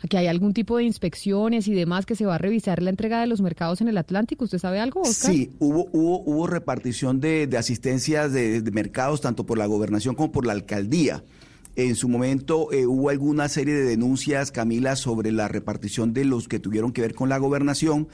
[0.09, 3.19] ¿Que hay algún tipo de inspecciones y demás que se va a revisar la entrega
[3.19, 4.45] de los mercados en el Atlántico?
[4.45, 5.33] ¿Usted sabe algo, Oscar?
[5.33, 10.15] Sí, hubo, hubo, hubo repartición de, de asistencias de, de mercados tanto por la gobernación
[10.15, 11.23] como por la alcaldía.
[11.75, 16.47] En su momento eh, hubo alguna serie de denuncias, Camila, sobre la repartición de los
[16.47, 18.09] que tuvieron que ver con la gobernación,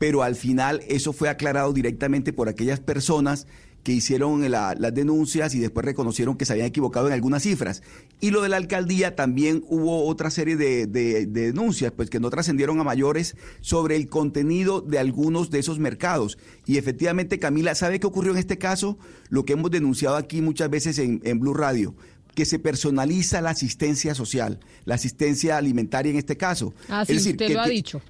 [0.00, 3.46] pero al final eso fue aclarado directamente por aquellas personas
[3.82, 7.82] que hicieron las denuncias y después reconocieron que se habían equivocado en algunas cifras.
[8.18, 12.30] Y lo de la alcaldía también hubo otra serie de, de denuncias, pues que no
[12.30, 16.38] trascendieron a mayores sobre el contenido de algunos de esos mercados.
[16.64, 18.98] Y efectivamente, Camila, ¿sabe qué ocurrió en este caso?
[19.28, 21.94] Lo que hemos denunciado aquí muchas veces en, en Blue Radio
[22.34, 26.72] que se personaliza la asistencia social, la asistencia alimentaria en este caso.
[26.88, 28.00] Ah, sí, usted lo ha dicho.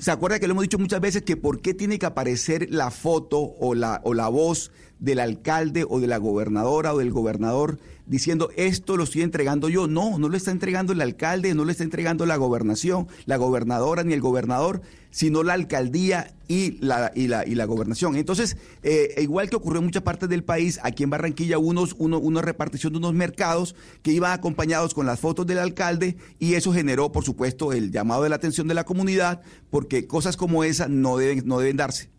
[0.00, 2.90] ¿Se acuerda que lo hemos dicho muchas veces que por qué tiene que aparecer la
[2.90, 7.78] foto o la, o la voz del alcalde o de la gobernadora o del gobernador
[8.10, 9.86] diciendo esto lo estoy entregando yo.
[9.86, 14.02] No, no lo está entregando el alcalde, no lo está entregando la gobernación, la gobernadora
[14.02, 14.82] ni el gobernador,
[15.12, 18.16] sino la alcaldía y la, y la, y la gobernación.
[18.16, 22.18] Entonces, eh, igual que ocurrió en muchas partes del país, aquí en Barranquilla unos, uno,
[22.18, 26.72] una repartición de unos mercados que iban acompañados con las fotos del alcalde y eso
[26.72, 29.40] generó, por supuesto, el llamado de la atención de la comunidad
[29.70, 32.10] porque cosas como esa no deben, no deben darse.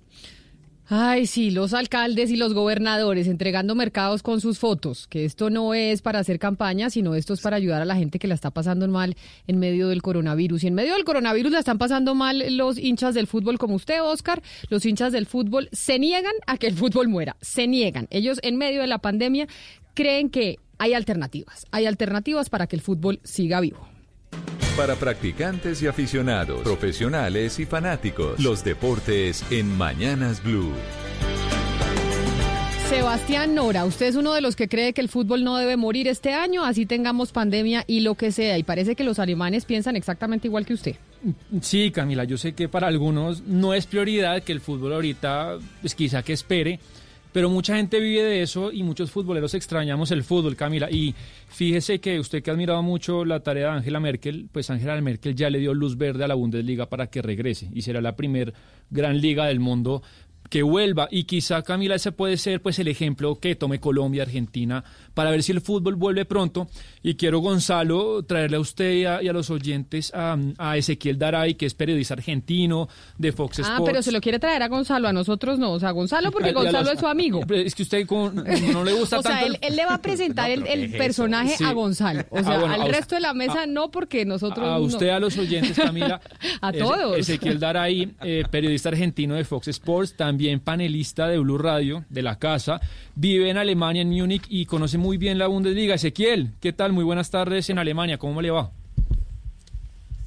[0.93, 5.73] Ay, sí, los alcaldes y los gobernadores entregando mercados con sus fotos, que esto no
[5.73, 8.51] es para hacer campaña, sino esto es para ayudar a la gente que la está
[8.51, 9.15] pasando mal
[9.47, 10.65] en medio del coronavirus.
[10.65, 14.03] Y en medio del coronavirus la están pasando mal los hinchas del fútbol como usted,
[14.03, 14.43] Oscar.
[14.67, 18.07] Los hinchas del fútbol se niegan a que el fútbol muera, se niegan.
[18.09, 19.47] Ellos en medio de la pandemia
[19.93, 23.87] creen que hay alternativas, hay alternativas para que el fútbol siga vivo.
[24.81, 30.73] Para practicantes y aficionados, profesionales y fanáticos, los deportes en Mañanas Blue.
[32.89, 36.07] Sebastián Nora, usted es uno de los que cree que el fútbol no debe morir
[36.07, 39.95] este año, así tengamos pandemia y lo que sea, y parece que los alemanes piensan
[39.95, 40.95] exactamente igual que usted.
[41.61, 45.93] Sí, Camila, yo sé que para algunos no es prioridad que el fútbol ahorita, pues
[45.93, 46.79] quizá que espere,
[47.31, 50.89] pero mucha gente vive de eso y muchos futboleros extrañamos el fútbol, Camila.
[50.91, 51.15] Y
[51.47, 55.35] fíjese que usted que ha admirado mucho la tarea de Angela Merkel, pues Angela Merkel
[55.35, 58.53] ya le dio luz verde a la Bundesliga para que regrese y será la primer
[58.89, 60.01] gran liga del mundo
[60.49, 64.83] que vuelva y quizá Camila ese puede ser pues el ejemplo que tome Colombia, Argentina
[65.13, 66.67] para ver si el fútbol vuelve pronto
[67.03, 70.37] y quiero Gonzalo traerle a usted y a, los oyentes a,
[70.75, 73.79] Ezequiel Daray que es periodista argentino de Fox Sports.
[73.79, 76.51] Ah, pero se lo quiere traer a Gonzalo, a nosotros no, o sea, Gonzalo porque
[76.51, 77.41] Gonzalo es su amigo.
[77.61, 79.45] Es que usted no le gusta o tanto.
[79.45, 82.89] O sea, él, le va a presentar el, personaje a Gonzalo, o ah, sea, al
[82.89, 86.19] resto de la mesa no porque nosotros A usted, a los oyentes, Camila.
[86.59, 87.17] a todos.
[87.17, 92.21] Ezequiel Daray, eh, periodista argentino de Fox Sports, también también panelista de Blue Radio, de
[92.21, 92.79] la casa,
[93.15, 95.95] vive en Alemania, en Múnich, y conoce muy bien la Bundesliga.
[95.95, 96.93] Ezequiel, ¿qué tal?
[96.93, 98.69] Muy buenas tardes en Alemania, ¿cómo le va?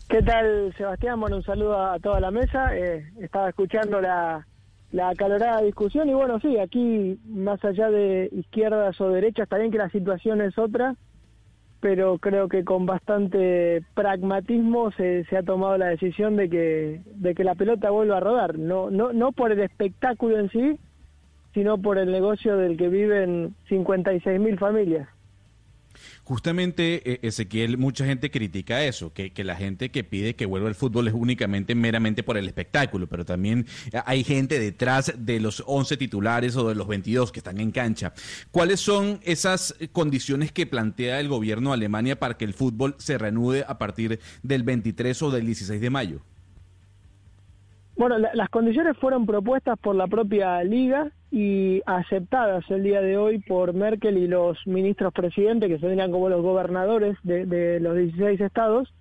[0.09, 1.18] ¿Qué tal, Sebastián?
[1.18, 2.76] Bueno, un saludo a toda la mesa.
[2.76, 4.46] Eh, estaba escuchando la,
[4.92, 9.70] la acalorada discusión y bueno, sí, aquí más allá de izquierdas o derechas, está bien
[9.70, 10.94] que la situación es otra,
[11.80, 17.34] pero creo que con bastante pragmatismo se, se, ha tomado la decisión de que, de
[17.34, 20.78] que la pelota vuelva a rodar, no, no, no por el espectáculo en sí,
[21.55, 25.09] sino por el negocio del que viven 56 mil familias.
[26.24, 30.74] Justamente, eh, Ezequiel, mucha gente critica eso, que, la gente que pide que vuelva el
[30.74, 33.66] fútbol es únicamente meramente por el espectáculo, pero también
[34.06, 38.14] hay gente detrás de los 11 titulares o de los 22 que están en cancha.
[38.51, 43.18] ¿Cuáles son esas condiciones que plantea el gobierno de Alemania para que el fútbol se
[43.18, 46.20] reanude a partir del 23 o del 16 de mayo?
[47.97, 53.40] Bueno, las condiciones fueron propuestas por la propia liga y aceptadas el día de hoy
[53.40, 58.94] por Merkel y los ministros presidentes, que serían como los gobernadores de, los 16 estados.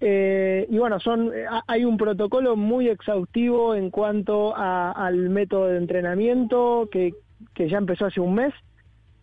[0.00, 1.32] Eh, y bueno, son
[1.66, 7.12] hay un protocolo muy exhaustivo en cuanto al método de entrenamiento que,
[7.54, 8.54] que ya empezó hace un mes.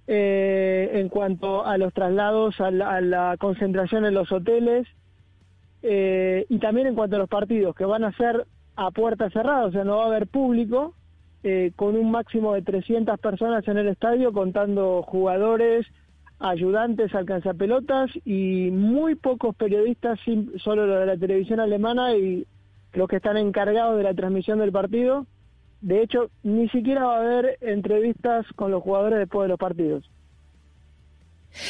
[0.06, 4.88] Eh, en cuanto a los traslados, a la, concentración en los hoteles
[5.84, 8.46] eh, y también en cuanto a los partidos que van a ser
[8.76, 10.94] a puertas cerradas, o sea, no va a haber público,
[11.48, 15.86] eh, con un máximo de 300 personas en el estadio, contando jugadores,
[16.40, 20.18] ayudantes, alcanzapelotas y muy pocos periodistas,
[20.58, 22.48] solo los de la televisión alemana y
[22.94, 25.28] los que están encargados de la transmisión del partido.
[25.82, 30.10] De hecho, ni siquiera va a haber entrevistas con los jugadores después de los partidos.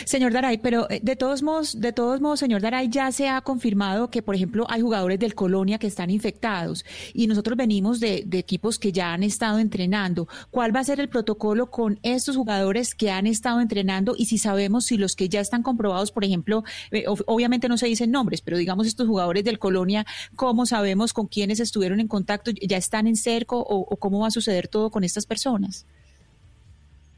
[0.05, 3.41] Señor Daray, pero eh, de todos modos, de todos modos, señor Daray, ya se ha
[3.41, 8.27] confirmado que, por ejemplo, hay jugadores del Colonia que están infectados y nosotros venimos de,
[8.31, 10.27] equipos que ya han estado entrenando.
[10.51, 14.37] ¿Cuál va a ser el protocolo con estos jugadores que han estado entrenando y si
[14.37, 18.41] sabemos si los que ya están comprobados, por ejemplo, eh, obviamente no se dicen nombres,
[18.41, 20.05] pero digamos estos jugadores del Colonia,
[20.35, 22.51] ¿cómo sabemos con quiénes estuvieron en contacto?
[22.51, 25.85] ¿Ya están en cerco o, cómo va a suceder todo con estas personas?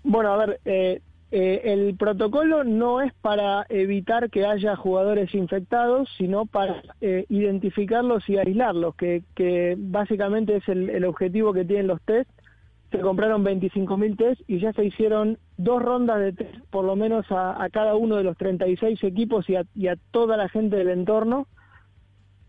[0.04, 6.10] Bueno, a ver, eh, eh, el protocolo no es para evitar que haya jugadores infectados,
[6.18, 12.30] sino para eh, identificarlos y aislarlos, que, básicamente es el, objetivo que tienen los test.
[12.92, 17.26] Se compraron 25.000 test y ya se hicieron dos rondas de test, por lo menos
[17.30, 20.90] a, cada uno de los 36 equipos y a, y a toda la gente del
[20.90, 21.48] entorno.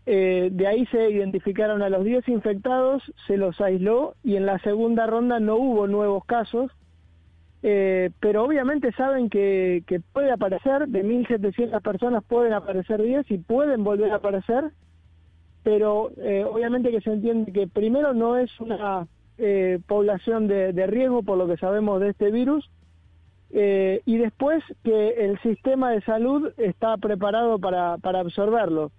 [0.05, 4.57] Eh, de ahí se identificaron a los 10 infectados, se los aisló y en la
[4.59, 6.71] segunda ronda no hubo nuevos casos
[7.61, 9.83] eh, pero obviamente saben que,
[10.13, 14.71] puede aparecer, de 1.700 personas pueden aparecer 10 y pueden volver a aparecer,
[15.63, 19.07] pero eh, obviamente que se entiende que primero no es una
[19.37, 22.69] eh, población de, riesgo por lo que sabemos de este virus,
[23.51, 28.91] y después que el sistema de salud está preparado para, para absorberlo.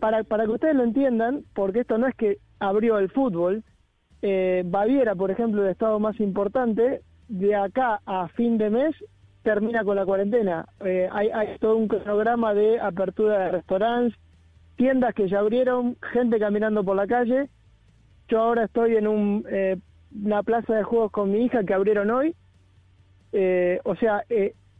[0.00, 3.62] para, para que ustedes lo entiendan, porque esto no es que abrió el fútbol,
[4.22, 8.94] Baviera, por ejemplo, el estado más importante, de acá a fin de mes
[9.42, 10.66] termina con la cuarentena.
[10.84, 14.18] Eh, hay, todo un cronograma de apertura de restaurantes,
[14.76, 17.48] tiendas que ya abrieron, gente caminando por la calle.
[18.28, 19.76] Yo ahora estoy en un, eh,
[20.22, 22.34] una plaza de juegos con mi hija que abrieron hoy.
[23.32, 24.24] Eh, o sea,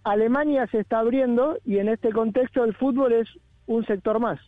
[0.04, 3.28] Alemania se está abriendo y en este contexto el fútbol es
[3.66, 4.38] un sector más.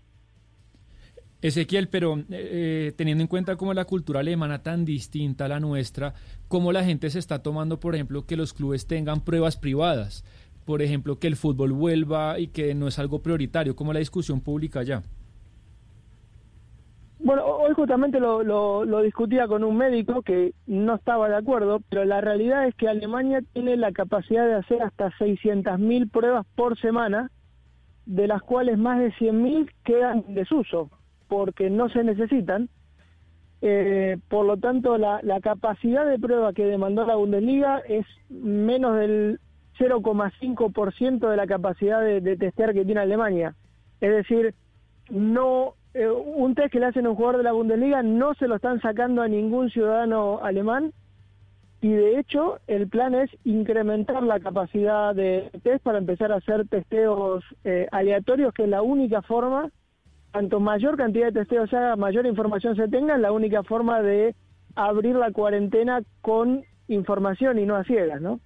[1.43, 5.61] Ezequiel, pero eh, eh, teniendo en cuenta cómo la cultura alemana tan distinta a la
[5.61, 6.15] nuestra,
[6.49, 10.25] cómo la gente se está tomando, por ejemplo, que los clubes tengan pruebas privadas,
[10.67, 14.41] por ejemplo, que el fútbol vuelva y que no es algo prioritario, como la discusión
[14.41, 15.03] pública ya.
[17.23, 22.05] Bueno, hoy justamente lo, lo, discutía con un médico que no estaba de acuerdo, pero
[22.07, 27.31] la realidad es que Alemania tiene la capacidad de hacer hasta 600.000 pruebas por semana,
[28.07, 30.91] de las cuales más de 100.000 quedan en desuso
[31.31, 32.69] porque no se necesitan.
[33.63, 39.39] Eh, por lo tanto, la, capacidad de prueba que demandó la Bundesliga es menos del
[39.79, 43.55] 0,5% de la capacidad de, testear que tiene Alemania.
[44.01, 44.55] Es decir,
[45.09, 48.49] no eh, un test que le hacen a un jugador de la Bundesliga no se
[48.49, 50.93] lo están sacando a ningún ciudadano alemán
[51.81, 56.69] y de hecho el plan es incrementar la capacidad de test para empezar a hacer
[56.69, 59.71] testeos eh, aleatorios, que es la única forma
[60.33, 64.35] cuanto mayor cantidad de testeos se haga, mayor información se tenga, la única forma de
[64.75, 68.41] abrir la cuarentena con información y no a ciegas, ¿no?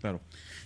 [0.00, 0.20] Claro.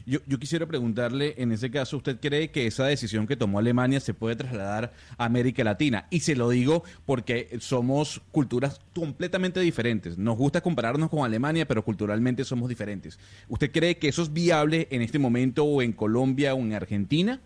[0.04, 4.00] Yo, yo, quisiera preguntarle, en ese caso, ¿usted cree que esa decisión que tomó Alemania
[4.00, 6.06] se puede trasladar a América Latina?
[6.10, 10.18] Y se lo digo porque somos culturas completamente diferentes.
[10.18, 13.18] Nos gusta compararnos con Alemania, pero culturalmente somos diferentes.
[13.48, 17.40] ¿Usted cree que eso es viable en este momento o en Colombia o en Argentina?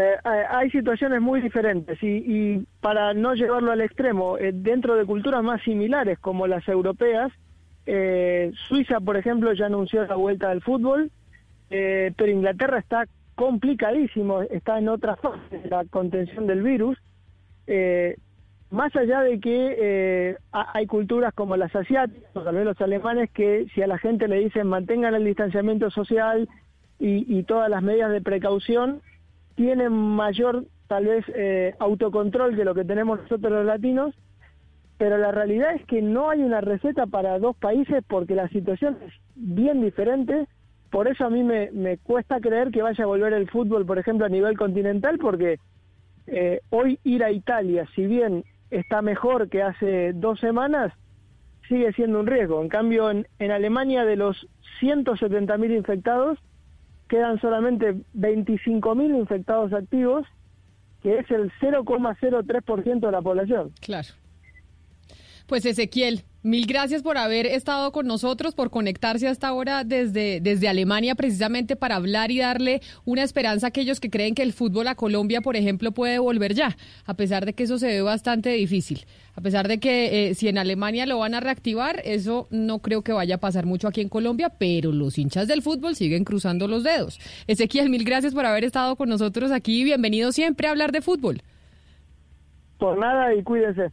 [0.00, 0.16] Eh,
[0.48, 5.60] hay situaciones muy diferentes y, para no llevarlo al extremo, eh, dentro de culturas más
[5.62, 7.30] similares como las europeas,
[7.84, 11.10] eh, Suiza, por ejemplo, ya anunció la vuelta del fútbol,
[11.68, 16.98] pero Inglaterra está complicadísimo, está en otra fase de la contención del virus.
[18.70, 23.66] más allá de que hay culturas como las asiáticas, o tal vez los alemanes, que
[23.74, 26.46] si a la gente le dicen mantengan el distanciamiento social
[26.98, 29.00] y todas las medidas de precaución,
[29.54, 34.14] tienen mayor tal vez eh, autocontrol que lo que tenemos nosotros los latinos,
[34.98, 38.98] pero la realidad es que no hay una receta para dos países porque la situación
[39.06, 40.46] es bien diferente.
[40.90, 43.98] Por eso a mí me, me cuesta creer que vaya a volver el fútbol, por
[43.98, 45.58] ejemplo, a nivel continental, porque
[46.26, 50.92] eh, hoy ir a Italia, si bien está mejor que hace dos semanas,
[51.68, 52.60] sigue siendo un riesgo.
[52.60, 54.46] En cambio, en, en Alemania de los
[54.80, 56.38] 170.000 infectados,
[57.12, 60.26] quedan solamente 25.000 infectados activos,
[61.02, 63.70] que es el 0,03% de la población.
[63.82, 64.08] Claro.
[65.46, 70.68] Pues Ezequiel, mil gracias por haber estado con nosotros, por conectarse hasta ahora desde, desde
[70.68, 74.88] Alemania precisamente para hablar y darle una esperanza a aquellos que creen que el fútbol
[74.88, 78.50] a Colombia, por ejemplo, puede volver ya, a pesar de que eso se ve bastante
[78.50, 79.04] difícil.
[79.34, 83.02] A pesar de que eh, si en Alemania lo van a reactivar, eso no creo
[83.02, 86.68] que vaya a pasar mucho aquí en Colombia, pero los hinchas del fútbol siguen cruzando
[86.68, 87.18] los dedos.
[87.46, 89.84] Ezequiel, mil gracias por haber estado con nosotros aquí.
[89.84, 91.40] Bienvenido siempre a hablar de fútbol.
[92.78, 93.92] Por nada y cuídense.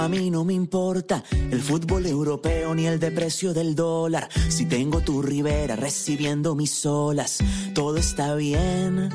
[0.00, 4.28] A mí no me importa el fútbol europeo ni el de precio del dólar.
[4.48, 7.38] Si tengo tu ribera recibiendo mis olas,
[7.74, 9.10] todo está bien.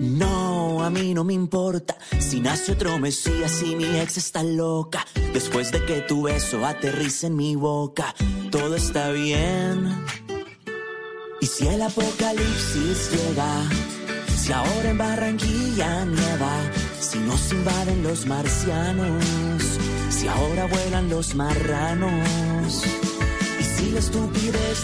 [0.00, 5.06] No, a mí no me importa si nace otro Mesías y mi ex está loca.
[5.32, 8.14] Después de que tu beso aterrice en mi boca,
[8.50, 10.04] todo está bien.
[11.40, 13.62] Y si el apocalipsis llega,
[14.36, 16.56] si ahora en Barranquilla nieva,
[17.04, 19.22] si nos invaden los marcianos,
[20.08, 22.82] si ahora vuelan los marranos.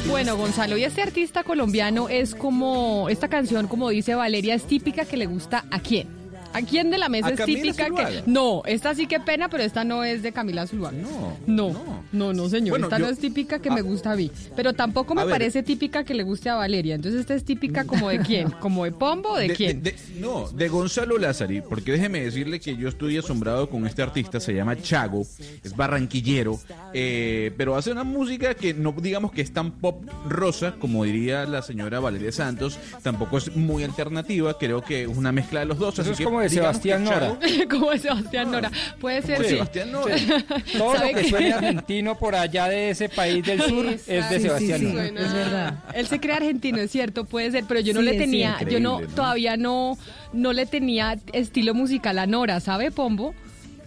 [0.06, 5.04] Bueno, Gonzalo, y este artista colombiano es como, esta canción, como dice Valeria, es típica
[5.04, 6.19] que le gusta a quién.
[6.52, 8.10] ¿A quién de la mesa ¿A es típica Zuluaga?
[8.10, 8.22] que.?
[8.26, 10.96] No, esta sí que pena, pero esta no es de Camila Zuluaga.
[10.96, 12.70] No, no, no, no, señor.
[12.70, 13.74] Bueno, esta yo- no es típica que Ah.
[13.74, 14.30] me gusta a mí.
[14.56, 16.94] Pero tampoco me parece típica que le guste a Valeria.
[16.96, 18.50] Entonces, esta es típica como de quién?
[18.60, 19.82] ¿Como de Pombo o de, quién?
[19.82, 24.40] de- no, de Gonzalo Lázari, porque déjeme decirle que yo estoy asombrado con este artista,
[24.40, 25.22] se llama Chago,
[25.62, 26.58] es barranquillero,
[26.92, 31.44] eh, pero hace una música que no digamos que es tan pop rosa, como diría
[31.46, 35.78] la señora Valeria Santos, tampoco es muy alternativa, creo que es una mezcla de los
[35.78, 35.98] dos.
[35.98, 37.68] Así es que como de digamos Sebastián que Nora.
[37.70, 38.70] Como de Sebastián Nora.
[39.00, 39.54] Puede ser, Como sí.
[39.54, 40.16] Sebastián Nora.
[40.78, 44.40] Todo lo ¿Sabe que suene argentino por allá de ese país del sur es de
[44.40, 44.94] Sebastián.
[44.94, 45.06] Nora.
[45.06, 45.74] Es verdad.
[45.94, 48.80] Él se cree argentino, es cierto, puede ser, pero yo no Sí, le tenía, yo
[48.80, 49.96] no, todavía no,
[50.32, 53.34] no le tenía estilo musical a Nora, ¿sabe, Pombo?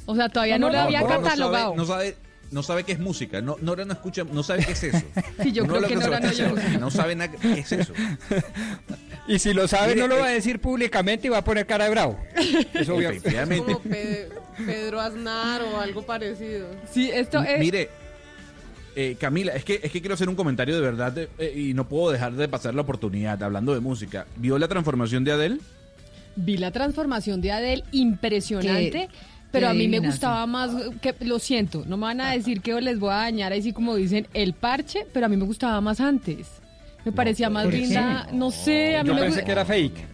[0.05, 1.75] O sea, todavía no, le había no, no sabe- catalogado.
[1.75, 2.15] No sabe,
[2.53, 3.41] no sabe qué es música.
[3.41, 5.01] No, Nora no escucha, no sabe qué es eso.
[5.43, 7.93] Sí, yo creo que Nora no Sebastián, no sabe nada qué es eso.
[9.27, 11.43] Y si lo sabe, Mire, no lo va a eh, decir públicamente y va a
[11.43, 12.19] poner cara de bravo.
[12.73, 13.09] Es obvio.
[13.09, 13.73] Efectivamente.
[13.73, 14.30] Como Pe-
[14.65, 16.67] Pedro Aznar o algo parecido.
[16.91, 17.59] Sí, esto es...
[17.59, 17.89] Mire,
[18.95, 21.88] eh, Camila, es que, es que quiero hacer un comentario de verdad eh, y no
[21.88, 24.27] puedo dejar de pasar la oportunidad hablando de música.
[24.35, 25.57] ¿Vio la transformación de Adele?
[26.35, 28.91] Vi la transformación de Adele impresionante.
[28.91, 30.71] Qué- Pero a mí me gustaba más,
[31.01, 33.95] que lo siento, no me van a decir que les voy a dañar así como
[33.95, 36.47] dicen el parche, pero a mí me gustaba más antes.
[37.05, 40.12] Me parecía más linda, no sé, a mí Yo me pensé gu- que era fake.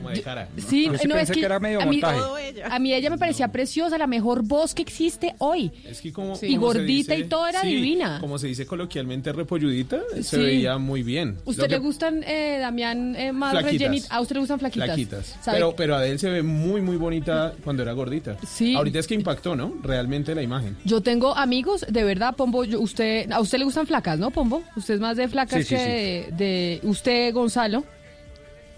[0.00, 0.48] Como de cara.
[0.68, 2.62] Sí, no, pensé es que, que era medio a, mí, montaje.
[2.64, 5.70] a mí ella me parecía preciosa, la mejor voz que existe hoy.
[5.84, 8.18] Es que como, Y como gordita dice- y todo era sí, divina.
[8.20, 10.36] Como se dice coloquialmente, repolludita, se Sí.
[10.38, 11.36] veía muy bien.
[11.44, 14.10] ¿Usted le gustan, eh, Damián, eh, más rellenitas?
[14.10, 14.86] ¿A usted le gustan flaquitas?
[14.86, 15.36] Flaquitas.
[15.42, 18.36] ¿Sabe Pero, pero Adele se ve muy, muy bonita cuando era gordita.
[18.46, 18.74] Sí.
[18.74, 19.74] Ahorita es que impactó, ¿no?
[19.82, 20.76] Realmente la imagen.
[20.84, 24.62] Yo tengo amigos, de verdad, Pombo, yo- usted, a usted le gustan flacas, ¿no, Pombo?
[24.76, 27.84] Usted es más de flacas Sí, sí, que de, de- usted, Gonzalo.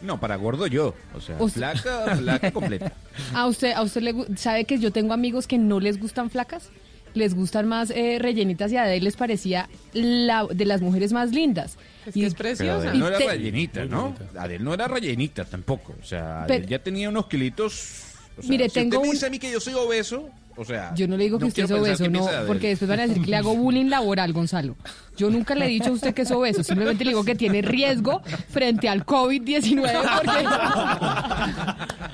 [0.03, 0.95] No, para gordo yo.
[1.15, 2.93] O sea, flaca, flaca completa.
[3.35, 6.71] A usted, a usted le sabe que yo tengo amigos que no les gustan flacas,
[7.15, 11.31] les gustan más eh, rellenitas y a Adele les parecía la de las mujeres más
[11.33, 11.77] lindas.
[12.07, 12.89] Es Y- que es Pero preciosa.
[12.89, 14.15] Adele no era te- rellenita, ¿no?
[14.37, 15.95] Adele no era rellenita tampoco.
[16.01, 18.01] O sea, Pero- ya tenía unos kilitos.
[18.39, 20.31] O sea, Mire, si tengo usted me un- dice a mí que yo soy obeso,
[20.57, 20.95] o sea...
[20.95, 23.31] Yo no le digo que usted es obeso, no, porque después van a decir que
[23.31, 24.75] le hago bullying laboral, Gonzalo.
[25.17, 27.61] Yo nunca le he dicho a usted que es obeso, simplemente le digo que tiene
[27.63, 29.83] riesgo frente al COVID-19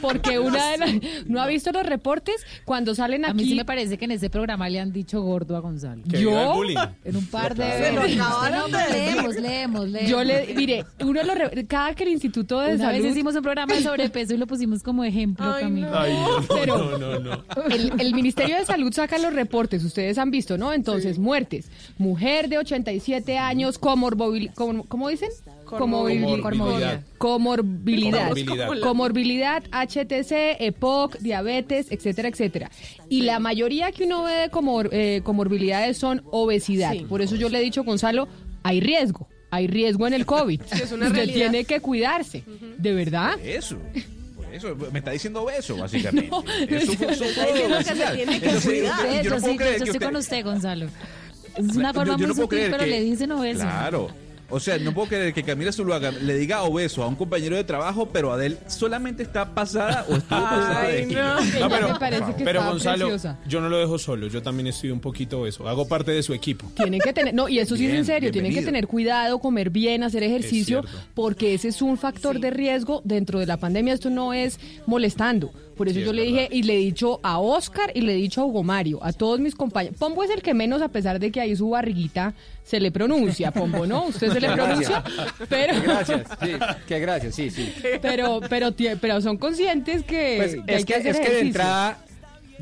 [0.01, 0.91] porque una de las,
[1.27, 2.35] no ha visto los reportes
[2.65, 3.31] cuando salen aquí.
[3.31, 6.01] A mí sí me parece que en ese programa le han dicho gordo a Gonzalo.
[6.05, 6.61] ¿Yo?
[7.03, 8.19] En un par de Se lo veces.
[8.22, 8.93] acabaron No, de decir.
[9.15, 10.09] leemos, leemos, leemos.
[10.09, 13.41] Yo le, mire, uno re- cada que el Instituto de Una Salud vez hicimos un
[13.43, 15.89] programa de sobrepeso y lo pusimos como ejemplo, Camilo.
[15.97, 17.43] Ay, no, Pero- no, no, no.
[17.69, 20.73] El, el Ministerio de Salud saca los reportes, ustedes han visto, ¿no?
[20.73, 21.69] Entonces, muertes.
[21.98, 25.30] Mujer de 87 años, comorbil, com- ¿cómo dicen?
[25.66, 27.02] Comorbil- Comorbilidad.
[27.18, 28.32] Comorbilidad.
[28.82, 29.64] Comorbilidad.
[29.72, 32.70] HTC, EPOC, diabetes, etcétera, etcétera.
[33.10, 36.91] Y la mayoría que uno ve de comor- eh, comorbilidades son obesidad.
[36.94, 37.06] Sí.
[37.08, 38.28] Por eso yo le he dicho, Gonzalo,
[38.64, 39.28] hay riesgo.
[39.49, 40.62] hay riesgo en el COVID.
[40.72, 41.49] Sí, es una Usted realidad.
[41.52, 42.44] tiene que cuidarse.
[42.78, 43.38] ¿De verdad?
[43.44, 43.78] Eso.
[44.36, 46.30] Por eso me está diciendo beso, básicamente.
[46.32, 48.99] No, eso eso fue diciendo que se tiene que cuidar.
[49.06, 50.88] yo- Eso no puedo creer estoy con usted, Gonzalo.
[51.56, 53.61] Es una forma yo muy no puedo sutil, creer pero que- le dicen obeso.
[53.61, 54.10] Claro.
[54.53, 57.64] O sea, no puedo creer que Camila Zuluaga le diga obeso a un compañero de
[57.64, 61.22] trabajo, pero Adel solamente está pasada o estuvo pasada de Ay, kilo.
[61.23, 61.36] no.
[61.61, 63.40] No, pero, me parece que pero está Gonzalo, preciosa.
[63.48, 64.28] yo no lo dejo solo.
[64.28, 65.69] Yo también estoy un poquito eso.
[65.69, 66.69] Hago parte de su equipo.
[66.76, 68.65] Tienen que tener, no, y eso sí es en serio, tienen que bienvenido.
[68.73, 70.84] tener cuidado, comer bien, hacer ejercicio,
[71.14, 73.94] porque ese es un factor de riesgo dentro de la pandemia.
[73.94, 75.53] Esto no es molestando.
[75.76, 78.14] Por eso Sí, yo es le dije y le he dicho a Oscar y le
[78.14, 79.98] he dicho a Hugo Mario, a todos mis compañeros.
[79.98, 82.34] Pombo es el que menos, a pesar de que ahí su barriguita
[82.64, 84.06] se le pronuncia, Pombo, ¿no?
[84.06, 85.03] Usted se le pronuncia,
[85.49, 86.52] pero, Gracias, sí,
[86.88, 87.73] que gracias, sí, sí.
[88.02, 91.98] pero, pero, son conscientes que, Pues que hay es que, hacer es que de entrada,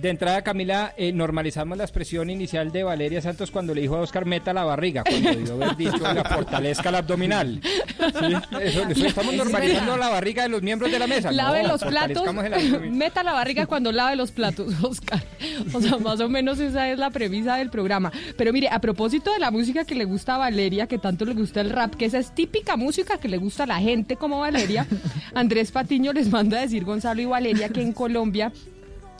[0.01, 4.01] de entrada, Camila, eh, normalizamos la expresión inicial de Valeria Santos cuando le dijo a
[4.01, 7.59] Oscar meta la barriga, cuando debió haber dicho la fortalezca la abdominal.
[7.63, 11.31] Sí, eso- eso estamos Es normalizando la barriga de los miembros de la mesa.
[11.31, 12.23] Lave No, los platos,
[12.91, 15.21] meta la barriga cuando lave los platos, Oscar.
[15.73, 18.11] O sea, más o menos esa es la premisa del programa.
[18.37, 21.33] Pero mire, a propósito de la música que le gusta a Valeria, que tanto le
[21.33, 24.39] gusta el rap, que esa es típica música que le gusta a la gente como
[24.39, 24.87] Valeria,
[25.33, 28.51] Andrés Patiño les manda a decir, Gonzalo y Valeria, que en Colombia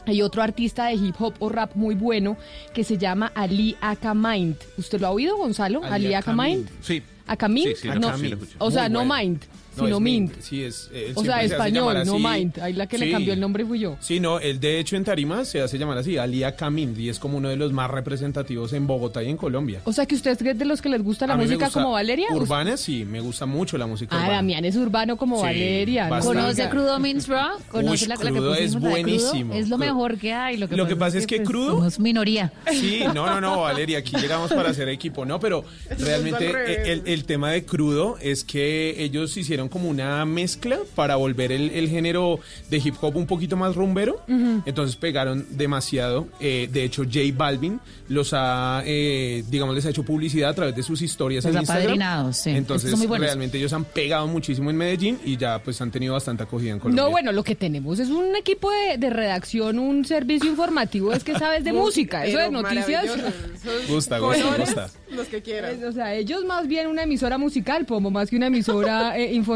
[0.09, 2.37] hay otro artista de hip hop o rap muy bueno
[2.73, 4.57] que se llama Ali Akamind.
[4.77, 5.83] ¿Usted lo ha oído, Gonzalo?
[5.83, 6.69] Ali Ali Akamind.
[6.81, 7.03] Sí.
[7.27, 9.43] Akamind, Sí, sí, no, sí o sea, no mind,
[9.79, 10.31] No, sino es mint.
[10.31, 10.41] Mint.
[10.41, 12.59] Sí, es, él O sea, se español, no mind.
[12.59, 13.97] Ahí la que le cambió el nombre fui yo.
[13.99, 17.19] Sí, no, él de hecho en Tarima se hace llamar así, Alía Camín, y es
[17.19, 19.81] como uno de los más representativos en Bogotá y en Colombia.
[19.85, 22.27] O sea, que usted es de los que les gusta la música gusta como Valeria.
[22.31, 24.33] Urbana, sí, me gusta mucho la música Ah, urbana.
[24.35, 26.09] Damián es urbano como Sí, Valeria.
[26.09, 26.19] ¿no?
[26.19, 27.57] ¿Conoce Crudo Means Raw?
[27.69, 28.89] ¿Conoce Uy, la, la que Crudo es de Crudo?
[28.91, 29.53] buenísimo.
[29.53, 30.57] Es lo mejor que hay.
[30.57, 32.51] Lo que, Lo que pasa es que pues, Crudo- Somos minoría.
[32.71, 35.39] Sí, no, no, no, Valeria, aquí llegamos para hacer equipo, ¿no?
[35.39, 35.63] Pero
[35.99, 41.69] realmente el tema de crudo es que ellos hicieron como una mezcla para volver el,
[41.71, 42.39] el género
[42.69, 44.21] de hip hop un poquito más rumbero.
[44.65, 46.27] Entonces pegaron demasiado.
[46.39, 50.75] Eh, de hecho, J Balvin los ha, eh, digamos, les ha hecho publicidad a través
[50.75, 52.33] de sus historias Los en Instagram.
[52.33, 52.49] sí.
[52.51, 56.43] Entonces, muy realmente ellos han pegado muchísimo en Medellín y ya pues han tenido bastante
[56.43, 57.03] acogida en Colombia.
[57.03, 61.23] No, bueno, lo que tenemos es un equipo de, de redacción, un servicio informativo, es
[61.23, 63.05] que sabes de música, eso de noticias.
[63.89, 64.89] Gusta, gusta, gusta.
[65.11, 65.71] Los que quieran.
[65.77, 69.33] Es, O sea, ellos más bien una emisora musical, como más que una emisora eh,
[69.33, 69.48] informativa,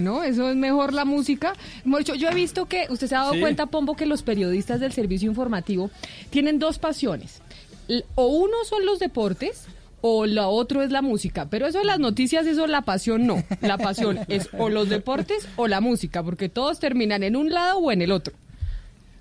[0.00, 0.22] ¿no?
[0.22, 1.54] Eso es mejor la música.
[1.84, 3.40] Dicho, Yo he visto que, usted se ha dado Sí.
[3.40, 5.90] cuenta, Pombo, que los periodistas del servicio informativo
[6.30, 7.40] tienen dos pasiones.
[8.14, 9.66] O uno son los deportes
[10.00, 11.46] o lo otro es la música.
[11.48, 13.42] Pero eso de las noticias, eso la pasión no.
[13.62, 17.78] La pasión es o los deportes o la música, porque todos terminan en un lado
[17.78, 18.34] o en el otro.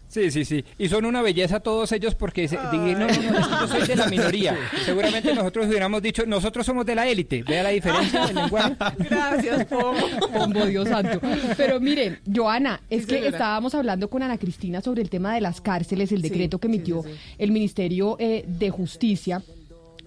[0.09, 0.63] Sí, sí, sí.
[0.77, 3.29] Y son una belleza todos ellos porque se, di- no, no, no, es que
[3.61, 4.57] yo soy de la minoría.
[4.85, 7.43] Seguramente nosotros hubiéramos dicho, nosotros somos de la élite.
[7.43, 8.75] Vea la diferencia del lenguaje.
[9.09, 9.97] Gracias, Pombo.
[10.33, 11.19] Pombo, Dios santo.
[11.57, 13.29] Pero miren, Joana, es Sí, que señora.
[13.31, 16.67] estábamos hablando con Ana Cristina sobre el tema de las cárceles, el Sí, decreto que
[16.67, 17.15] emitió sí, sí.
[17.37, 19.41] el Ministerio eh, de Justicia.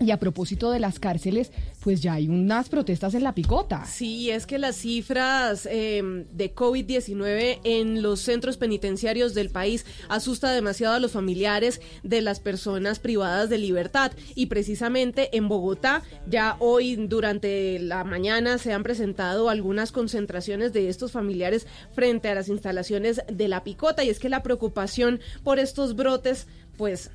[0.00, 3.84] Y a propósito de las cárceles, pues ya hay unas protestas en la picota.
[3.84, 10.52] Sí, es que las cifras eh, de COVID-19 en los centros penitenciarios del país asusta
[10.52, 14.12] demasiado a los familiares de las personas privadas de libertad.
[14.34, 20.88] Y precisamente en Bogotá, ya hoy durante la mañana se han presentado algunas concentraciones de
[20.88, 24.02] estos familiares frente a las instalaciones de la picota.
[24.02, 26.46] Y es que la preocupación por estos brotes,
[26.78, 27.10] pues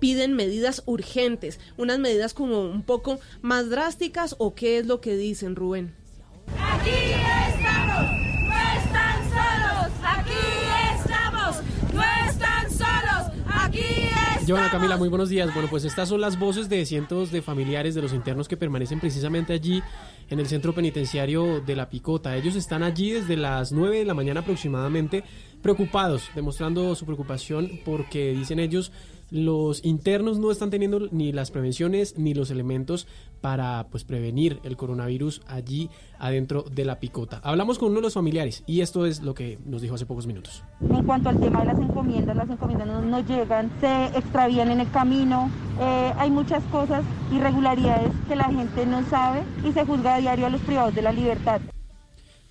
[0.00, 5.16] piden medidas urgentes, unas medidas como un poco más drásticas o qué es lo que
[5.16, 5.94] dicen, Rubén.
[6.58, 8.10] Aquí estamos,
[8.42, 10.32] no están solos, aquí
[10.96, 11.56] estamos,
[11.94, 14.48] no están solos, aquí estamos.
[14.48, 15.52] Joana Camila, muy buenos días.
[15.54, 18.98] Bueno, pues estas son las voces de cientos de familiares de los internos que permanecen
[18.98, 19.80] precisamente allí
[20.28, 22.36] en el centro penitenciario de La Picota.
[22.36, 25.22] Ellos están allí desde las 9 de la mañana aproximadamente,
[25.62, 28.90] preocupados, demostrando su preocupación porque, dicen ellos,
[29.30, 33.06] los internos no están teniendo ni las prevenciones ni los elementos
[33.40, 35.88] para pues prevenir el coronavirus allí
[36.18, 37.40] adentro de la picota.
[37.42, 40.26] Hablamos con uno de los familiares y esto es lo que nos dijo hace pocos
[40.26, 40.62] minutos.
[40.80, 44.80] En cuanto al tema de las encomiendas, las encomiendas no, no llegan, se extravían en
[44.80, 45.50] el camino,
[45.80, 50.46] eh, hay muchas cosas, irregularidades que la gente no sabe y se juzga a diario
[50.46, 51.60] a los privados de la libertad.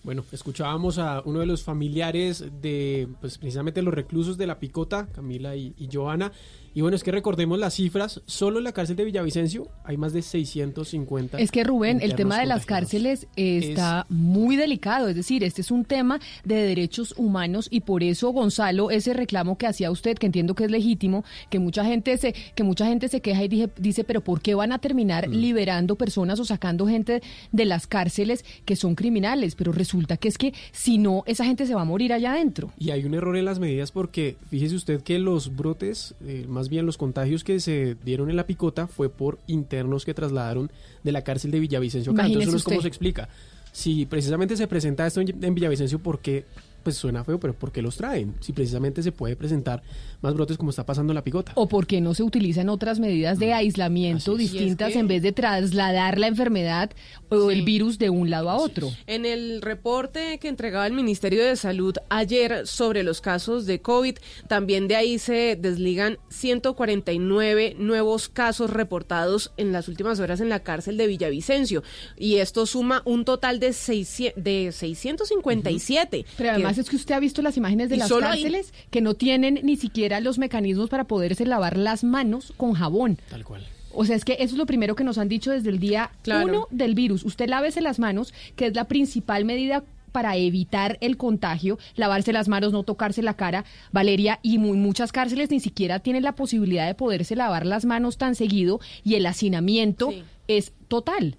[0.01, 5.07] Bueno, escuchábamos a uno de los familiares de, pues precisamente los reclusos de la Picota,
[5.07, 6.31] Camila y, y Joana,
[6.79, 10.13] Y bueno, es que recordemos las cifras, solo en la cárcel de Villavicencio hay más
[10.13, 11.37] de 650.
[11.37, 15.71] Es que Rubén, el tema de las cárceles está muy delicado, es decir, este es
[15.71, 20.27] un tema de derechos humanos y por eso Gonzalo, ese reclamo que hacía usted, que
[20.27, 23.69] entiendo que es legítimo, que mucha gente se que mucha gente se queja y dije-
[23.77, 25.33] dice, pero ¿por qué van a terminar Mm.
[25.33, 29.55] liberando personas o sacando gente de las cárceles que son criminales?
[29.55, 32.71] Pero resulta que es que si no esa gente se va a morir allá adentro.
[32.79, 36.68] Y hay un error en las medidas porque fíjese usted que los brotes, eh, más
[36.69, 40.71] bien los contagios que se dieron en la picota fue por internos que trasladaron
[41.03, 42.21] de la cárcel de Villavicencio acá.
[42.23, 42.83] Imagínese Entonces, uno es como usted.
[42.83, 43.29] se explica.
[43.71, 46.45] Si precisamente se presenta esto en, en Villavicencio, ¿por qué?
[46.81, 48.33] Pues suena feo, pero ¿por qué los traen?
[48.39, 49.83] Si precisamente se puede presentar
[50.21, 51.51] más brotes como está pasando en la picota.
[51.55, 54.51] O por qué no se utilizan otras medidas de aislamiento Así es.
[54.53, 56.89] distintas Y es que- en vez de trasladar la enfermedad
[57.29, 58.91] o el virus de un lado a otro.
[59.07, 64.17] En el reporte que entregaba el Ministerio de Salud ayer sobre los casos de COVID,
[64.47, 70.59] también de ahí se desligan 149 nuevos casos reportados en las últimas horas en la
[70.61, 71.83] cárcel de Villavicencio.
[72.17, 76.25] Y esto suma un total de, 600 de 657.
[76.37, 79.13] Pero además es que usted ha visto las imágenes de las ahí- cárceles que no
[79.13, 83.17] tienen ni siquiera los mecanismos para poderse lavar las manos con jabón.
[83.29, 83.65] Tal cual.
[83.93, 86.11] O sea, es que eso es lo primero que nos han dicho desde el día
[86.21, 86.45] Claro.
[86.47, 87.23] uno del virus.
[87.25, 92.47] Usted lávese las manos, que es la principal medida para evitar el contagio, lavarse las
[92.47, 96.87] manos, no tocarse la cara, Valeria, y mu- muchas cárceles ni siquiera tienen la posibilidad
[96.87, 100.11] de poderse lavar las manos tan seguido y el hacinamiento
[100.47, 101.35] es total.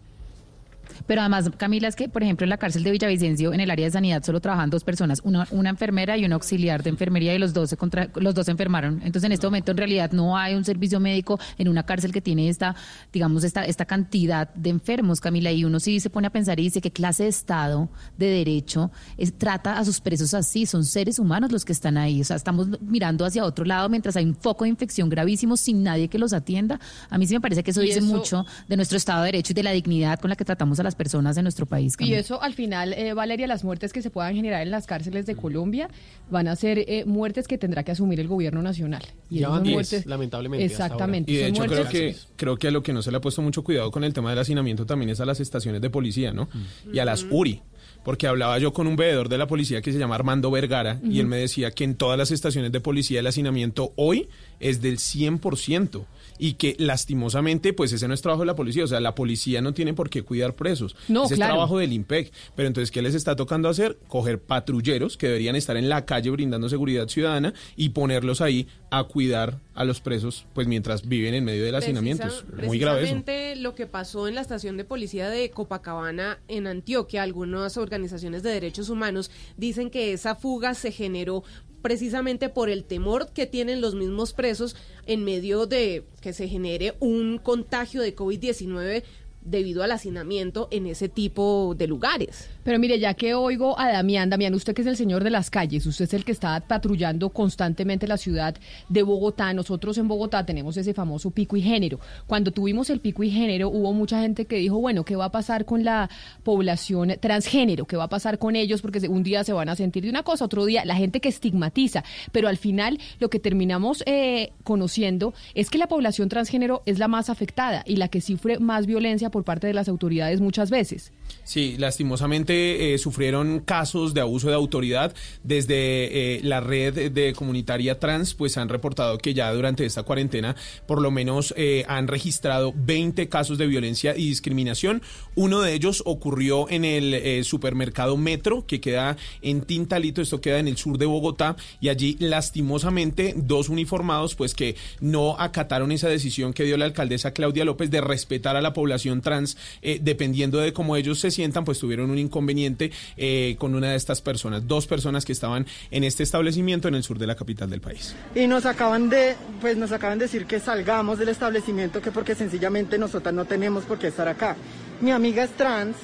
[1.07, 3.87] Pero además, Camila, es que, por ejemplo, en la cárcel de Villavicencio, en el área
[3.87, 7.39] de sanidad, solo trabajan dos personas, una, una enfermera y un auxiliar de enfermería, y
[7.39, 8.95] los dos, se contra- los dos se enfermaron.
[9.05, 12.21] Entonces, en este momento, en realidad, no hay un servicio médico en una cárcel que
[12.21, 12.75] tiene esta,
[13.13, 16.65] digamos, esta, esta cantidad de enfermos, Camila, y uno sí se pone a pensar y
[16.65, 20.67] dice, ¿qué clase de Estado de derecho es- trata a sus presos así?
[20.67, 22.21] Son seres humanos los que están ahí.
[22.21, 25.83] O sea, estamos mirando hacia otro lado mientras hay un foco de infección gravísimo sin
[25.83, 26.79] nadie que los atienda.
[27.09, 29.53] A mí sí me parece que eso dice eso- mucho de nuestro Estado de Derecho
[29.53, 31.95] y de la dignidad con la que tratamos a las personas en nuestro país.
[32.01, 35.25] Y eso al final, eh, Valeria, las muertes que se puedan generar en las cárceles
[35.25, 35.89] de Colombia
[36.31, 39.03] van a ser eh, muertes que tendrá que asumir el gobierno nacional.
[39.31, 40.65] Y Ya van son 10, muertes- lamentablemente.
[40.65, 41.31] Exactamente.
[41.31, 43.41] Y de hecho creo que, creo que a lo que no se le ha puesto
[43.41, 46.49] mucho cuidado con el tema del hacinamiento también es a las estaciones de policía, ¿no?
[46.93, 47.63] Y a las URI.
[48.05, 51.21] Porque hablaba yo con un veedor de la policía que se llama Armando Vergara y
[51.21, 54.97] él me decía que en todas las estaciones de policía el hacinamiento hoy es del
[54.99, 56.07] 100%
[56.41, 59.61] y que lastimosamente pues ese no es trabajo de la policía, o sea, la policía
[59.61, 60.97] no tiene por qué cuidar presos.
[61.09, 61.53] No, ese claro.
[61.53, 62.33] es trabajo del IMPEC.
[62.57, 63.99] Pero entonces, ¿qué les está tocando hacer?
[64.09, 69.05] Coger patrulleros que deberían estar en la calle brindando seguridad ciudadana y ponerlos ahí a
[69.05, 72.27] cuidar a los presos pues mientras viven en medio del hacinamiento.
[72.27, 73.15] Es Precisa- muy grave eso.
[73.15, 78.43] Precisamente lo que pasó en la estación de policía de Copacabana en Antioquia, algunas organizaciones
[78.43, 81.45] de derechos humanos dicen que esa fuga se generó
[81.83, 84.77] precisamente por el temor que tienen los mismos presos
[85.07, 89.03] en medio de que se genere un contagio de COVID-19
[89.43, 92.49] debido al hacinamiento en ese tipo de lugares.
[92.63, 95.51] Pero mire, ya que oigo a Damián, Damián, usted que es el señor de las
[95.51, 98.55] calles, usted es el que está patrullando constantemente la ciudad
[98.89, 99.53] de Bogotá.
[99.55, 102.01] Nosotros en Bogotá tenemos ese famoso pico y género.
[102.27, 105.31] Cuando tuvimos el pico y género, hubo mucha gente que dijo, bueno, ¿qué va a
[105.31, 106.11] pasar con la
[106.43, 107.87] población transgénero?
[107.87, 108.83] ¿Qué va a pasar con ellos?
[108.83, 111.31] Porque un día se van a sentir de una cosa, otro día la gente que
[111.31, 112.05] estigmatiza.
[112.31, 117.09] Pero al final lo que terminamos eh, conociendo es que la población transgénero es la
[117.09, 121.13] más afectada y la que sufre más violencia por parte de las autoridades muchas veces.
[121.45, 125.15] Sí, lastimosamente eh, sufrieron casos de abuso de autoridad.
[125.43, 130.57] Desde eh, la red de comunitaria trans, pues han reportado que ya durante esta cuarentena
[130.87, 135.03] por lo menos eh, han registrado 20 casos de violencia y discriminación.
[135.35, 140.59] Uno de ellos ocurrió en el eh, supermercado Metro, que queda en Tintalito, esto queda
[140.59, 146.09] en el sur de Bogotá, y allí lastimosamente dos uniformados, pues que no acataron esa
[146.09, 150.59] decisión que dio la alcaldesa Claudia López de respetar a la población trans, eh, dependiendo
[150.59, 154.67] de cómo ellos se sientan, pues tuvieron un inconveniente eh, con una de estas personas,
[154.67, 158.15] dos personas que estaban en este establecimiento en el sur de la capital del país.
[158.35, 162.35] y nos acaban de pues nos acaban de decir que salgamos del establecimiento que porque
[162.35, 164.57] sencillamente nosotras no tenemos por qué estar acá.
[165.01, 165.97] Mi amiga es trans,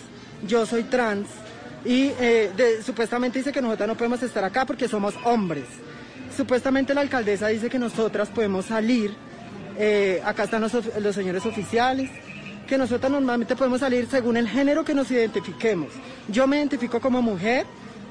[0.46, 1.28] yo soy trans
[1.84, 2.50] y eh,
[2.84, 5.64] supuestamente dice que nosotras no podemos estar acá porque somos hombres.
[6.36, 9.14] Supuestamente la alcaldesa dice que nosotras podemos salir,
[9.78, 12.10] eh, acá están los señores oficiales,
[12.66, 15.88] que nosotras normalmente podemos salir según el género que nos identifiquemos.
[16.28, 17.66] Yo me identifico como mujer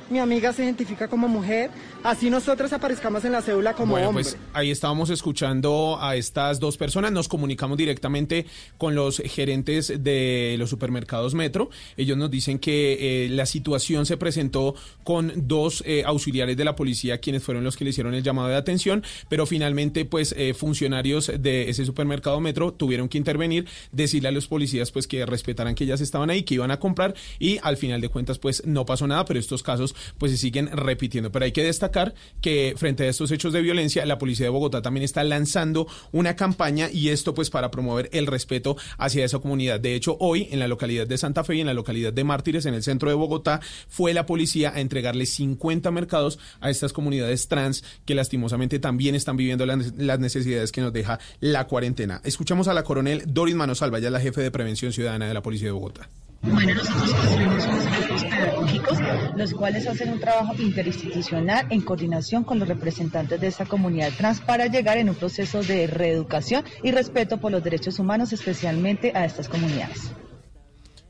[0.10, 1.72] mi amiga se identifica como mujer,
[2.03, 4.23] así nosotros aparezcamos en la cédula como bueno, hombre.
[4.23, 7.11] pues ahí estábamos escuchando a estas dos personas.
[7.11, 8.45] Nos comunicamos directamente
[8.77, 11.69] con los gerentes de los supermercados Metro.
[11.98, 16.76] Ellos nos dicen que eh, la situación se presentó con dos eh, auxiliares de la
[16.76, 20.53] policía, quienes fueron los que le hicieron el llamado de atención, pero finalmente, pues, eh,
[20.53, 25.76] funcionarios de ese supermercado Metro tuvieron que intervenir, decirle a los policías, pues, que respetaran
[25.76, 28.86] que ellas estaban ahí, que iban a comprar y al final de cuentas, pues, no
[28.86, 31.32] pasó nada, pero estos casos, pues, se siguen repitiendo.
[31.32, 34.82] Pero hay que destacar que frente a estos hechos de violencia, la policía de Bogotá
[34.82, 39.80] también está lanzando una campaña y esto, pues, para promover el respeto hacia esa comunidad.
[39.80, 42.66] De hecho, hoy en la localidad de Santa Fe y en la localidad de Mártires,
[42.66, 47.48] en el centro de Bogotá, fue la policía a entregarle 50 mercados a estas comunidades
[47.48, 52.22] trans que lastimosamente también están viviendo las necesidades que nos deja la cuarentena.
[52.24, 55.68] Escuchamos a la coronel Doris Manosalva, ya la jefe de prevención ciudadana de la policía
[55.68, 56.10] de Bogotá.
[56.48, 59.00] Bueno, nosotros construimos unos equipos pedagógicos,
[59.36, 64.42] los cuales hacen un trabajo interinstitucional en coordinación con los representantes de esa comunidad trans
[64.42, 69.26] para llegar en un proceso de reeducación y respeto por los derechos humanos, especialmente a
[69.26, 70.12] estas comunidades.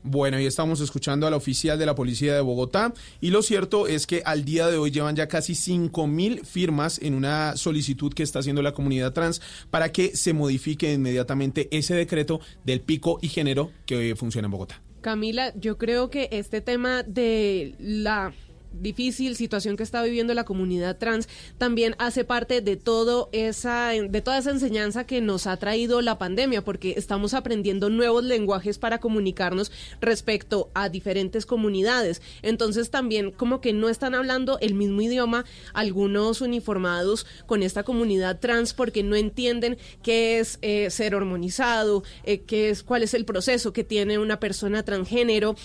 [0.08, 4.06] Bueno, y estamos escuchando al oficial de la Policía de Bogotá y lo cierto es
[4.06, 8.22] que al día de hoy llevan ya casi 5 mil firmas en una solicitud que
[8.22, 13.28] está haciendo la comunidad trans para que se modifique inmediatamente ese decreto del pico y
[13.28, 14.85] género que funciona en Bogotá.
[15.06, 18.34] Camila, yo creo que este tema de la
[18.80, 21.28] difícil situación que está viviendo la comunidad trans
[21.58, 26.18] también hace parte de todo esa de toda esa enseñanza que nos ha traído la
[26.18, 32.22] pandemia porque estamos aprendiendo nuevos lenguajes para comunicarnos respecto a diferentes comunidades.
[32.42, 38.40] Entonces también como que no están hablando el mismo idioma algunos uniformados con esta comunidad
[38.40, 43.24] trans porque no entienden qué es eh, ser hormonizado eh, qué es cuál es el
[43.24, 45.56] proceso que tiene una persona transgénero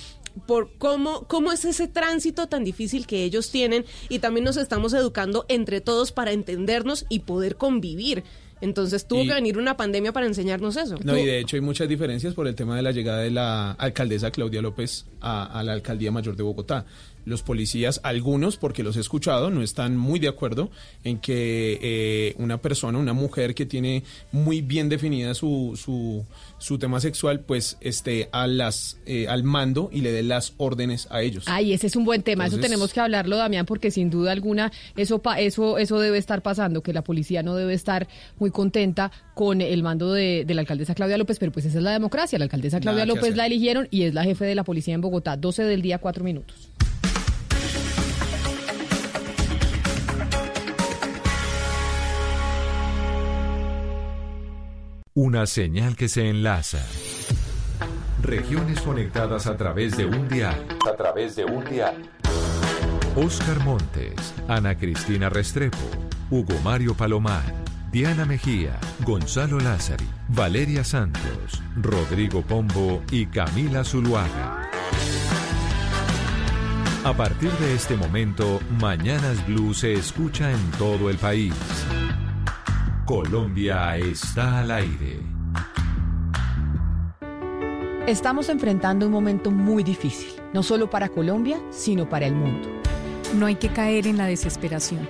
[0.47, 4.93] por cómo, cómo es ese tránsito tan difícil que ellos tienen y también nos estamos
[4.93, 8.23] educando entre todos para entendernos y poder convivir.
[8.61, 10.95] Entonces tuvo Y- que venir una pandemia para enseñarnos eso.
[11.03, 13.71] No, y de hecho hay muchas diferencias por el tema de la llegada de la
[13.71, 16.85] alcaldesa Claudia López a, a la alcaldía mayor de Bogotá.
[17.23, 20.71] Los policías, algunos, porque los he escuchado, no están muy de acuerdo
[21.03, 26.25] en que eh, una persona, una mujer que tiene muy bien definida su, su,
[26.57, 31.07] su tema sexual, pues esté a las, eh, al mando y le dé las órdenes
[31.11, 31.43] a ellos.
[31.45, 32.45] Ay, ese es un buen tema.
[32.47, 36.41] eso Entonces- tenemos que hablarlo, Damián, porque sin duda alguna eso eso eso debe estar
[36.41, 38.07] pasando, que la policía no debe estar
[38.39, 41.83] muy contenta con el mando de, de la alcaldesa Claudia López, pero pues esa es
[41.83, 42.39] la democracia.
[42.39, 45.01] La alcaldesa Claudia Nada López la eligieron y es la jefe de la policía en
[45.01, 45.37] Bogotá.
[45.37, 46.69] 12 del día, 4 minutos.
[55.13, 56.79] Una señal que se enlaza.
[58.21, 60.55] Regiones conectadas a través de un dial.
[60.89, 61.95] A través de un dial.
[63.17, 65.77] Oscar Montes, Ana Cristina Restrepo,
[66.29, 67.43] Hugo Mario Palomar,
[67.91, 74.69] Diana Mejía, Gonzalo Lázari, Valeria Santos, Rodrigo Pombo y Camila Zuluaga.
[77.03, 81.53] A partir de este momento, Mañanas Blue se escucha en todo el país.
[83.05, 85.19] Colombia está al aire.
[88.07, 92.69] Estamos enfrentando un momento muy difícil, no solo para Colombia, sino para el mundo.
[93.35, 95.09] No hay que caer en la desesperación,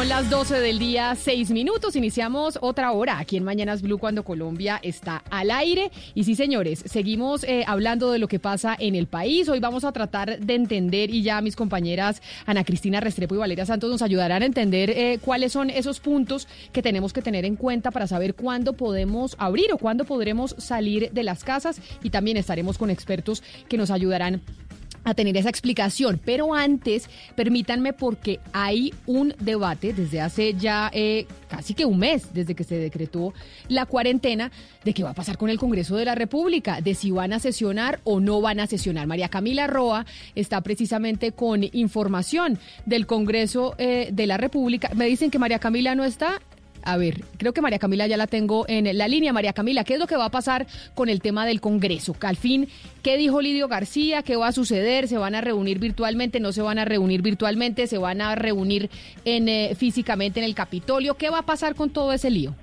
[0.00, 1.94] Son las 12 del día, 6 minutos.
[1.94, 5.90] Iniciamos otra hora aquí en Mañanas Blue cuando Colombia está al aire.
[6.14, 9.50] Y sí, señores, seguimos eh, hablando de lo que pasa en el país.
[9.50, 13.66] Hoy vamos a tratar de entender y ya mis compañeras Ana Cristina Restrepo y Valeria
[13.66, 17.56] Santos nos ayudarán a entender eh, cuáles son esos puntos que tenemos que tener en
[17.56, 21.78] cuenta para saber cuándo podemos abrir o cuándo podremos salir de las casas.
[22.02, 24.40] Y también estaremos con expertos que nos ayudarán
[25.04, 26.20] a tener esa explicación.
[26.24, 32.32] Pero antes, permítanme porque hay un debate desde hace ya eh, casi que un mes,
[32.32, 33.32] desde que se decretó
[33.68, 34.50] la cuarentena,
[34.84, 37.38] de qué va a pasar con el Congreso de la República, de si van a
[37.38, 39.06] sesionar o no van a sesionar.
[39.06, 44.90] María Camila Roa está precisamente con información del Congreso eh, de la República.
[44.94, 46.40] Me dicen que María Camila no está.
[46.82, 49.32] A ver, creo que María Camila ya la tengo en la línea.
[49.32, 52.16] María Camila, ¿qué es lo que va a pasar con el tema del Congreso?
[52.20, 52.68] Al fin,
[53.02, 54.22] ¿qué dijo Lidio García?
[54.22, 55.08] ¿Qué va a suceder?
[55.08, 56.40] ¿Se van a reunir virtualmente?
[56.40, 57.86] ¿No se van a reunir virtualmente?
[57.86, 58.90] ¿Se van a reunir
[59.24, 61.14] en, eh, físicamente en el Capitolio?
[61.16, 62.54] ¿Qué va a pasar con todo ese lío?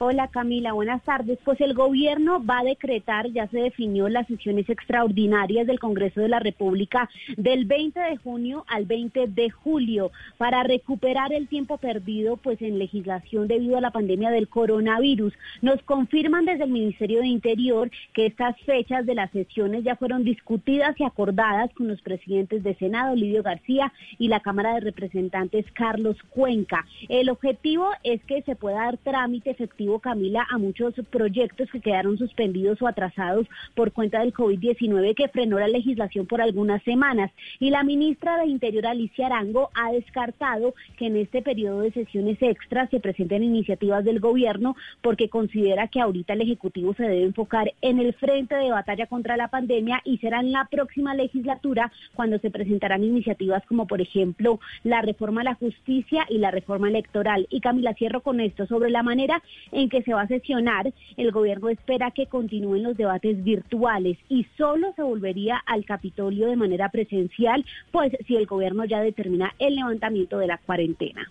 [0.00, 1.40] Hola Camila, buenas tardes.
[1.44, 6.28] Pues el gobierno va a decretar, ya se definió las sesiones extraordinarias del Congreso de
[6.28, 12.36] la República del 20 de junio al 20 de julio para recuperar el tiempo perdido
[12.36, 15.34] pues en legislación debido a la pandemia del coronavirus.
[15.62, 20.22] Nos confirman desde el Ministerio de Interior que estas fechas de las sesiones ya fueron
[20.22, 25.66] discutidas y acordadas con los presidentes de Senado, Lidio García, y la Cámara de Representantes,
[25.72, 26.86] Carlos Cuenca.
[27.08, 32.18] El objetivo es que se pueda dar trámite efectivo Camila, a muchos proyectos que quedaron
[32.18, 37.30] suspendidos o atrasados por cuenta del COVID-19 que frenó la legislación por algunas semanas.
[37.58, 42.36] Y la ministra de Interior, Alicia Arango, ha descartado que en este periodo de sesiones
[42.42, 47.72] extras se presenten iniciativas del gobierno porque considera que ahorita el Ejecutivo se debe enfocar
[47.80, 52.38] en el frente de batalla contra la pandemia y será en la próxima legislatura cuando
[52.38, 57.46] se presentarán iniciativas como, por ejemplo, la reforma a la justicia y la reforma electoral.
[57.50, 59.42] Y Camila, cierro con esto sobre la manera
[59.86, 64.92] que se va a sesionar, el gobierno espera que continúen los debates virtuales y solo
[64.96, 70.38] se volvería al Capitolio de manera presencial, pues si el gobierno ya determina el levantamiento
[70.38, 71.30] de la cuarentena.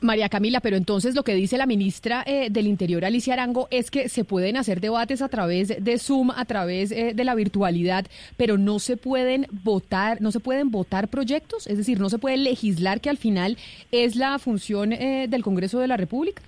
[0.00, 3.90] María Camila, pero entonces lo que dice la ministra eh, del Interior, Alicia Arango, es
[3.90, 8.06] que se pueden hacer debates a través de Zoom, a través eh, de la virtualidad,
[8.36, 12.38] pero no se pueden votar, no se pueden votar proyectos, es decir, no se puede
[12.38, 13.58] legislar que al final
[13.92, 16.42] es la función eh, del Congreso de la República.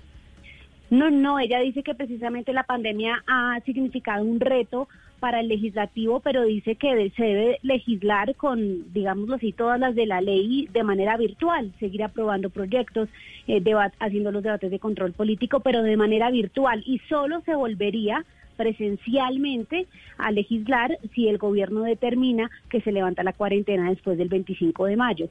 [0.93, 4.87] No, no, ella dice que precisamente la pandemia ha significado un reto
[5.19, 10.05] para el legislativo, pero dice que se debe legislar con, digámoslo así, todas las de
[10.05, 13.09] la ley de manera virtual, seguir aprobando proyectos,
[13.47, 13.63] eh,
[13.99, 18.23] haciendo los debates de control político, pero de manera virtual y solo se volvería
[18.55, 19.87] presencialmente
[20.19, 24.95] a legislar si el gobierno determina que se levanta la cuarentena después del 25 de
[24.95, 25.29] mayo.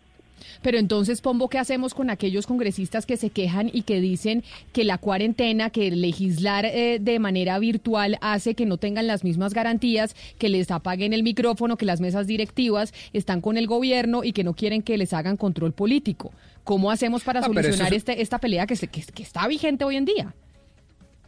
[0.62, 4.84] Pero entonces, Pombo, ¿qué hacemos con aquellos congresistas que se quejan y que dicen que
[4.84, 10.14] la cuarentena, que legislar eh, de manera virtual hace que no tengan las mismas garantías,
[10.38, 14.44] que les apaguen el micrófono, que las mesas directivas están con el gobierno y que
[14.44, 16.32] no quieren que les hagan control político?
[16.64, 20.34] ¿Cómo hacemos para solucionar este, esta pelea que, que está vigente hoy en día?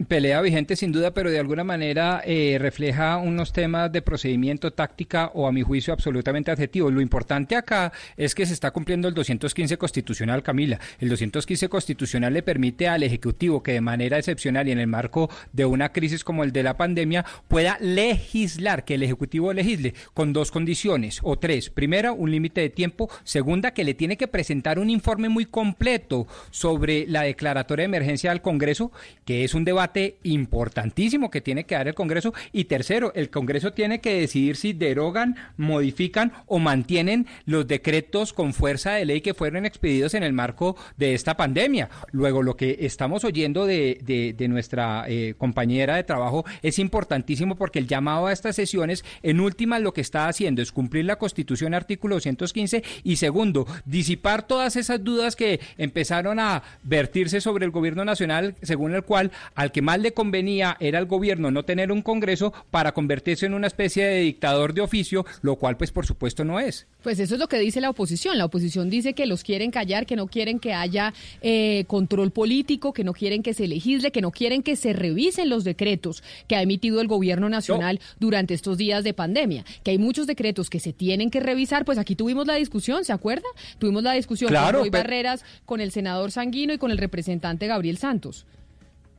[0.09, 5.31] Pelea vigente sin duda, pero de alguna manera eh, refleja unos temas de procedimiento, táctica
[5.33, 6.91] o a mi juicio absolutamente adjetivo.
[6.91, 10.81] Lo importante acá es que se está cumpliendo el 215 constitucional, Camila.
[10.99, 15.29] El 215 constitucional le permite al Ejecutivo que de manera excepcional y en el marco
[15.53, 20.33] de una crisis como el de la pandemia pueda legislar, que el Ejecutivo legisle con
[20.33, 21.69] dos condiciones o tres.
[21.69, 23.09] Primera, un límite de tiempo.
[23.23, 28.31] Segunda, que le tiene que presentar un informe muy completo sobre la declaratoria de emergencia
[28.31, 28.91] al Congreso,
[29.23, 29.84] que es un debate
[30.23, 32.33] importantísimo que tiene que dar el Congreso.
[32.51, 38.53] Y tercero, el Congreso tiene que decidir si derogan, modifican o mantienen los decretos con
[38.53, 41.89] fuerza de ley que fueron expedidos en el marco de esta pandemia.
[42.11, 47.79] Luego, lo que estamos oyendo de, de, nuestra eh, compañera de trabajo es importantísimo porque
[47.79, 51.73] el llamado a estas sesiones, en última, lo que está haciendo es cumplir la Constitución
[51.73, 58.05] artículo 215 y segundo, disipar todas esas dudas que empezaron a vertirse sobre el gobierno
[58.05, 62.01] nacional, según el cual al que más le convenía era al gobierno no tener un
[62.01, 66.45] Congreso para convertirse en una especie de dictador de oficio, lo cual pues por supuesto
[66.45, 66.87] no es.
[67.03, 68.37] Pues eso es lo que dice la oposición.
[68.37, 72.93] La oposición dice que los quieren callar, que no quieren que haya eh, control político,
[72.93, 76.55] que no quieren que se legisle, que no quieren que se revisen los decretos que
[76.55, 79.65] ha emitido el gobierno nacional durante estos días de pandemia.
[79.83, 81.83] Que hay muchos decretos que se tienen que revisar.
[81.83, 83.49] Pues aquí tuvimos la discusión, ¿se acuerda?
[83.77, 87.97] Tuvimos la discusión con Roy Barreras, con el senador Sanguino y con el representante Gabriel
[87.97, 88.45] Santos.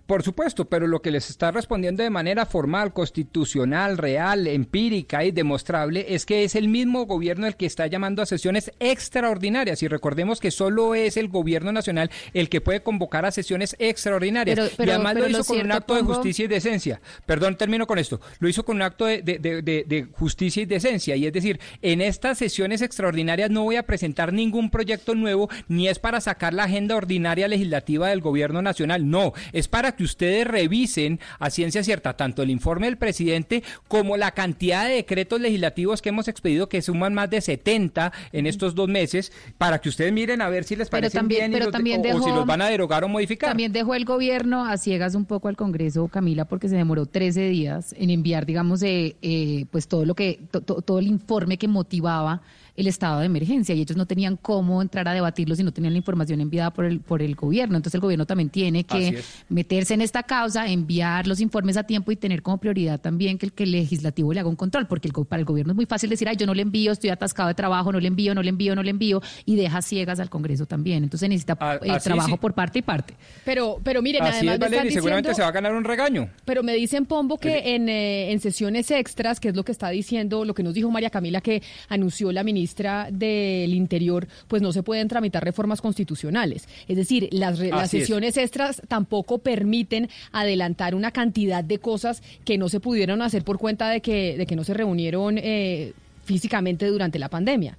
[0.06, 5.32] Por supuesto, pero lo que les está respondiendo de manera formal, constitucional, real, empírica y
[5.32, 9.82] demostrable es que es el mismo gobierno el que está llamando a sesiones extraordinarias.
[9.82, 14.54] Y recordemos que solo es el gobierno nacional el que puede convocar a sesiones extraordinarias.
[14.56, 17.00] Pero- y pero- además pero lo hizo lo con un acto de justicia y decencia.
[17.26, 18.20] Perdón, termino con esto.
[18.38, 21.16] Lo hizo con un acto de- de- de justicia y decencia.
[21.16, 25.88] Y es decir, en estas sesiones extraordinarias no voy a presentar ningún proyecto nuevo, ni
[25.88, 29.10] es para sacar la agenda ordinaria legislativa del gobierno nacional.
[29.10, 34.16] No, es para que ustedes revisen a ciencia cierta tanto el informe del presidente como
[34.16, 38.74] la cantidad de decretos legislativos que hemos expedido, que suman más de 70 en estos
[38.74, 41.72] dos meses, para que ustedes miren a ver si les también- bien y pero los
[41.72, 43.50] de- también o- o si dejó- los van a derogar o modificar.
[43.50, 47.48] También dejó el gobierno a ciegas un poco al Congreso, Camila, porque se demoró 13
[47.48, 51.56] días en enviar, digamos, eh, eh, pues todo lo que, to- to- todo el informe
[51.58, 52.42] que motivaba
[52.76, 55.94] el estado de emergencia y ellos no tenían cómo entrar a debatirlo si no tenían
[55.94, 57.76] la información enviada por el por el gobierno.
[57.76, 62.12] Entonces el gobierno también tiene que meterse en esta causa, enviar los informes a tiempo
[62.12, 65.08] y tener como prioridad también que el que el legislativo le haga un control, porque
[65.08, 67.48] el, para el gobierno es muy fácil decir, ay, yo no le envío, estoy atascado
[67.48, 70.28] de trabajo, no le envío, no le envío, no le envío, y deja ciegas al
[70.28, 71.02] Congreso también.
[71.02, 72.38] Entonces necesita eh, así trabajo sí.
[72.38, 73.14] por parte y parte.
[73.44, 75.74] Pero, pero miren, Así además es, me están Valeria, y seguramente se va a ganar
[75.74, 76.28] un regaño.
[76.44, 79.88] Pero me dicen, Pombo, que en, eh, en sesiones extras, que es lo que está
[79.90, 82.65] diciendo, lo que nos dijo María Camila, que anunció la ministra
[83.10, 86.68] del Interior, pues no se pueden tramitar reformas constitucionales.
[86.88, 88.00] Es decir, las, re- las es.
[88.00, 93.58] sesiones extras tampoco permiten adelantar una cantidad de cosas que no se pudieron hacer por
[93.58, 95.92] cuenta de que, de que no se reunieron eh,
[96.24, 97.78] físicamente durante la pandemia.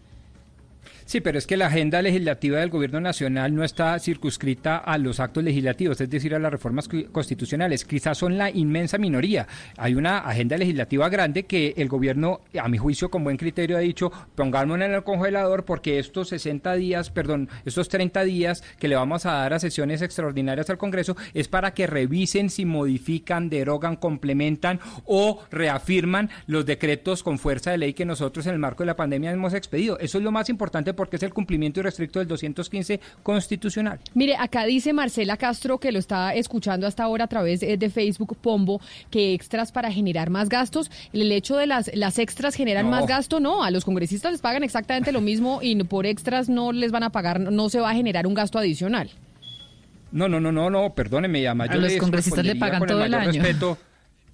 [1.08, 5.22] Sí, pero es que la agenda legislativa del gobierno nacional no está circunscrita a los
[5.22, 7.86] actos legislativos, es decir, a las reformas constitucionales.
[7.86, 9.48] Quizás son la inmensa minoría.
[9.78, 13.80] Hay una agenda legislativa grande que el gobierno, a mi juicio, con buen criterio, ha
[13.80, 18.98] dicho, pongámosla en el congelador porque estos 60 días, perdón, estos 30 días que le
[18.98, 23.96] vamos a dar a sesiones extraordinarias al Congreso es para que revisen si modifican, derogan,
[23.96, 28.88] complementan o reafirman los decretos con fuerza de ley que nosotros en el marco de
[28.88, 29.98] la pandemia hemos expedido.
[30.00, 33.99] Eso es lo más importante porque es el cumplimiento irrestricto del 215 constitucional.
[34.14, 37.90] Mire, acá dice Marcela Castro, que lo está escuchando hasta ahora a través eh, de
[37.90, 40.91] Facebook Pombo, que extras para generar más gastos.
[41.14, 42.91] El hecho de las, las extras generan No.
[42.91, 43.64] más gasto, no.
[43.64, 47.11] A los congresistas les pagan exactamente lo mismo y por extras no les van a
[47.11, 49.10] pagar, no se va a generar un gasto adicional.
[50.11, 53.11] No, no, no, no, no, perdóneme, además A los congresistas le pagan con todo el
[53.11, 53.44] mayor año.
[53.44, 53.78] respeto.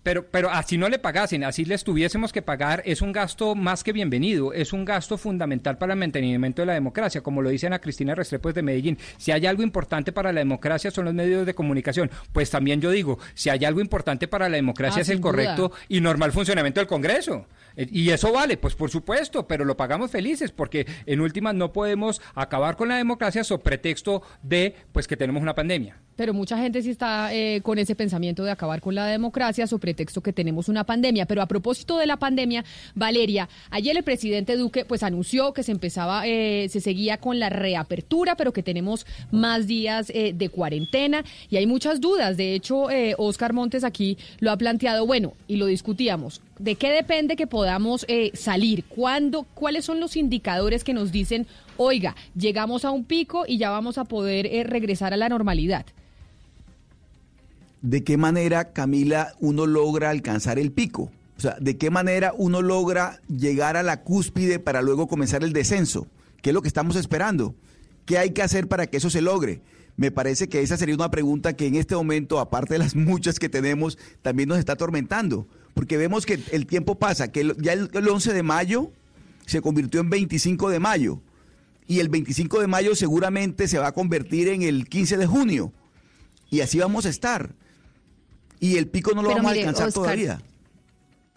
[0.03, 3.85] Pero, pero así no le pagasen, así les tuviésemos que pagar, es un gasto más
[3.85, 7.67] que bienvenido, es un gasto fundamental para el mantenimiento de la democracia, como lo dice
[7.67, 8.97] Ana Cristina Restrepo de Medellín.
[9.17, 12.11] Si hay algo importante para la democracia son los medios de comunicación.
[12.33, 15.31] Pues también yo digo, si hay algo importante para la democracia Ah, es el duda.
[15.31, 17.45] correcto y normal funcionamiento del Congreso.
[17.77, 21.71] Eh, Y eso vale, pues por supuesto, pero lo pagamos felices porque en últimas no
[21.71, 25.97] podemos acabar con la democracia sobre pretexto de pues que tenemos una pandemia.
[26.15, 29.81] Pero mucha gente sí está eh, con ese pensamiento de acabar con la democracia sobre
[29.81, 31.25] pretexto que tenemos una pandemia.
[31.25, 32.63] Pero a propósito de la pandemia,
[32.93, 37.49] Valeria, ayer el presidente Duque pues anunció que se empezaba, eh, se seguía con la
[37.49, 42.37] reapertura, pero que tenemos más días eh, de cuarentena y hay muchas dudas.
[42.37, 46.41] De hecho, eh, Oscar Montes aquí lo ha planteado, bueno, y lo discutíamos.
[46.59, 48.85] ¿De qué depende que podamos eh, salir?
[48.85, 49.43] ¿Cuándo?
[49.53, 51.47] ¿Cuáles son los indicadores que nos dicen,
[51.77, 55.85] oiga, llegamos a un pico y ya vamos a poder eh, regresar a la normalidad?
[57.81, 61.11] ¿De qué manera, Camila, uno logra alcanzar el pico?
[61.37, 65.53] O sea, ¿de qué manera uno logra llegar a la cúspide para luego comenzar el
[65.53, 66.07] descenso?
[66.41, 67.55] ¿Qué es lo que estamos esperando?
[68.05, 69.61] ¿Qué hay que hacer para que eso se logre?
[69.95, 73.39] Me parece que esa sería una pregunta que en este momento, aparte de las muchas
[73.39, 75.47] que tenemos, también nos está atormentando.
[75.73, 78.91] Porque vemos que el tiempo pasa, que ya el, el 11 de mayo
[79.45, 81.19] se convirtió en 25 de mayo.
[81.87, 85.73] Y el 25 de mayo seguramente se va a convertir en el 15 de junio.
[86.49, 87.55] Y así vamos a estar.
[88.59, 90.41] Y el pico no lo Pero vamos mire, a alcanzar Oscar, todavía.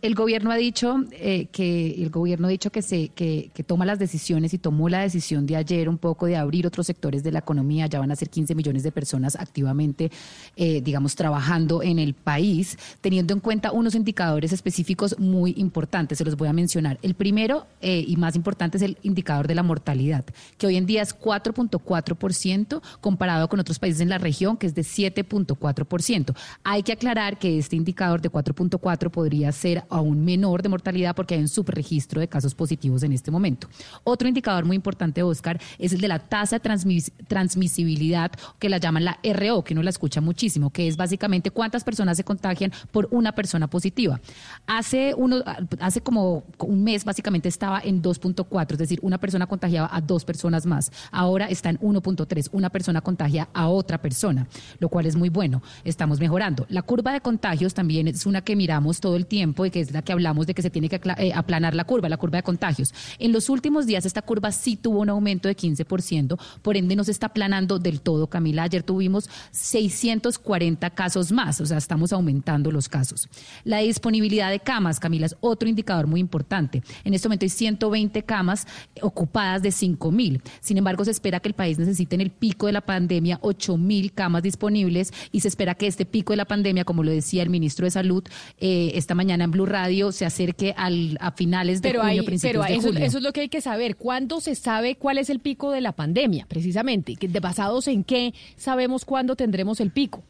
[0.02, 3.86] El gobierno ha dicho eh, que el gobierno ha dicho que se que, que toma
[3.86, 7.32] las decisiones y tomó la decisión de ayer un poco de abrir otros sectores de
[7.32, 7.86] la economía.
[7.86, 10.10] Ya van a ser 15 millones de personas activamente,
[10.54, 16.18] eh, digamos, trabajando en el país, teniendo en cuenta unos indicadores específicos muy importantes.
[16.18, 16.98] Se los voy a mencionar.
[17.00, 20.26] El primero eh, y más importante es el indicador de la mortalidad,
[20.58, 24.74] que hoy en día es 4.4% comparado con otros países en la región, que es
[24.74, 26.36] de 7.4%.
[26.64, 31.34] Hay que aclarar que este indicador de 4.4 podría ser aún menor de mortalidad porque
[31.34, 33.68] hay un subregistro de casos positivos en este momento.
[34.04, 38.78] Otro indicador muy importante, Oscar, es el de la tasa de transmis- transmisibilidad, que la
[38.78, 42.72] llaman la RO, que uno la escucha muchísimo, que es básicamente cuántas personas se contagian
[42.90, 44.20] por una persona positiva.
[44.66, 45.42] Hace, uno,
[45.80, 50.24] hace como un mes básicamente estaba en 2.4, es decir, una persona contagiaba a dos
[50.24, 50.90] personas más.
[51.10, 54.46] Ahora está en 1.3, una persona contagia a otra persona,
[54.78, 55.62] lo cual es muy bueno.
[55.84, 56.66] Estamos mejorando.
[56.68, 59.92] La curva de contagios también es una que miramos todo el tiempo y que es
[59.92, 62.42] la que hablamos de que se tiene que eh, aplanar la curva, la curva de
[62.42, 62.94] contagios.
[63.18, 67.04] En los últimos días esta curva sí tuvo un aumento de 15%, por ende no
[67.04, 68.64] se está aplanando del todo, Camila.
[68.64, 73.28] Ayer tuvimos 640 casos más, o sea, estamos aumentando los casos.
[73.64, 76.82] La disponibilidad de camas, Camila, es otro indicador muy importante.
[77.04, 78.66] En este momento hay 120 camas
[79.02, 80.42] ocupadas de 5 mil.
[80.60, 83.76] Sin embargo, se espera que el país necesite en el pico de la pandemia 8
[83.76, 87.42] mil camas disponibles y se espera que este pico de la pandemia, como lo decía
[87.42, 88.24] el ministro de Salud
[88.58, 92.26] eh, esta mañana en Blue Radio, se acerque al, a finales de Pero, junio, hay,
[92.26, 93.04] principios pero de eso, julio.
[93.04, 93.96] eso es lo que hay que saber.
[93.96, 97.16] ¿Cuándo se sabe cuál es el pico de la pandemia, precisamente?
[97.16, 100.22] ¿Que- de ¿Basados en qué sabemos cuándo tendremos el pico?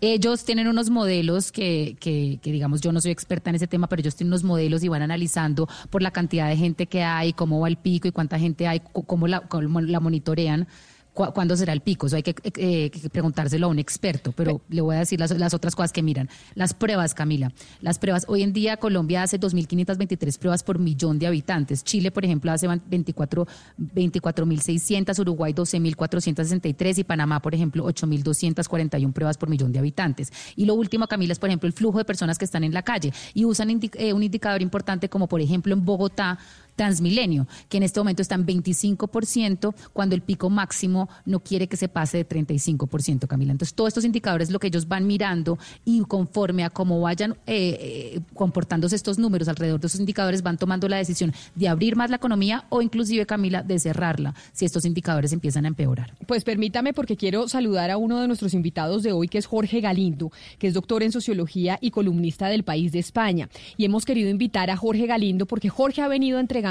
[0.00, 3.88] Ellos tienen unos modelos que, que, que, digamos, yo no soy experta en ese tema,
[3.88, 7.32] pero ellos tienen unos modelos y van analizando por la cantidad de gente que hay,
[7.32, 10.68] cómo va el pico y cuánta gente hay, cómo la, cómo la monitorean.
[11.18, 12.06] Cu- ¿Cuándo será el pico?
[12.06, 15.32] Eso hay que, eh, que preguntárselo a un experto, pero le voy a decir las,
[15.36, 16.28] las otras cosas que miran.
[16.54, 17.52] Las pruebas, Camila.
[17.80, 18.24] Las pruebas.
[18.28, 21.82] Hoy en día Colombia hace 2.523 pruebas por millón de habitantes.
[21.82, 23.46] Chile, por ejemplo, hace 24
[23.78, 30.32] 24.600, Uruguay 12.463 y Panamá, por ejemplo, 8.241 pruebas por millón de habitantes.
[30.56, 32.82] Y lo último, Camila, es, por ejemplo, el flujo de personas que están en la
[32.82, 36.38] calle y usan indi- eh, un indicador importante como, por ejemplo, en Bogotá,
[36.78, 41.76] Transmilenio, que en este momento está en 25%, cuando el pico máximo no quiere que
[41.76, 43.50] se pase de 35%, Camila.
[43.50, 48.14] Entonces, todos estos indicadores, lo que ellos van mirando y conforme a cómo vayan eh,
[48.14, 52.10] eh, comportándose estos números alrededor de esos indicadores, van tomando la decisión de abrir más
[52.10, 56.14] la economía o inclusive, Camila, de cerrarla, si estos indicadores empiezan a empeorar.
[56.28, 59.80] Pues permítame, porque quiero saludar a uno de nuestros invitados de hoy, que es Jorge
[59.80, 60.30] Galindo,
[60.60, 63.48] que es doctor en sociología y columnista del País de España.
[63.76, 66.67] Y hemos querido invitar a Jorge Galindo porque Jorge ha venido entregando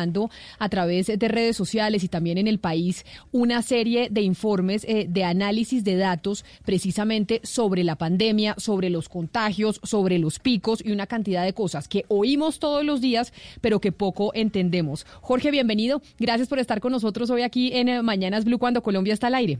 [0.59, 5.05] a través de redes sociales y también en el país una serie de informes eh,
[5.09, 10.91] de análisis de datos precisamente sobre la pandemia, sobre los contagios, sobre los picos y
[10.91, 15.05] una cantidad de cosas que oímos todos los días, pero que poco entendemos.
[15.21, 16.01] Jorge, bienvenido.
[16.19, 19.35] Gracias por estar con nosotros hoy aquí en eh, Mañanas Blue cuando Colombia está al
[19.35, 19.59] aire.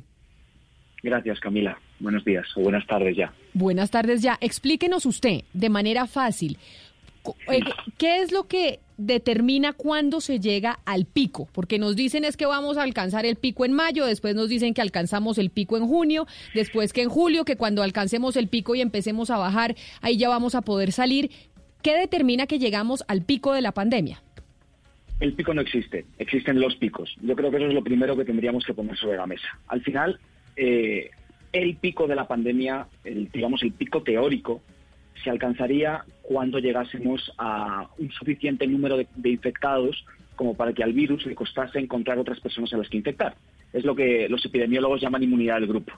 [1.04, 1.80] Gracias, Camila.
[2.00, 3.34] Buenos días o buenas tardes ya.
[3.54, 4.38] Buenas tardes ya.
[4.42, 6.58] Explíquenos usted de manera fácil.
[7.48, 7.60] eh,
[7.98, 11.48] ¿Qué es lo que determina cuándo se llega al pico?
[11.54, 14.74] Porque nos dicen es que vamos a alcanzar el pico en mayo, después nos dicen
[14.74, 18.76] que alcanzamos el pico en junio, después que en julio, que cuando alcancemos el pico
[18.76, 21.32] y empecemos a bajar, ahí ya vamos a poder salir.
[21.82, 24.22] ¿Qué determina que llegamos al pico de la pandemia?
[25.20, 27.16] El pico no existe, existen los picos.
[27.22, 29.48] Yo creo que eso es lo primero que tendríamos que poner sobre la mesa.
[29.68, 30.20] Al final,
[30.56, 31.10] eh,
[31.54, 34.62] el pico de la pandemia, el, digamos el pico teórico,
[35.24, 41.26] se alcanzaría cuando llegásemos a un suficiente número de, infectados como para que al virus
[41.26, 43.36] le costase encontrar otras personas a las que infectar.
[43.74, 45.94] Es lo que los epidemiólogos llaman inmunidad del grupo.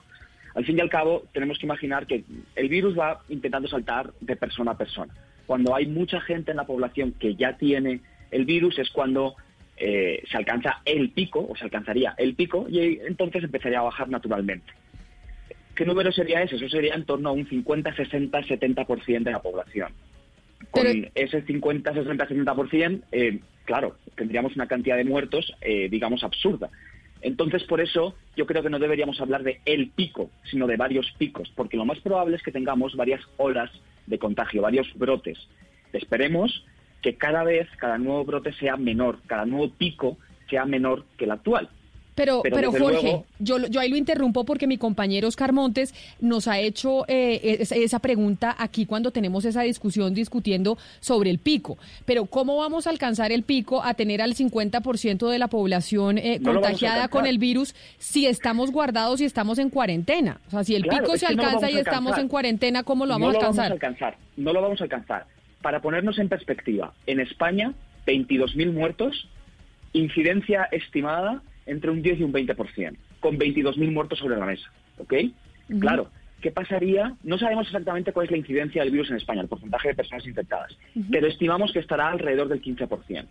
[0.54, 2.24] Al fin y al cabo, tenemos que imaginar que
[2.56, 5.12] el virus va intentando saltar de persona a persona.
[5.46, 9.36] Cuando hay mucha gente en la población que ya tiene el virus es cuando
[9.76, 14.08] eh, se alcanza el pico, o se alcanzaría el pico, y entonces empezaría a bajar
[14.08, 14.72] naturalmente.
[15.74, 16.56] ¿Qué número sería ese?
[16.56, 19.92] Eso sería en torno a un 50, 60, 70% de la población.
[20.70, 26.70] Con ese 50, 60, 70%, eh, claro, tendríamos una cantidad de muertos, eh, digamos, absurda.
[27.22, 31.10] Entonces, por eso yo creo que no deberíamos hablar de el pico, sino de varios
[31.18, 33.70] picos, porque lo más probable es que tengamos varias olas
[34.06, 35.38] de contagio, varios brotes.
[35.92, 36.64] Esperemos
[37.02, 40.18] que cada vez, cada nuevo brote sea menor, cada nuevo pico
[40.48, 41.68] sea menor que el actual.
[42.14, 45.94] Pero, Pero Jorge, luego- yo, lo- yo ahí lo interrumpo porque mi compañero Oscar Montes
[46.20, 51.78] nos ha hecho eh, esa, pregunta aquí cuando tenemos esa discusión discutiendo sobre el pico.
[52.04, 56.38] Pero ¿cómo vamos a alcanzar el pico a tener al 50% de la población eh,
[56.40, 60.40] No lo contagiada con el virus si estamos guardados y estamos en cuarentena?
[60.48, 63.06] O sea, si el Claro, pico se no lo alcanza y estamos en cuarentena, ¿cómo
[63.06, 63.70] lo vamos no a lo alcanzar?
[63.70, 64.16] vamos a alcanzar.
[64.36, 65.26] No lo vamos a alcanzar.
[65.62, 67.72] Para ponernos en perspectiva, en España,
[68.06, 69.28] 22.000 muertos,
[69.92, 74.70] incidencia estimada entre un 10 y un 20%, con 22.000 muertos sobre la mesa.
[74.98, 75.14] ¿Ok?
[75.80, 76.10] Claro,
[76.40, 77.14] ¿qué pasaría?
[77.22, 80.26] No sabemos exactamente cuál es la incidencia del virus en España, el porcentaje de personas
[80.26, 80.76] infectadas,
[81.10, 83.26] pero estimamos que estará alrededor del 15%.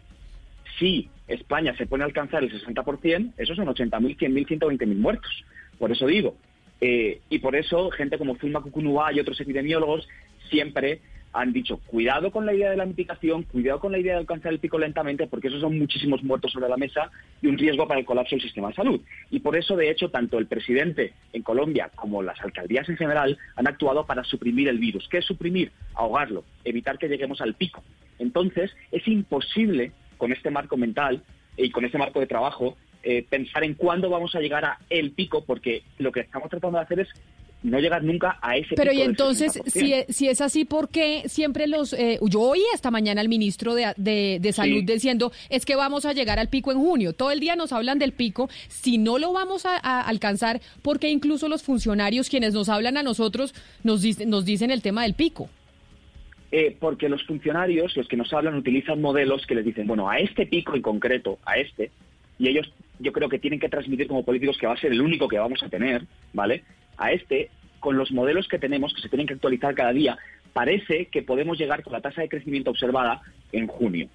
[0.77, 5.43] Si España se pone a alcanzar el 60%, esos son 80.000, 100.000, 120.000 muertos.
[5.77, 6.37] Por eso digo,
[6.79, 10.07] eh, y por eso gente como Zulma Kukunua y otros epidemiólogos
[10.49, 11.01] siempre
[11.33, 14.51] han dicho, cuidado con la idea de la mitigación, cuidado con la idea de alcanzar
[14.51, 17.11] el pico lentamente, porque esos son muchísimos muertos sobre la mesa
[17.41, 19.01] y un riesgo para el colapso del sistema de salud.
[19.29, 23.37] Y por eso, de hecho, tanto el presidente en Colombia como las alcaldías en general
[23.55, 25.07] han actuado para suprimir el virus.
[25.09, 25.71] ¿Qué es suprimir?
[25.93, 27.83] Ahogarlo, evitar que lleguemos al pico.
[28.17, 31.23] Entonces, es imposible, con este marco mental
[31.57, 35.11] y con este marco de trabajo, eh, pensar en cuándo vamos a llegar a el
[35.11, 37.09] pico, porque lo que estamos tratando de hacer es
[37.61, 40.05] no llegar nunca a ese Pero pico y entonces, 60%.
[40.07, 41.91] si, si es así, ¿por qué siempre los...
[41.93, 44.93] eh, yo oí esta mañana al ministro de, de, de Salud Sí.
[44.93, 47.13] diciendo, es que vamos a llegar al pico en junio.
[47.13, 48.49] Todo el día nos hablan del pico.
[48.69, 52.95] Si no lo vamos a, a alcanzar, ¿por qué incluso los funcionarios, quienes nos hablan
[52.97, 53.53] a nosotros,
[53.83, 55.49] nos, dicen nos dicen el tema del pico?
[56.51, 60.17] Eh, porque los funcionarios, los que nos hablan, utilizan modelos que les dicen, bueno, a
[60.19, 61.91] este pico en concreto, a este,
[62.39, 65.01] y ellos yo creo que tienen que transmitir como políticos que va a ser el
[65.01, 66.63] único que vamos a tener, ¿vale?
[66.99, 67.49] A este,
[67.79, 70.17] con los modelos que tenemos, que se tienen que actualizar cada día,
[70.53, 73.21] parece que podemos llegar con la tasa de crecimiento observada
[73.51, 74.09] en junio.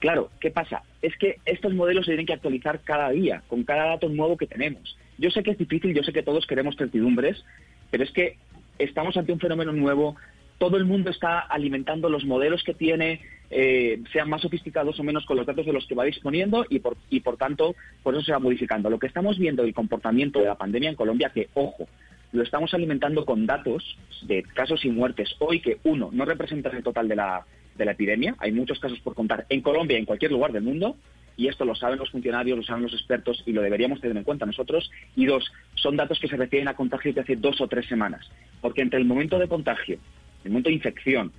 [0.00, 0.82] Claro, ¿qué pasa?
[1.02, 4.46] Es que estos modelos se tienen que actualizar cada día, con cada dato nuevo que
[4.46, 4.96] tenemos.
[5.18, 7.44] Yo sé que es difícil, yo sé que todos queremos certidumbres,
[7.90, 8.36] pero es que
[8.78, 10.16] estamos ante un fenómeno nuevo,
[10.56, 15.26] todo el mundo está alimentando los modelos que tiene, eh, sean más sofisticados o menos
[15.26, 18.22] con los datos de los que va disponiendo y por, y por tanto, por eso
[18.22, 18.88] se va modificando.
[18.88, 21.88] Lo que estamos viendo del comportamiento de la pandemia en Colombia, que ojo,
[22.32, 26.82] lo estamos alimentando con datos de casos y muertes hoy que, uno, no representan el
[26.82, 27.44] total de la,
[27.76, 30.62] de la epidemia, hay muchos casos por contar en Colombia y en cualquier lugar del
[30.62, 30.96] mundo,
[31.36, 34.24] y esto lo saben los funcionarios, lo saben los expertos y lo deberíamos tener en
[34.24, 34.90] cuenta nosotros.
[35.16, 38.28] Y dos, son datos que se refieren a contagios de hace dos o tres semanas,
[38.60, 39.98] porque entre el momento de contagio,
[40.44, 41.32] el momento de infección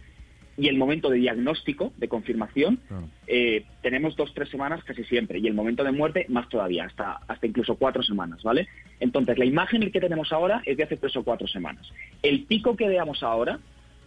[0.58, 2.80] y el momento de diagnóstico, de confirmación,
[3.28, 5.40] eh, tenemos dos, tres semanas casi siempre.
[5.40, 8.68] Y el momento de muerte, más todavía, hasta, hasta incluso cuatro semanas, ¿vale?
[9.00, 11.88] Entonces, la imagen que tenemos ahora es de hace tres o cuatro semanas.
[12.22, 13.60] El pico que veamos ahora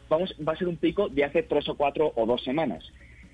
[0.08, 2.84] vamos, va a ser un pico de hace tres o cuatro o dos semanas.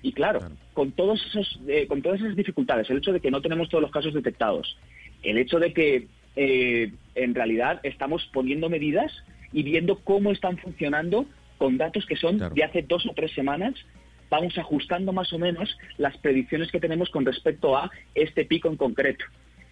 [0.01, 0.39] Y claro,
[0.73, 3.83] con, todos esos, eh, con todas esas dificultades, el hecho de que no tenemos todos
[3.83, 4.77] los casos detectados,
[5.21, 9.11] el hecho de que eh, en realidad estamos poniendo medidas
[9.53, 11.25] y viendo cómo están funcionando
[11.61, 13.75] con datos que son de hace dos o tres semanas,
[14.31, 18.77] vamos ajustando más o menos las predicciones que tenemos con respecto a este pico en
[18.77, 19.25] concreto.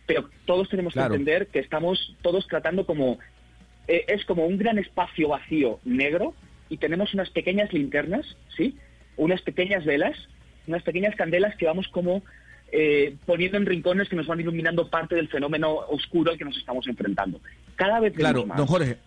[0.06, 1.10] Pero todos tenemos Claro.
[1.10, 3.18] que entender que estamos todos tratando como
[3.88, 6.36] eh, es como un gran espacio vacío negro
[6.70, 8.78] y tenemos unas pequeñas linternas, ¿sí?
[9.18, 10.16] Unas pequeñas velas,
[10.68, 12.22] unas pequeñas candelas que vamos como
[12.72, 16.56] eh, poniendo en rincones que nos van iluminando parte del fenómeno oscuro al que nos
[16.56, 17.42] estamos enfrentando.
[17.76, 18.98] Cada vez vemos Claro, más, don Jorge.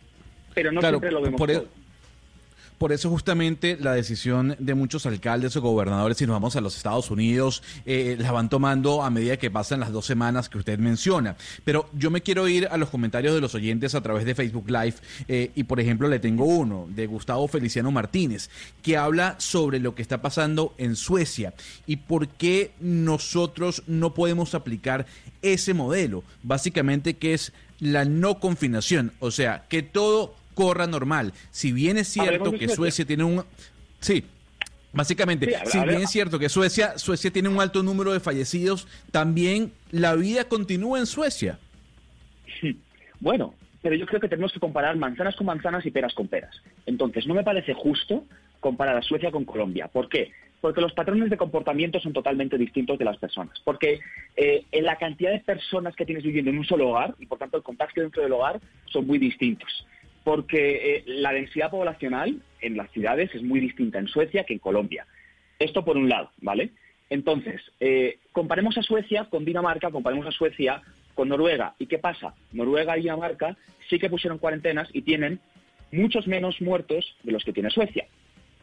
[0.53, 1.82] pero no claro, siempre lo vemos por, e- todo.
[2.83, 6.77] Por eso justamente la decisión de muchos alcaldes o gobernadores, si nos vamos a los
[6.77, 10.81] Estados Unidos, eh, la van tomando a medida que pasan las dos semanas que usted
[10.81, 11.37] menciona.
[11.63, 14.69] Pero yo me quiero ir a los comentarios de los oyentes a través de Facebook
[14.69, 14.95] Live
[15.29, 18.51] eh, y por ejemplo le tengo uno de Gustavo Feliciano Martínez
[18.83, 21.55] que habla sobre lo que está pasando en Suecia
[21.87, 25.07] y por qué nosotros no podemos aplicar
[25.41, 31.33] ese modelo, básicamente que es la no confinación, o sea, que todo corra normal.
[31.51, 32.77] Si bien es cierto que Suecia.
[32.77, 33.45] Suecia tiene un...
[34.01, 34.25] Sí,
[34.93, 38.87] básicamente, Sí, si bien es cierto que Suecia, Suecia tiene un alto número de fallecidos,
[39.11, 41.59] también la vida continúa en Suecia.
[43.21, 46.57] Bueno, pero yo creo que tenemos que comparar manzanas con manzanas y peras con peras.
[46.87, 48.25] Entonces, no me parece justo
[48.59, 49.87] comparar a Suecia con Colombia.
[49.87, 50.33] ¿Por qué?
[50.61, 53.61] Porque los patrones de comportamiento son totalmente distintos de las personas.
[53.65, 54.01] Porque
[54.37, 57.39] eh, en la cantidad de personas que tienes viviendo en un solo hogar, y por
[57.39, 59.87] tanto el contagio dentro del hogar, son muy distintos.
[60.25, 64.61] Porque eh, la densidad poblacional en las ciudades es muy distinta en Suecia que en
[64.61, 65.07] Colombia.
[65.59, 66.71] Esto por un lado, ¿vale?
[67.11, 70.81] Entonces, eh, comparemos a Suecia con Dinamarca, comparemos a Suecia
[71.15, 71.75] con Noruega.
[71.79, 72.35] ¿Y qué pasa?
[72.53, 73.57] Noruega y Dinamarca
[73.89, 75.41] sí que pusieron cuarentenas y tienen
[75.91, 78.07] muchos menos muertos de los que tiene Suecia.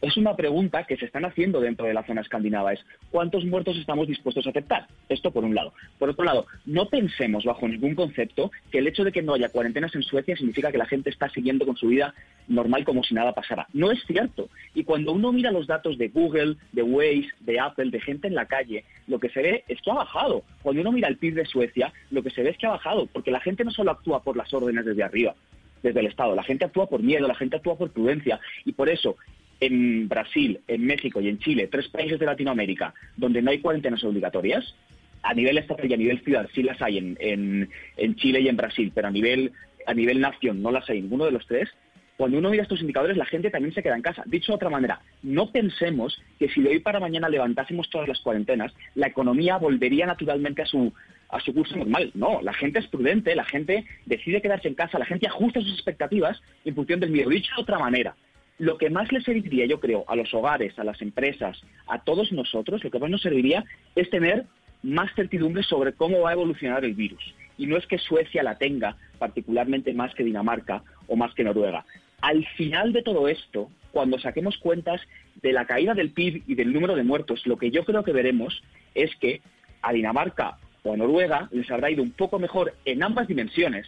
[0.02, 2.80] Es una pregunta que se están haciendo dentro de la zona escandinava, es
[3.12, 4.88] ¿cuántos muertos estamos dispuestos a aceptar?
[5.10, 5.74] Esto por un lado.
[5.98, 9.50] Por otro lado, no pensemos bajo ningún concepto que el hecho de que no haya
[9.50, 12.14] cuarentenas en Suecia significa que la gente está siguiendo con su vida
[12.48, 13.68] normal como si nada pasara.
[13.74, 14.48] No es cierto.
[14.74, 18.36] Y cuando uno mira los datos de Google, de Waze, de Apple, de gente en
[18.36, 20.44] la calle, lo que se ve es que ha bajado.
[20.62, 23.08] Cuando uno mira el PIB de Suecia, lo que se ve es que ha bajado,
[23.08, 25.36] porque la gente no solo actúa por las órdenes desde arriba,
[25.84, 28.40] desde el Estado, la gente actúa por miedo, la gente actúa por prudencia.
[28.66, 29.18] Y por eso,
[29.60, 34.04] en Brasil, en México y en Chile, tres países de Latinoamérica, donde no hay cuarentenas
[34.04, 34.76] obligatorias,
[35.22, 38.56] a nivel estatal y a nivel ciudad sí las hay en, en, Chile y en
[38.58, 39.52] Brasil, pero a nivel,
[39.86, 41.70] a nivel nación no las hay ninguno de los tres,
[42.16, 44.24] cuando uno mira estos indicadores, la gente también se queda en casa.
[44.26, 48.20] Dicho de otra manera, no pensemos que si de hoy para mañana levantásemos todas las
[48.20, 50.92] cuarentenas, la economía volvería naturalmente a su,
[51.30, 52.12] a su curso normal.
[52.16, 55.72] No, la gente es prudente, la gente decide quedarse en casa, la gente ajusta sus
[55.72, 57.30] expectativas en función del miedo.
[57.30, 58.14] Dicho de otra manera,
[58.60, 62.32] lo que más le serviría, yo creo, a los hogares, a las empresas, a todos
[62.32, 63.64] nosotros, lo que más nos serviría
[63.96, 64.46] es tener
[64.84, 67.24] más certidumbre sobre cómo va a evolucionar el virus.
[67.58, 71.86] Y no es que Suecia la tenga particularmente más que Dinamarca o más que Noruega.
[72.22, 75.02] Al final de todo esto, cuando saquemos cuentas
[75.42, 78.12] de la caída del PIB y del número de muertos, lo que yo creo que
[78.12, 78.62] veremos
[78.94, 79.42] es que
[79.82, 83.88] a Dinamarca o a Noruega les habrá ido un poco mejor en ambas dimensiones,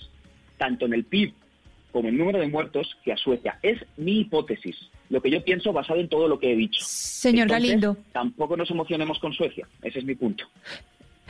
[0.57, 1.33] tanto en el PIB
[1.91, 3.59] como en número de muertos, que a Suecia.
[3.61, 4.75] Es mi hipótesis,
[5.09, 6.81] lo que yo pienso basado en todo lo que he dicho.
[6.83, 7.97] Señor Galindo.
[8.11, 10.45] Tampoco nos emocionemos con Suecia, ese es mi punto.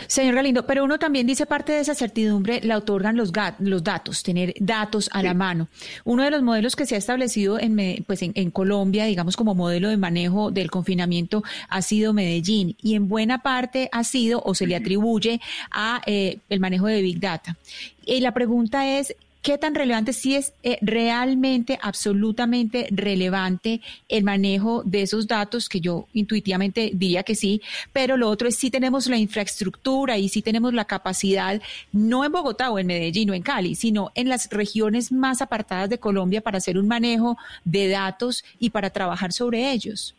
[0.07, 4.23] Señor Galindo, pero uno también dice parte de esa certidumbre la otorgan los, los datos,
[4.23, 5.67] tener datos a la mano.
[6.05, 9.89] Uno de los modelos que se ha establecido en, pues en, Colombia, digamos como modelo
[9.89, 14.67] de manejo del confinamiento, ha sido Medellín y en buena parte ha sido o se
[14.67, 15.39] le atribuye
[15.71, 17.57] a eh, el manejo de Big Data.
[18.05, 24.83] Y la pregunta es, ¿Qué tan relevante, si es eh, realmente, absolutamente relevante el manejo
[24.85, 27.59] de esos datos, que yo intuitivamente diría que sí,
[27.91, 31.59] pero lo otro es si tenemos la infraestructura y si tenemos la capacidad,
[31.91, 35.89] no en Bogotá o en Medellín o en Cali, sino en las regiones más apartadas
[35.89, 37.35] de Colombia para hacer un manejo
[37.65, 40.15] de datos y para trabajar sobre ellos?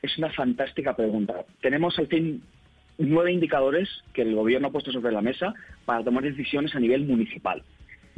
[0.00, 1.34] Es una fantástica pregunta.
[1.60, 2.42] Tenemos al fin
[2.96, 5.52] nueve indicadores que el gobierno ha puesto sobre la mesa
[5.84, 7.62] para tomar decisiones a nivel municipal.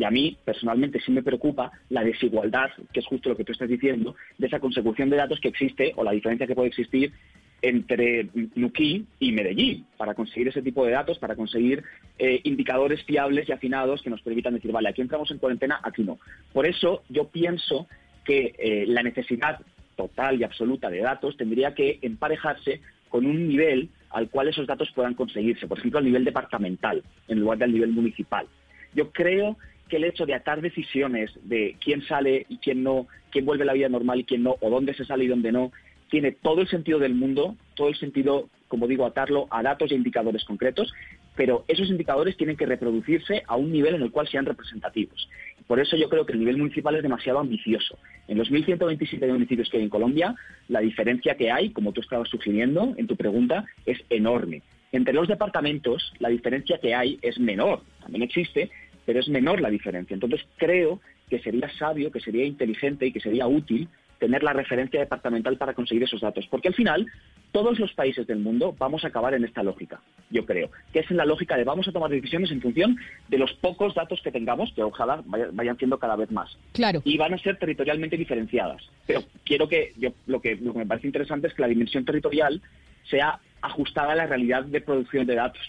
[0.01, 3.52] Y a mí, personalmente, sí me preocupa la desigualdad, que es justo lo que tú
[3.52, 7.12] estás diciendo, de esa consecución de datos que existe o la diferencia que puede existir
[7.60, 11.85] entre Nuquí y Medellín para conseguir ese tipo de datos, para conseguir
[12.18, 16.02] eh, indicadores fiables y afinados que nos permitan decir, vale, aquí entramos en cuarentena, aquí
[16.02, 16.18] no.
[16.55, 17.86] Por eso yo pienso
[18.24, 19.60] que eh, la necesidad
[19.97, 24.90] total y absoluta de datos tendría que emparejarse con un nivel al cual esos datos
[24.94, 28.47] puedan conseguirse, por ejemplo, al nivel departamental en lugar del nivel municipal.
[28.94, 29.59] Yo creo
[29.91, 33.67] que el hecho de atar decisiones de quién sale y quién no, quién vuelve a
[33.67, 35.73] la vida normal y quién no, o dónde se sale y dónde no,
[36.09, 39.95] tiene todo el sentido del mundo, todo el sentido, como digo, atarlo a datos e
[39.95, 40.93] indicadores concretos,
[41.37, 45.29] pero esos indicadores tienen que reproducirse a un nivel en el cual sean representativos.
[45.67, 47.99] Por eso yo creo que el nivel municipal es demasiado ambicioso.
[48.27, 50.35] En los 1.127 municipios que hay en Colombia,
[50.69, 54.62] la diferencia que hay, como tú estabas sugiriendo en tu pregunta, es enorme.
[54.93, 58.71] Entre los departamentos, la diferencia que hay es menor, también existe,
[59.06, 60.14] pero es menor la diferencia.
[60.14, 63.89] Entonces creo que sería sabio, que sería inteligente y que sería útil
[64.20, 66.47] tener la referencia departamental para conseguir esos datos.
[66.48, 67.06] Porque al final,
[67.51, 70.01] todos los países del mundo vamos a acabar en esta lógica,
[70.31, 72.97] yo creo, que es en la lógica de vamos a tomar decisiones en función
[73.28, 76.56] de los pocos datos que tengamos, que ojalá vayan siendo cada vez más.
[76.72, 77.01] Claro.
[77.05, 78.82] Y van a ser territorialmente diferenciadas.
[79.06, 82.05] Pero quiero que, yo, lo que, lo que me parece interesante es que la dimensión
[82.05, 82.60] territorial
[83.09, 85.62] sea ajustada a la realidad de producción de datos.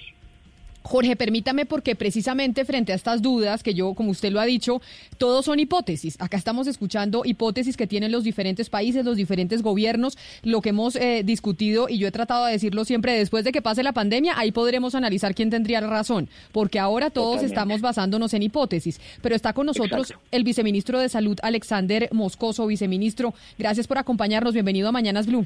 [0.83, 4.81] Jorge, permítame porque precisamente frente a estas dudas que yo, como usted lo ha dicho,
[5.17, 6.19] todos son hipótesis.
[6.19, 10.95] Acá estamos escuchando hipótesis que tienen los diferentes países, los diferentes gobiernos, lo que hemos
[10.95, 14.37] eh, discutido y yo he tratado de decirlo siempre, después de que pase la pandemia,
[14.37, 18.99] ahí podremos analizar quién tendría razón, porque ahora todos estamos basándonos en hipótesis.
[19.21, 22.65] Pero está con nosotros el viceministro de Salud, Alexander Moscoso.
[22.67, 24.53] Viceministro, gracias por acompañarnos.
[24.53, 25.45] Bienvenido a Mañanas Blue.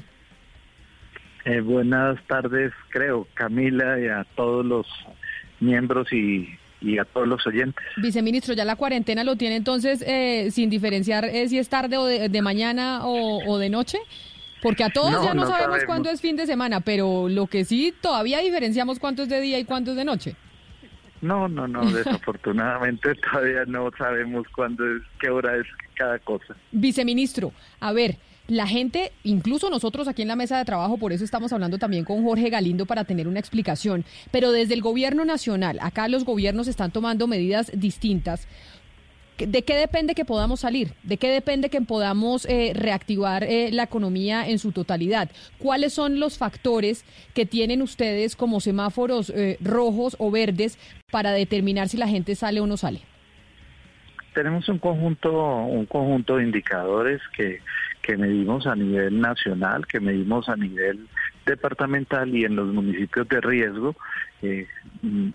[1.44, 4.86] Eh, buenas tardes, creo, Camila, y a todos los
[5.60, 6.48] miembros y,
[6.98, 7.84] a todos los oyentes.
[7.96, 12.04] Viceministro, ya la cuarentena lo tiene entonces eh, sin diferenciar eh, si es tarde o
[12.04, 13.98] de, mañana o, de noche.
[14.62, 17.94] Porque a todos ya no, sabemos, cuándo es fin de semana, pero lo que sí
[18.00, 20.36] todavía diferenciamos cuánto es de día y cuánto es de noche.
[21.20, 26.54] No, no, no, desafortunadamente todavía no sabemos cuándo es, qué hora es cada cosa.
[26.72, 28.16] Viceministro, a ver,
[28.48, 32.04] la gente, incluso nosotros aquí en la mesa de trabajo, por eso estamos hablando también
[32.04, 36.68] con Jorge Galindo para tener una explicación, pero desde el gobierno nacional, acá los gobiernos
[36.68, 38.46] están tomando medidas distintas.
[39.38, 40.92] ¿De qué depende que podamos salir?
[41.02, 45.28] ¿De qué depende que podamos eh, reactivar eh, la economía en su totalidad?
[45.58, 47.04] ¿Cuáles son los factores
[47.34, 50.78] que tienen ustedes como semáforos eh, rojos o verdes
[51.10, 53.00] para determinar si la gente sale o no sale?
[54.32, 55.30] Tenemos un conjunto,
[55.66, 57.60] un conjunto de indicadores que
[58.06, 61.08] que medimos a nivel nacional, que medimos a nivel
[61.44, 63.96] departamental y en los municipios de riesgo
[64.42, 64.68] eh,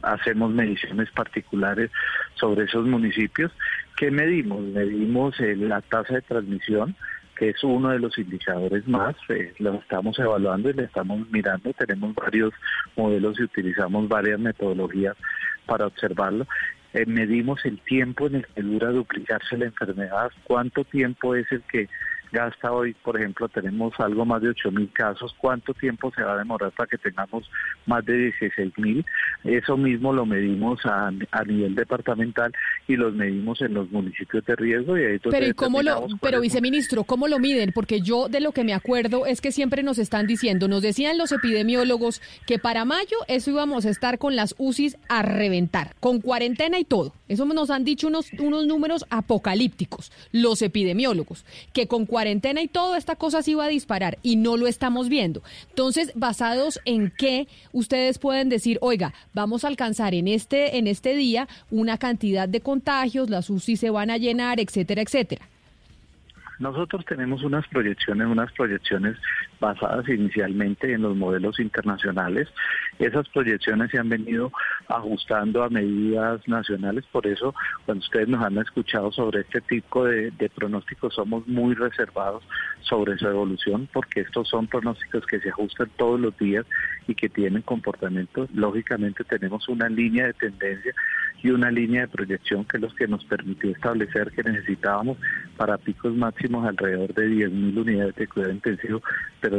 [0.03, 1.91] hacemos mediciones particulares
[2.35, 3.51] sobre esos municipios.
[3.97, 4.61] ¿Qué medimos?
[4.61, 6.95] Medimos eh, la tasa de transmisión,
[7.35, 11.73] que es uno de los indicadores más, eh, lo estamos evaluando y le estamos mirando,
[11.73, 12.53] tenemos varios
[12.95, 15.17] modelos y utilizamos varias metodologías
[15.65, 16.47] para observarlo.
[17.05, 21.89] medimos el tiempo en el que dura duplicarse la enfermedad, cuánto tiempo es el que
[22.31, 25.35] ya hasta hoy, por ejemplo, tenemos algo más de 8 mil casos.
[25.37, 27.49] ¿Cuánto tiempo se va a demorar para que tengamos
[27.85, 29.05] más de 16 mil?
[29.43, 32.53] Eso mismo lo medimos a, a, nivel departamental
[32.87, 34.97] y los medimos en los municipios de riesgo.
[34.97, 37.71] Y ahí pero, ¿y cómo lo, pero viceministro, ¿cómo lo miden?
[37.73, 41.17] Porque yo de lo que me acuerdo es que siempre nos están diciendo, nos decían
[41.17, 46.21] los epidemiólogos que para mayo eso íbamos a estar con las UCIs a reventar, con
[46.21, 47.13] cuarentena y todo.
[47.31, 52.97] Eso nos han dicho unos, unos números apocalípticos, los epidemiólogos, que con cuarentena y todo
[52.97, 55.41] esta cosa se iba a disparar y no lo estamos viendo.
[55.69, 61.15] Entonces, basados en qué ustedes pueden decir, oiga, vamos a alcanzar en este, en este
[61.15, 65.47] día una cantidad de contagios, las UCI se van a llenar, etcétera, etcétera.
[66.59, 69.17] Nosotros tenemos unas proyecciones, unas proyecciones
[69.61, 72.49] basadas inicialmente en los modelos internacionales.
[72.99, 74.51] Esas proyecciones se han venido
[74.89, 77.53] ajustando a medidas nacionales, por eso
[77.85, 82.43] cuando ustedes nos han escuchado sobre este tipo de, pronósticos somos muy reservados
[82.81, 86.65] sobre su evolución, porque estos son pronósticos que se ajustan todos los días
[87.07, 88.49] y que tienen comportamientos.
[88.53, 90.93] Lógicamente tenemos una línea de tendencia
[91.43, 95.17] y una línea de proyección que es lo que nos permitió establecer que necesitábamos
[95.57, 99.01] para picos máximos alrededor de 10.000 unidades de cuidado intensivo,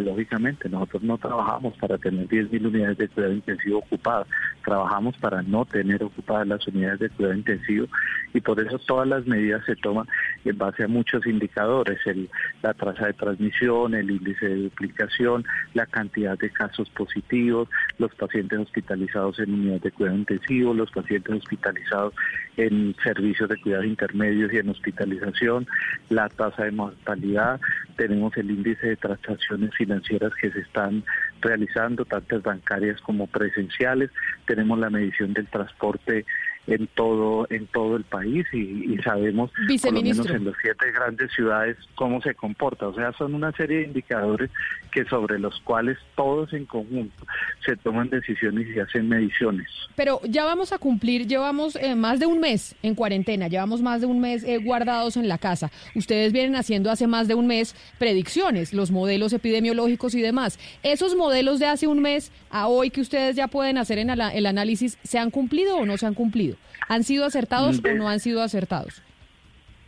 [0.01, 4.27] lógicamente nosotros no trabajamos para tener 10.000 unidades de cuidado intensivo ocupadas,
[4.65, 7.87] trabajamos para no tener ocupadas las unidades de cuidado intensivo
[8.33, 10.07] y por eso todas las medidas se toman
[10.45, 12.31] en base a muchos indicadores, el,
[12.63, 15.45] la tasa de transmisión, el índice de duplicación,
[15.75, 21.35] la cantidad de casos positivos, los pacientes hospitalizados en unidades de cuidado intensivo, los pacientes
[21.35, 22.15] hospitalizados
[22.57, 25.67] en servicios de cuidados intermedios y en hospitalización,
[26.09, 27.61] la tasa de mortalidad,
[27.97, 31.05] tenemos el índice de transacciones financieras que se están
[31.41, 34.11] realizando, tantas bancarias como presenciales,
[34.47, 36.25] tenemos la medición del transporte
[36.67, 39.51] en todo en todo el país y, sabemos
[39.83, 42.87] por lo menos en las siete grandes ciudades cómo se comporta.
[42.89, 44.51] O sea son una serie de indicadores
[44.93, 47.27] que sobre los cuales todos en conjunto
[47.65, 49.67] se toman decisiones y se hacen mediciones.
[49.97, 54.01] Pero ya vamos a cumplir llevamos eh, más de un mes en cuarentena llevamos más
[54.01, 55.71] de un mes eh, guardados en la casa.
[55.97, 60.61] Ustedes vienen haciendo hace más de un mes predicciones los modelos epidemiológicos y demás.
[60.85, 64.47] Esos modelos de hace un mes a hoy que ustedes ya pueden hacer en el
[64.47, 66.52] análisis se han cumplido o no se han cumplido
[66.89, 69.03] ¿Han sido acertados o no han sido acertados?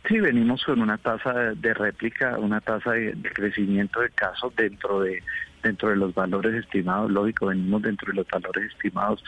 [0.07, 5.23] Sí, venimos con una tasa de, réplica, una tasa de, crecimiento de casos dentro de
[5.63, 9.23] dentro de los valores estimados, lógico, venimos dentro de los valores estimados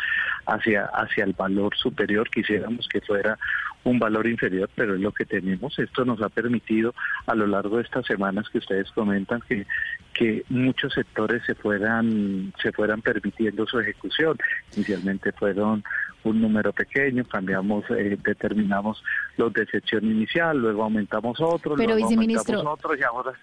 [0.46, 3.40] hacia hacia el valor superior, quisiéramos que fuera
[3.84, 5.78] un valor inferior, pero es lo que tenemos.
[5.80, 6.94] Esto nos ha permitido
[7.26, 9.66] a lo largo de estas semanas que ustedes comentan que,
[10.14, 14.38] que muchos sectores se fueran, se fueran permitiendo su ejecución.
[14.76, 15.84] Inicialmente fueron
[16.24, 19.02] un número pequeño, cambiamos, eh, determinamos
[19.38, 23.34] los de sección inicial, luego aumentamos otros, Pero, luego aumentamos otros y ahora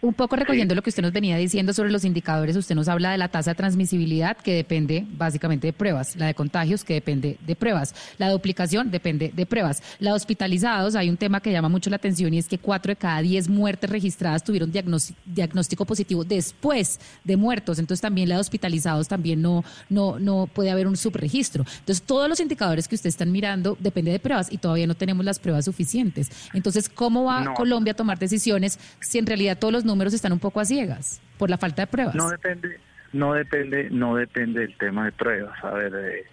[0.00, 3.10] un poco recogiendo lo que usted nos venía diciendo sobre los indicadores, usted nos habla
[3.10, 7.36] de la tasa de transmisibilidad que depende básicamente de pruebas, la de contagios que depende
[7.44, 9.82] de pruebas, la duplicación depende de pruebas.
[9.98, 12.90] La de hospitalizados, hay un tema que llama mucho la atención y es que cuatro
[12.90, 18.40] de cada diez muertes registradas tuvieron diagnóstico positivo después de muertos, entonces también la de
[18.40, 21.64] hospitalizados también no, no, no puede haber un subregistro.
[21.80, 25.24] Entonces todos los indicadores que usted están mirando depende de pruebas y todavía no tenemos
[25.24, 26.30] las pruebas suficientes.
[26.54, 30.38] Entonces, ¿cómo va Colombia a tomar decisiones si en realidad todos los números están un
[30.38, 32.14] poco a ciegas por la falta de pruebas.
[32.14, 32.78] No depende,
[33.12, 35.64] no depende, no depende del tema de pruebas.
[35.64, 36.26] A ver, eh,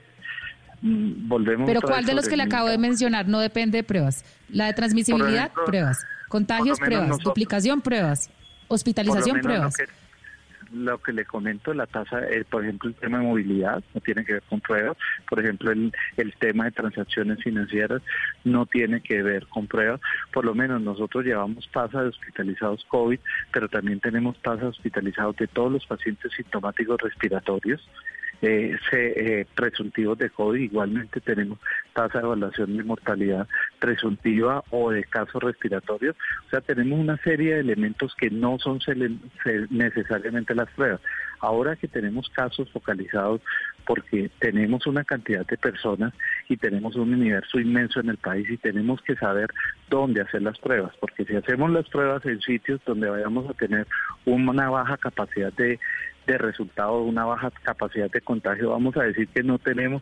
[0.82, 1.66] mm, volvemos.
[1.66, 4.24] Pero ¿cuál de los que le acabo de mencionar no depende de pruebas?
[4.50, 6.06] La de transmisibilidad, pruebas.
[6.28, 7.18] Contagios, pruebas.
[7.20, 8.30] Duplicación, pruebas.
[8.68, 9.76] Hospitalización, pruebas
[10.74, 14.26] lo que le comento, la tasa, eh, por ejemplo, el tema de movilidad no tiene
[14.26, 14.98] que ver con pruebas,
[15.30, 18.02] por ejemplo, el, el tema de transacciones financieras
[18.44, 20.02] no tiene que ver con pruebas,
[20.34, 23.20] por lo menos nosotros llevamos tasas de hospitalizados COVID,
[23.52, 27.88] pero también tenemos tasas hospitalizados de todos los pacientes sintomáticos respiratorios,
[28.42, 31.60] eh, eh, presuntivos de COVID, igualmente tenemos
[31.94, 33.48] tasa de evaluación de mortalidad
[33.80, 36.16] presuntiva o de casos respiratorios.
[36.48, 38.80] O sea, tenemos una serie de elementos que no son
[39.70, 41.02] necesariamente las pruebas.
[41.40, 43.42] Ahora que tenemos casos focalizados
[43.86, 46.14] porque tenemos una cantidad de personas
[46.50, 49.50] y tenemos un universo inmenso en el país y tenemos que saber
[49.90, 53.88] dónde hacer las pruebas, porque si hacemos las pruebas en sitios donde vayamos a tener
[54.26, 55.80] una baja capacidad de,
[56.26, 60.02] de resultado, una baja capacidad de contagio, vamos a decir que no tenemos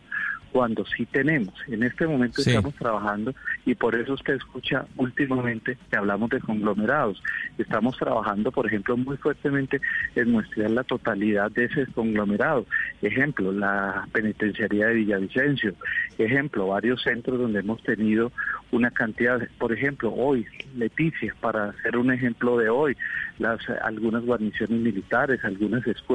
[0.54, 1.54] cuando sí tenemos.
[1.68, 3.34] En este momento estamos trabajando
[3.66, 7.22] y por eso usted escucha últimamente que hablamos de conglomerados.
[7.58, 9.82] Estamos trabajando, por ejemplo, muy fuertemente
[10.16, 12.68] en muestrear la totalidad de ese conglomerado.
[13.02, 15.74] Ejemplo, la penitenciaría de Villavicencio.
[16.20, 18.32] Ejemplo, varios centros donde hemos tenido
[18.72, 20.46] una cantidad, por ejemplo, hoy,
[20.76, 22.96] Leticia, para hacer un ejemplo de hoy,
[23.40, 26.13] las algunas guarniciones militares, algunas escuelas,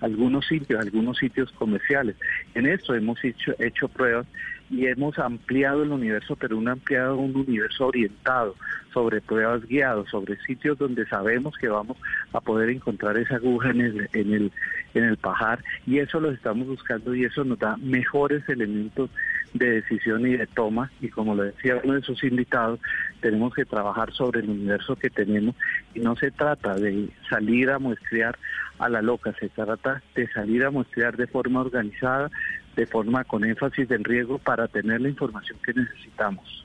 [0.00, 2.16] algunos sitios, algunos sitios comerciales.
[2.54, 4.26] En esto hemos hecho, hecho pruebas
[4.70, 8.56] y hemos ampliado el universo, pero un ampliado un universo orientado
[8.92, 11.98] sobre pruebas guiadas, sobre sitios donde sabemos que vamos
[12.32, 14.52] a poder encontrar esa aguja en el, en el,
[14.94, 19.10] en el pajar y eso lo estamos buscando y eso nos da mejores elementos
[19.58, 22.80] de decisión y de toma y como lo decía uno de sus invitados,
[23.20, 25.54] tenemos que trabajar sobre el universo que tenemos
[25.94, 28.38] y no se trata de salir a muestrear
[28.78, 32.30] a la loca, se trata de salir a muestrear de forma organizada,
[32.76, 36.64] de forma con énfasis del riesgo para tener la información que necesitamos.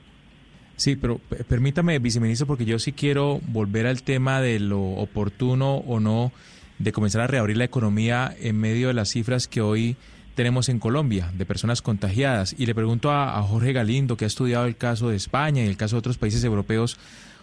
[0.76, 6.00] Sí, pero permítame, viceministro, porque yo sí quiero volver al tema de lo oportuno o
[6.00, 6.32] no
[6.78, 9.96] de comenzar a reabrir la economía en medio de las cifras que hoy
[10.34, 12.54] tenemos en Colombia de personas contagiadas.
[12.58, 15.76] Y le pregunto a, Jorge Galindo, que ha estudiado el caso de España y el
[15.76, 16.98] caso de otros países europeos.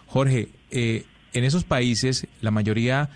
[0.06, 3.10] Jorge, eh, en esos países la mayoría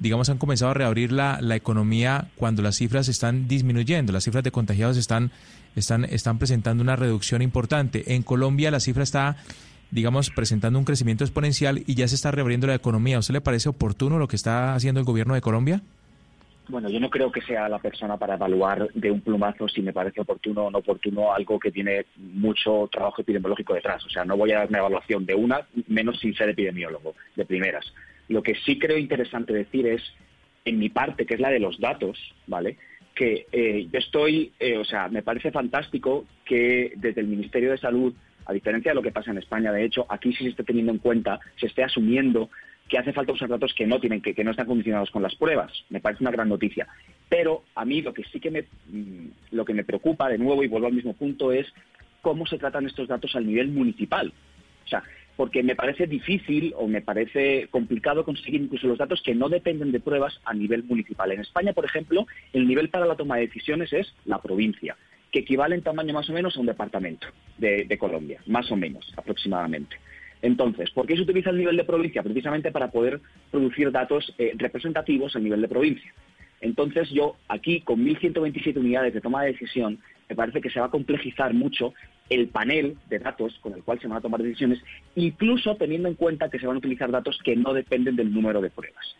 [0.00, 4.50] digamos, han comenzado a reabrir la, economía cuando las cifras están disminuyendo, las cifras de
[4.50, 5.30] contagiados están,
[5.76, 8.14] están, están presentando una reducción importante.
[8.14, 9.36] En Colombia la cifra está,
[9.90, 13.16] digamos, presentando un crecimiento exponencial y ya se está reabriendo la economía.
[13.16, 15.82] ¿A usted le parece oportuno lo que está haciendo el gobierno de Colombia?
[16.68, 19.92] Bueno, yo no creo que sea la persona para evaluar de un plumazo si me
[19.92, 24.04] parece oportuno o no oportuno algo que tiene mucho trabajo epidemiológico detrás.
[24.06, 27.44] O sea, no voy a dar una evaluación de una, menos sin ser epidemiólogo, de
[27.44, 27.92] primeras.
[28.28, 30.02] Lo que sí creo interesante decir es,
[30.64, 32.16] en mi parte, que es la de los datos,
[32.46, 32.76] ¿vale?
[33.14, 37.78] Que eh, yo estoy, eh, o sea, me parece fantástico que desde el Ministerio de
[37.78, 38.14] Salud,
[38.46, 40.92] a diferencia de lo que pasa en España, de hecho, aquí sí se esté teniendo
[40.92, 42.50] en cuenta, se esté asumiendo
[42.90, 45.72] que hace falta usar datos que no tienen, que, no están condicionados con las pruebas.
[45.90, 46.88] Me parece una gran noticia.
[47.28, 50.64] Pero a mí lo que sí que me, mm, lo que me preocupa, de nuevo,
[50.64, 51.72] y vuelvo al mismo punto, es
[52.20, 54.32] cómo se tratan estos datos al nivel municipal.
[54.84, 55.04] O sea,
[55.36, 59.92] porque me parece difícil o me parece complicado conseguir incluso los datos que no dependen
[59.92, 61.30] de pruebas a nivel municipal.
[61.30, 64.96] En España, por ejemplo, el nivel para la toma de decisiones es la provincia,
[65.30, 69.14] que equivale en tamaño más o menos a un departamento de, Colombia, más o menos
[69.16, 69.96] aproximadamente.
[70.42, 72.22] Entonces, ¿por qué se utiliza el nivel de provincia?
[72.22, 76.12] Precisamente para poder producir datos eh, representativos a nivel de provincia.
[76.60, 79.98] Entonces yo aquí con 1.127 unidades de toma de decisión
[80.28, 81.92] me parece que se va a complejizar mucho
[82.28, 84.78] el panel de datos con el cual se van a tomar decisiones,
[85.16, 88.60] incluso teniendo en cuenta que se van a utilizar datos que no dependen del número
[88.60, 89.16] de pruebas.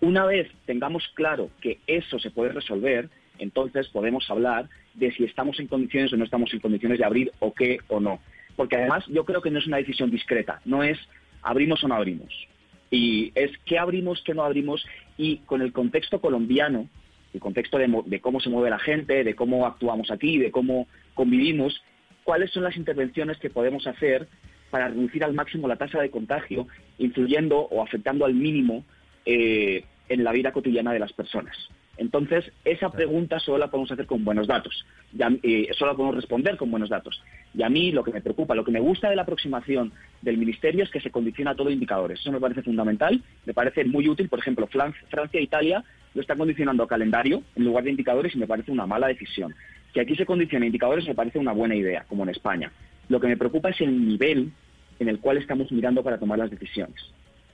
[0.00, 3.08] Una vez tengamos claro que eso se puede resolver,
[3.38, 7.32] entonces podemos hablar de si estamos en condiciones o no estamos en condiciones de abrir
[7.40, 8.20] o qué o no.
[8.56, 10.98] Porque además yo creo que no es una decisión discreta, no es
[11.42, 12.32] abrimos o no abrimos.
[12.90, 14.84] Y es qué abrimos, qué no abrimos
[15.16, 16.88] y con el contexto colombiano,
[17.32, 21.82] el contexto de, cómo se mueve la gente, de cómo actuamos aquí, de cómo convivimos,
[22.24, 24.28] cuáles son las intervenciones que podemos hacer
[24.70, 26.66] para reducir al máximo la tasa de contagio,
[26.98, 28.84] influyendo o afectando al mínimo
[29.24, 31.56] eh, en la vida cotidiana de las personas.
[31.98, 34.86] Entonces, esa pregunta solo la podemos hacer con buenos datos,
[35.18, 37.22] eh, solo la podemos responder con buenos datos.
[37.54, 39.92] Y a mí lo que me preocupa, lo que me gusta de la aproximación
[40.22, 42.20] del Ministerio es que se condiciona todo indicadores.
[42.20, 44.28] Eso me parece fundamental, me parece muy útil.
[44.28, 48.38] Por ejemplo, Francia e Italia lo están condicionando a calendario en lugar de indicadores y
[48.38, 49.54] me parece una mala decisión.
[49.92, 52.72] Que aquí se condicione indicadores me parece una buena idea, como en España.
[53.08, 54.50] Lo que me preocupa es el nivel
[54.98, 56.96] en el cual estamos mirando para tomar las decisiones.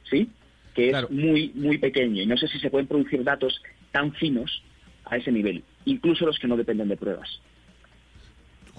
[0.08, 0.28] ¿Sí?
[0.74, 3.60] Que es muy, muy pequeño y no sé si se pueden producir datos
[3.92, 4.62] tan finos
[5.04, 7.40] a ese nivel, incluso los que no dependen de pruebas.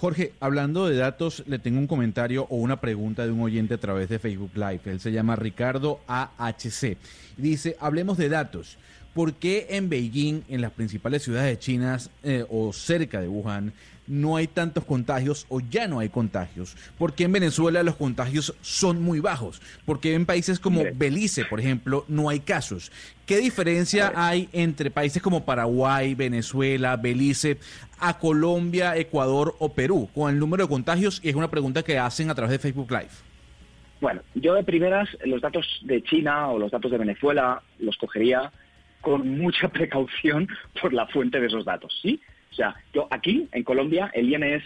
[0.00, 3.78] Jorge, hablando de datos, le tengo un comentario o una pregunta de un oyente a
[3.78, 4.80] través de Facebook Live.
[4.86, 6.96] Él se llama Ricardo AHC.
[7.36, 8.78] Dice, hablemos de datos.
[9.12, 13.74] ¿Por qué en Beijing, en las principales ciudades de China eh, o cerca de Wuhan,
[14.10, 16.76] no hay tantos contagios o ya no hay contagios?
[16.98, 19.62] ¿Por qué en Venezuela los contagios son muy bajos?
[19.84, 22.90] ¿Por qué en países como Belice, por ejemplo, no hay casos?
[23.24, 27.58] ¿Qué diferencia hay entre países como Paraguay, Venezuela, Belice,
[28.00, 31.20] a Colombia, Ecuador o Perú con el número de contagios?
[31.22, 33.10] Y es una pregunta que hacen a través de Facebook Live.
[34.00, 38.50] Bueno, yo de primeras los datos de China o los datos de Venezuela los cogería
[39.00, 40.48] con mucha precaución
[40.80, 42.20] por la fuente de esos datos, ¿sí?
[42.50, 44.64] O sea, yo aquí, en Colombia, el INS,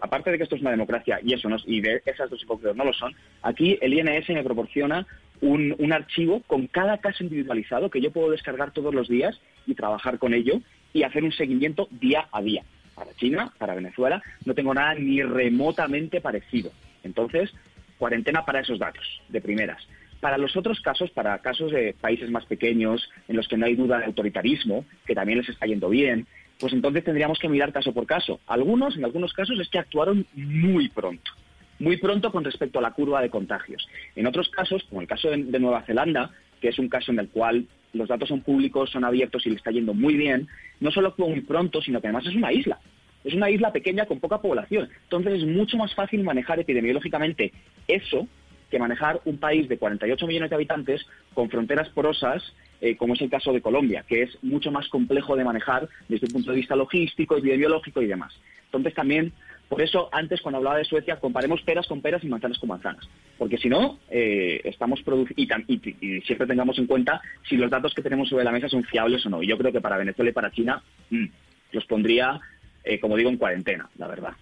[0.00, 2.74] aparte de que esto es una democracia y eso no, y de esas dos hipócritas
[2.74, 5.06] no lo son, aquí el INS me proporciona
[5.42, 9.74] un, un, archivo con cada caso individualizado que yo puedo descargar todos los días y
[9.74, 10.60] trabajar con ello
[10.94, 12.62] y hacer un seguimiento día a día.
[12.94, 16.72] para China, para Venezuela, no tengo nada ni remotamente parecido.
[17.02, 17.52] Entonces,
[17.98, 19.86] cuarentena para esos datos, de primeras.
[20.20, 23.76] Para los otros casos, para casos de países más pequeños, en los que no hay
[23.76, 26.26] duda de autoritarismo, que también les está yendo bien,
[26.58, 28.40] pues entonces tendríamos que mirar caso por caso.
[28.46, 31.30] Algunos, en algunos casos, es que actuaron muy pronto,
[31.78, 33.86] muy pronto con respecto a la curva de contagios.
[34.14, 36.30] En otros casos, como el caso de, Nueva Zelanda,
[36.60, 39.56] que es un caso en el cual los datos son públicos, son abiertos y le
[39.56, 40.48] está yendo muy bien,
[40.80, 42.78] no solo actuó muy pronto, sino que además es una isla.
[43.24, 44.88] Es una isla pequeña con poca población.
[45.02, 47.52] Entonces es mucho más fácil manejar epidemiológicamente
[47.88, 48.28] eso
[48.70, 52.42] que manejar un país de 48 millones de habitantes con fronteras porosas,
[52.80, 56.26] eh, como es el caso de Colombia, que es mucho más complejo de manejar desde
[56.26, 58.34] el punto de vista logístico, epidemiológico y demás.
[58.66, 59.32] Entonces también,
[59.68, 63.08] por eso antes cuando hablaba de Suecia, comparemos peras con peras y manzanas con manzanas.
[63.38, 67.94] Porque si no, eh, estamos produciendo, y, y, siempre tengamos en cuenta si los datos
[67.94, 69.42] que tenemos sobre la mesa son fiables o no.
[69.42, 71.26] Y yo creo que para Venezuela y para China mm,
[71.72, 72.40] los pondría,
[72.84, 74.32] eh, como digo, en cuarentena, la verdad.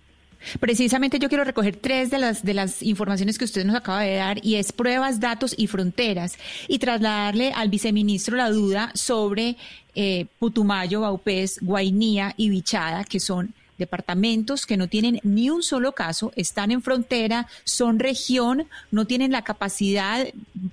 [0.61, 4.17] Precisamente yo quiero recoger tres de las, de las informaciones que usted nos acaba de
[4.17, 6.39] dar y es pruebas, datos y fronteras
[6.69, 9.57] y trasladarle al viceministro la duda sobre
[9.95, 15.93] eh, Putumayo, Baupés, Guainía y Bichada, que son departamentos que no tienen ni un solo
[15.93, 20.27] caso, están en frontera, son región, no tienen la capacidad,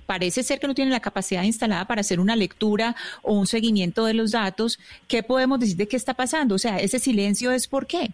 [0.06, 4.04] parece ser que no tienen la capacidad instalada para hacer una lectura o un seguimiento
[4.04, 4.78] de los datos.
[5.08, 6.54] ¿Qué podemos decir de qué está pasando?
[6.54, 8.12] O sea, ese silencio es por qué.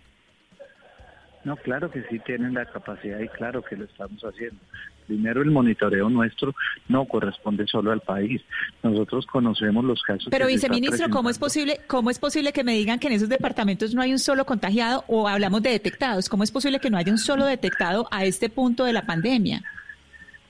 [1.48, 4.58] No, claro que sí tienen la capacidad y claro que lo estamos haciendo.
[5.06, 6.54] Primero, el monitoreo nuestro
[6.88, 8.42] no corresponde solo al país.
[8.82, 10.28] Nosotros conocemos los casos.
[10.30, 13.94] Pero, viceministro, ¿cómo es posible, cómo es posible que me digan que en esos departamentos
[13.94, 16.28] no hay un solo contagiado o hablamos de detectados?
[16.28, 19.62] ¿Cómo es posible que no haya un solo detectado a este punto de la pandemia?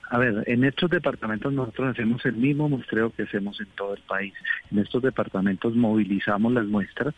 [0.09, 4.01] A ver, en estos departamentos nosotros hacemos el mismo muestreo que hacemos en todo el
[4.01, 4.33] país.
[4.71, 7.13] En estos departamentos movilizamos las muestras,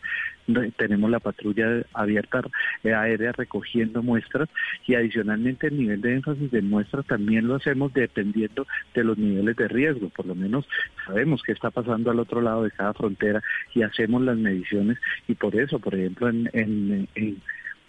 [0.76, 2.42] tenemos la patrulla abierta
[2.84, 4.50] eh, aérea recogiendo muestras
[4.86, 9.56] y adicionalmente el nivel de énfasis de muestras también lo hacemos dependiendo de los niveles
[9.56, 10.10] de riesgo.
[10.10, 10.68] Por lo menos
[11.06, 13.42] sabemos qué está pasando al otro lado de cada frontera
[13.74, 14.98] y hacemos las mediciones
[15.30, 17.42] y por eso, por ejemplo, en, en, en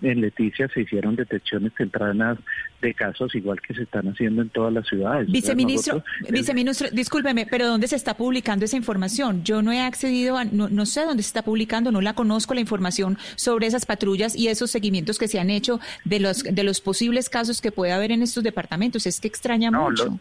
[0.02, 2.38] en Leticia se hicieron detecciones tempranas
[2.80, 5.30] de casos igual que se están haciendo en todas las ciudades.
[5.30, 9.44] Viceministro, viceministro, discúlpeme, pero ¿dónde se está publicando esa información?
[9.44, 12.60] Yo no he accedido a, no, sé dónde se está publicando, no la conozco la
[12.60, 16.80] información sobre esas patrullas y esos seguimientos que se han hecho de los de los
[16.80, 19.06] posibles casos que puede haber en estos departamentos.
[19.06, 20.18] Es que extraña mucho.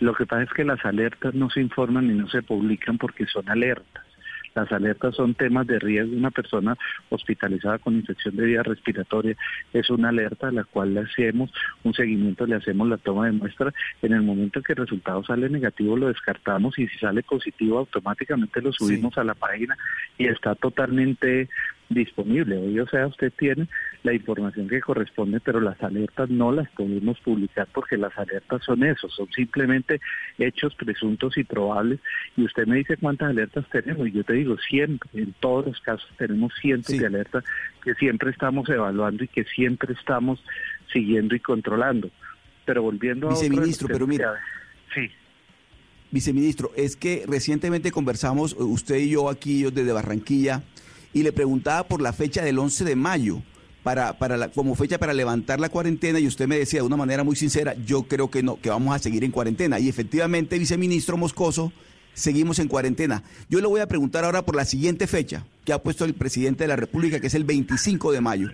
[0.00, 3.26] lo que pasa es que las alertas no se informan y no se publican porque
[3.26, 4.09] son alertas.
[4.54, 6.16] Las alertas son temas de riesgo.
[6.16, 6.76] Una persona
[7.08, 9.36] hospitalizada con infección de vía respiratoria
[9.72, 11.52] es una alerta a la cual le hacemos
[11.84, 13.72] un seguimiento, le hacemos la toma de muestra.
[14.02, 17.78] En el momento en que el resultado sale negativo lo descartamos y si sale positivo
[17.78, 19.76] automáticamente lo subimos a la página
[20.18, 21.48] y está totalmente
[21.90, 22.56] disponible.
[22.56, 23.68] Hoy, o sea, usted tiene
[24.04, 28.84] la información que corresponde, pero las alertas no las podemos publicar porque las alertas son
[28.84, 30.00] eso, son simplemente
[30.38, 32.00] hechos presuntos y probables.
[32.36, 35.80] Y usted me dice cuántas alertas tenemos, y yo te digo siempre, en todos los
[35.80, 37.44] casos tenemos cientos de alertas
[37.82, 40.42] que siempre estamos evaluando y que siempre estamos
[40.92, 42.10] siguiendo y controlando.
[42.64, 43.30] Pero volviendo a...
[43.32, 44.34] Viceministro, pero mira...
[44.94, 45.10] Sí.
[46.12, 50.62] Viceministro, es que recientemente conversamos usted y yo aquí desde Barranquilla
[51.12, 53.42] y le preguntaba por la fecha del 11 de mayo.
[53.82, 56.98] Para, para la, como fecha para levantar la cuarentena y usted me decía de una
[56.98, 59.78] manera muy sincera, yo creo que no, que vamos a seguir en cuarentena.
[59.78, 61.72] Y efectivamente, viceministro Moscoso,
[62.12, 63.22] seguimos en cuarentena.
[63.48, 66.64] Yo le voy a preguntar ahora por la siguiente fecha que ha puesto el presidente
[66.64, 68.50] de la República, que es el 25 de mayo.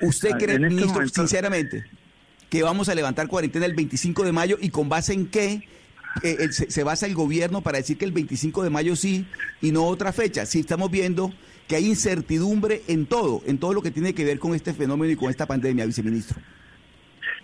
[0.00, 1.84] ¿Usted ah, cree, este ministro, sinceramente,
[2.48, 5.66] que vamos a levantar cuarentena el 25 de mayo y con base en qué
[6.22, 9.26] eh, se, se, basa el gobierno para decir que el 25 de mayo sí
[9.60, 10.46] y no otra fecha?
[10.46, 11.32] Si estamos viendo
[11.68, 15.12] que hay incertidumbre en todo, en todo lo que tiene que ver con este fenómeno
[15.12, 16.40] y con esta pandemia, viceministro.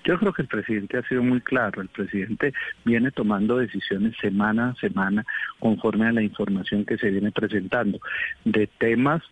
[0.05, 1.81] Yo creo que el presidente ha sido muy claro.
[1.81, 2.53] El presidente
[2.85, 5.24] viene tomando decisiones semana a semana
[5.61, 8.01] conforme a la información que se viene presentando
[8.44, 9.23] de temas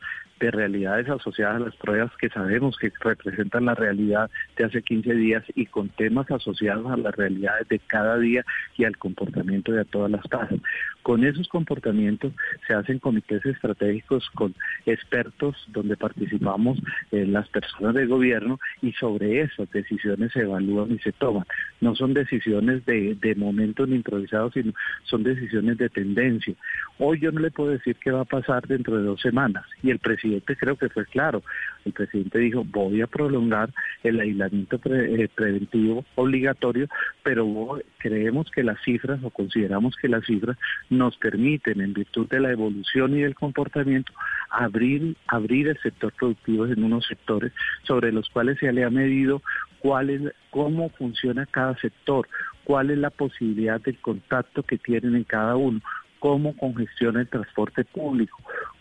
[0.41, 5.15] de realidades asociadas a las pruebas que sabemos que representan la realidad de hace 15
[5.15, 8.45] días y con temas asociados a las realidades de cada día
[8.77, 10.59] y al comportamiento de todas las tasas.
[11.03, 12.33] Con esos comportamientos
[12.67, 14.55] se hacen comités estratégicos con
[14.87, 16.79] expertos donde participamos
[17.13, 21.45] eh, las personas del gobierno y sobre esas decisiones se evalúan y se toman.
[21.81, 24.73] no son decisiones de, de momento ni improvisados, sino
[25.05, 26.55] son decisiones de tendencia.
[26.99, 29.91] Hoy yo no le puedo decir qué va a pasar dentro de dos semanas y
[29.91, 31.43] el presidente creo que fue claro.
[31.85, 33.71] El presidente dijo voy a prolongar
[34.03, 36.89] el aislamiento eh, preventivo obligatorio,
[37.23, 40.57] pero creemos que las cifras o consideramos que las cifras
[40.89, 44.13] nos permiten en virtud de la evolución y del comportamiento
[44.51, 47.53] abrir abrir el sector productivo en unos sectores
[47.85, 49.43] sobre los cuales se le ha medido
[49.81, 52.29] cuál cómo funciona cada sector,
[52.65, 55.81] cuál es la posibilidad del contacto que tienen en cada uno,
[56.19, 58.39] cómo congestiona el transporte público,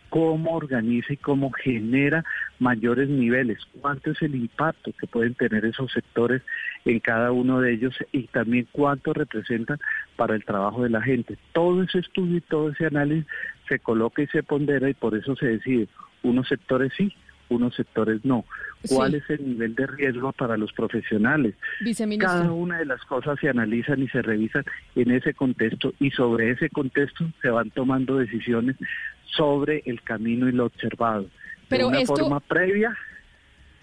[0.10, 2.24] cómo organiza y cómo genera
[2.60, 6.42] mayores niveles, cuánto es el impacto que pueden tener esos sectores
[6.86, 9.80] en cada uno de ellos y también cuánto representan
[10.16, 11.38] para el trabajo de la gente.
[11.54, 13.26] Todo ese estudio y todo ese análisis
[13.68, 15.88] se coloca y se pondera y por eso se decide
[16.24, 17.14] unos sectores sí,
[17.50, 18.46] unos sectores no.
[18.88, 21.56] ¿Cuál es el nivel de riesgo para los profesionales?
[22.20, 24.64] Cada una de las cosas se analizan y se revisan
[24.96, 28.78] en ese contexto y sobre ese contexto se van tomando decisiones
[29.26, 31.28] sobre el camino y lo observado.
[31.68, 32.16] Pero de una esto...
[32.16, 32.96] forma previa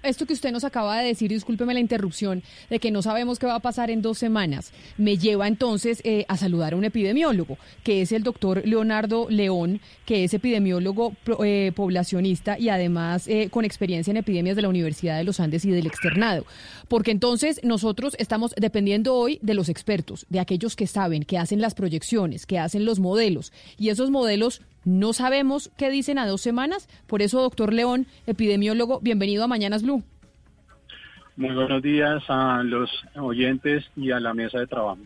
[0.09, 3.47] esto que usted nos acaba de decir, discúlpeme la interrupción, de que no sabemos qué
[3.47, 7.59] va a pasar en dos semanas, me lleva entonces eh, a saludar a un epidemiólogo,
[7.83, 11.15] que es el doctor Leonardo León, que es epidemiólogo
[11.45, 15.65] eh, poblacionista y además eh, con experiencia en epidemias de la Universidad de los Andes
[15.65, 16.47] y del externado.
[16.89, 21.61] Porque entonces nosotros estamos dependiendo hoy de los expertos, de aquellos que saben, que hacen
[21.61, 26.41] las proyecciones, que hacen los modelos, y esos modelos no sabemos qué dicen a dos
[26.41, 26.89] semanas.
[27.07, 30.03] Por eso, doctor León, epidemiólogo, bienvenido a Mañanas Blue.
[31.37, 35.01] Muy buenos días a los oyentes y a la mesa de trabajo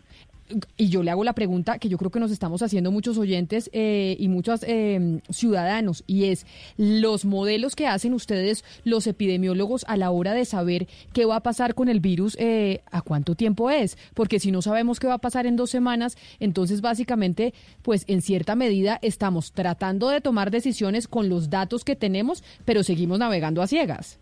[0.77, 3.69] y yo le hago la pregunta que yo creo que nos estamos haciendo muchos oyentes
[3.73, 6.45] eh, y muchos eh, ciudadanos, y es
[6.77, 11.43] los modelos que hacen ustedes, los epidemiólogos, a la hora de saber qué va a
[11.43, 13.97] pasar con el virus, eh, ¿a cuánto tiempo es?
[14.13, 18.21] Porque si no sabemos qué va a pasar en dos semanas, entonces básicamente, pues en
[18.21, 23.61] cierta medida estamos tratando de tomar decisiones con los datos que tenemos, pero seguimos navegando
[23.61, 24.19] a ciegas.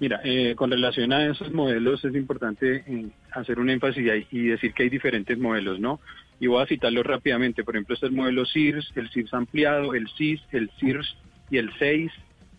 [0.00, 4.72] Mira, eh, con relación a esos modelos es importante eh, hacer un énfasis y, decir
[4.72, 6.00] que hay diferentes modelos, ¿no?
[6.38, 7.64] Y voy a citarlos rápidamente.
[7.64, 11.16] Por ejemplo, este es el modelo CIRS, el CIRS ampliado, el CIS, el CIRS
[11.50, 12.12] y el CEIS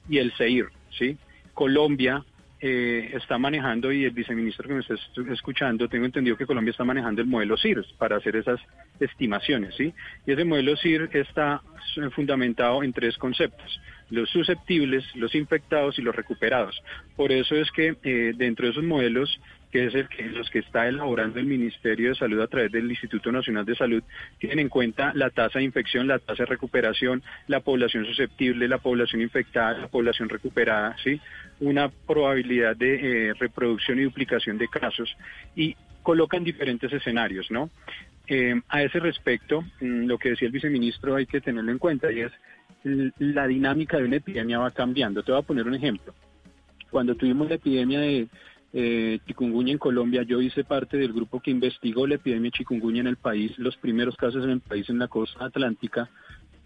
[0.10, 1.18] y el CEIR, ¿sí?
[1.54, 2.24] Colombia
[2.60, 4.96] eh, está manejando, y el viceministro que me está
[5.32, 8.60] escuchando, tengo entendido que Colombia está manejando el modelo CIRS para hacer esas
[9.00, 9.94] estimaciones, ¿sí?
[10.28, 11.62] Y ese modelo CIRS está
[12.14, 13.80] fundamentado en tres conceptos
[14.12, 16.80] los susceptibles, los infectados y los recuperados.
[17.16, 19.40] Por eso es que eh, dentro de esos modelos,
[19.72, 22.90] que es el que, los que está elaborando el Ministerio de Salud a través del
[22.90, 24.04] Instituto Nacional de Salud,
[24.38, 28.80] tienen en cuenta la tasa de infección, la tasa de recuperación, la población susceptible, la
[28.80, 31.20] población infectada, la población recuperada, ¿sí?
[31.60, 35.16] una probabilidad de eh, reproducción y duplicación de casos
[35.56, 37.70] y colocan diferentes escenarios, ¿no?
[38.28, 42.12] Eh, a ese respecto, mm, lo que decía el viceministro hay que tenerlo en cuenta
[42.12, 42.32] y es
[42.84, 45.22] la dinámica de una epidemia va cambiando.
[45.24, 46.14] Te voy a poner un ejemplo.
[46.90, 48.28] Cuando tuvimos la epidemia de
[48.74, 53.02] eh, chikungunya en Colombia, yo hice parte del grupo que investigó la epidemia de chikungunya
[53.02, 56.10] en el país, los primeros casos en el país en la costa atlántica,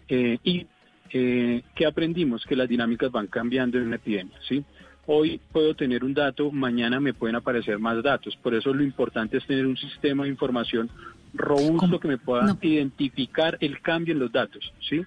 [0.08, 0.66] eh, y
[1.10, 2.44] eh, ¿qué aprendimos?
[2.44, 4.64] Que las dinámicas van cambiando en una epidemia, ¿sí?
[5.06, 8.36] Hoy puedo tener un dato, mañana me pueden aparecer más datos.
[8.42, 10.90] Por eso lo importante es tener un sistema de información
[11.32, 15.02] robusto que me pueda identificar el cambio en los datos, ¿sí?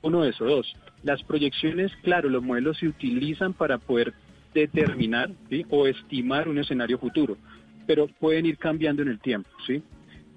[0.00, 0.48] Uno de esos.
[0.48, 4.14] Dos, las proyecciones, claro, los modelos se utilizan para poder
[4.54, 5.30] determinar
[5.70, 7.36] o estimar un escenario futuro,
[7.86, 9.50] pero pueden ir cambiando en el tiempo.
[9.66, 9.82] ¿sí?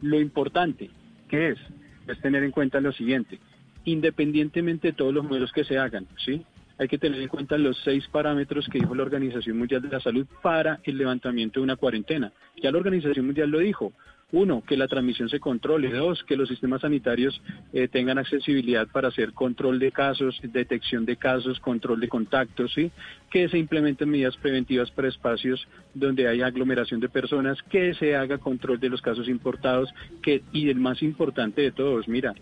[0.02, 0.90] Lo importante,
[1.30, 1.60] ¿qué es?
[2.08, 3.40] Es tener en cuenta lo siguiente,
[3.84, 6.46] independientemente de todos los modelos que se hagan, ¿sí?
[6.78, 10.00] hay que tener en cuenta los seis parámetros que dijo la Organización Mundial de la
[10.00, 12.32] Salud para el levantamiento de una cuarentena.
[12.62, 13.94] Ya la Organización Mundial lo dijo,
[14.32, 15.92] uno, que la transmisión se controle.
[15.92, 17.40] Dos, que los sistemas sanitarios
[17.74, 22.92] eh, tengan accesibilidad para hacer control de casos, detección de casos, control de contactos, ¿sí?
[23.30, 28.38] Que se implementen medidas preventivas para espacios donde hay aglomeración de personas, que se haga
[28.38, 29.90] control de los casos importados,
[30.22, 32.34] que, y el más importante de todos, mira,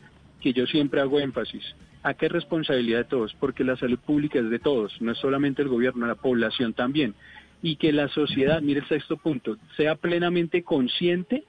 [0.41, 1.63] que yo siempre hago énfasis,
[2.01, 3.33] ¿a qué responsabilidad de todos?
[3.39, 7.13] Porque la salud pública es de todos, no es solamente el gobierno, la población también.
[7.61, 11.45] Y que la sociedad, mire el sexto punto, sea plenamente consciente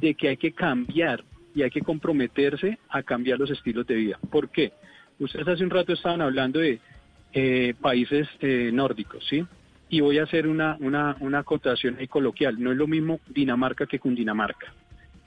[0.00, 1.22] de que hay que cambiar
[1.54, 4.18] y hay que comprometerse a cambiar los estilos de vida.
[4.30, 4.72] ¿Por qué?
[5.18, 6.80] Ustedes hace un rato estaban hablando de
[7.32, 9.44] eh, países eh, nórdicos, ¿sí?
[9.88, 12.62] Y voy a hacer una, una, una acotación ahí coloquial.
[12.62, 14.72] No es lo mismo Dinamarca que Cundinamarca.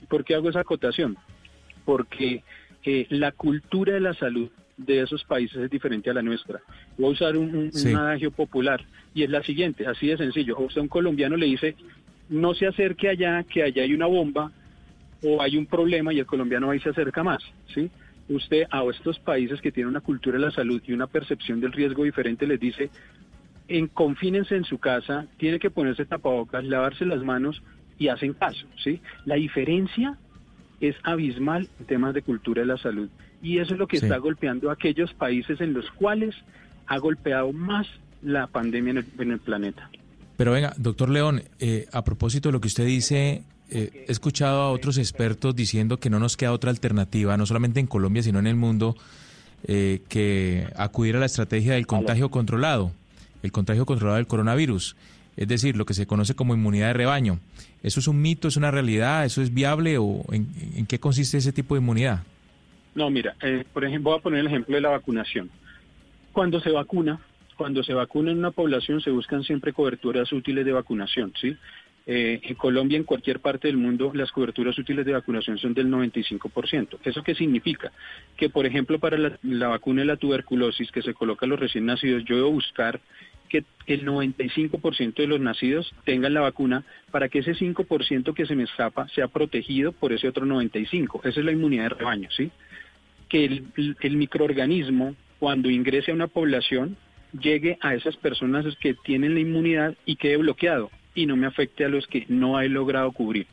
[0.08, 1.16] ¿Por qué hago esa acotación?
[1.84, 2.42] Porque
[2.82, 6.60] eh, la cultura de la salud de esos países es diferente a la nuestra.
[6.96, 10.56] Voy a usar un, un, adagio popular y es la siguiente, así de sencillo.
[10.56, 11.76] A usted un colombiano le dice
[12.28, 14.50] no se acerque allá, que allá hay una bomba
[15.24, 17.42] o hay un problema y el colombiano ahí se acerca más,
[17.74, 17.90] ¿sí?
[18.28, 21.72] Usted a estos países que tienen una cultura de la salud y una percepción del
[21.72, 22.90] riesgo diferente les dice,
[23.68, 27.62] en, confínense en su casa, tiene que ponerse tapabocas, lavarse las manos
[27.98, 29.00] y hacen caso, ¿sí?
[29.24, 30.18] La diferencia
[30.80, 33.08] es abismal en temas de cultura de la salud
[33.42, 36.34] y eso es lo que está golpeando a aquellos países en los cuales
[36.86, 37.86] ha golpeado más
[38.22, 39.90] la pandemia en el, planeta.
[40.36, 44.62] Pero venga, doctor León, eh, a propósito de lo que usted dice, eh, he escuchado
[44.62, 48.38] a otros expertos diciendo que no nos queda otra alternativa, no solamente en Colombia, sino
[48.38, 48.96] en el mundo,
[49.66, 52.92] eh, que acudir a la estrategia del contagio controlado,
[53.42, 54.96] el contagio controlado del coronavirus,
[55.36, 57.40] es decir, lo que se conoce como inmunidad de rebaño.
[57.82, 61.52] ¿Eso es un mito, es una realidad, eso es viable o en, qué consiste ese
[61.52, 62.22] tipo de inmunidad?
[62.94, 63.34] No, mira,
[63.72, 65.50] por ejemplo, voy a poner el ejemplo de la vacunación.
[66.32, 67.18] Cuando se vacuna,
[67.56, 71.56] cuando se vacuna en una población se buscan siempre coberturas útiles de vacunación, ¿sí?
[72.06, 75.88] Eh, en Colombia, en cualquier parte del mundo, las coberturas útiles de vacunación son del
[75.88, 76.98] 95%.
[77.02, 77.92] ¿Eso qué significa?
[78.36, 81.86] Que, por ejemplo, para la, vacuna de la tuberculosis que se coloca a los recién
[81.86, 83.00] nacidos, yo debo buscar
[83.48, 88.56] que el 95% de los nacidos tengan la vacuna para que ese 5% que se
[88.56, 91.20] me escapa sea protegido por ese otro 95%.
[91.24, 92.50] Esa es la inmunidad de rebaño, ¿sí?
[93.30, 93.62] Que
[94.00, 96.98] el microorganismo, cuando ingrese a una población,
[97.32, 101.84] llegue a esas personas que tienen la inmunidad y quede bloqueado y no me afecte
[101.84, 103.46] a los que no he logrado cubrir.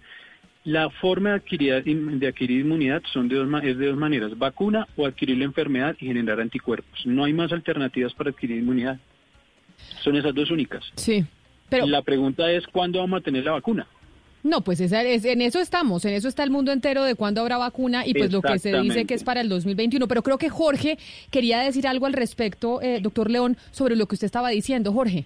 [0.64, 4.88] La forma de adquirir, de adquirir inmunidad son de dos, es de dos maneras, vacuna
[4.96, 7.06] o adquirir la enfermedad y generar anticuerpos.
[7.06, 9.00] No hay más alternativas para adquirir inmunidad.
[10.04, 10.84] Son esas dos únicas.
[10.96, 11.26] Sí.
[11.70, 11.88] Pero...
[11.88, 13.88] La pregunta es, ¿cuándo vamos a tener la vacuna?
[14.44, 17.58] No, pues es, en eso estamos, en eso está el mundo entero de cuándo habrá
[17.58, 20.08] vacuna y pues lo que se dice que es para el 2021.
[20.08, 20.98] Pero creo que Jorge
[21.30, 25.26] quería decir algo al respecto, eh, doctor León, sobre lo que usted estaba diciendo, Jorge.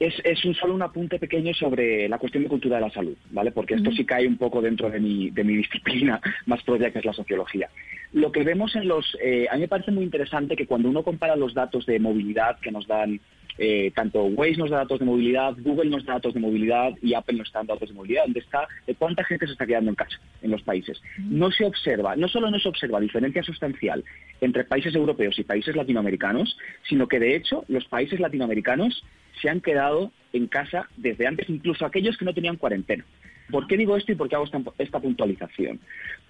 [0.00, 3.52] Es, un solo un apunte pequeño sobre la cuestión de cultura de la salud, ¿vale?
[3.52, 6.98] Porque esto sí cae un poco dentro de mi, de mi disciplina más propia, que
[6.98, 7.70] es la sociología.
[8.12, 9.16] Lo que vemos en los...
[9.22, 12.58] Eh, a mí me parece muy interesante que cuando uno compara los datos de movilidad
[12.58, 13.20] que nos dan
[13.58, 17.14] eh, tanto Waze nos da datos de movilidad, Google nos da datos de movilidad y
[17.14, 19.96] Apple nos da datos de movilidad, donde está de cuánta gente se está quedando en
[19.96, 21.00] casa en los países.
[21.18, 24.04] No se observa, no solo no se observa diferencia sustancial
[24.40, 26.56] entre países europeos y países latinoamericanos,
[26.88, 29.04] sino que de hecho los países latinoamericanos
[29.40, 33.04] se han quedado en casa desde antes, incluso aquellos que no tenían cuarentena.
[33.50, 34.46] ¿Por qué digo esto y por qué hago
[34.78, 35.80] esta puntualización?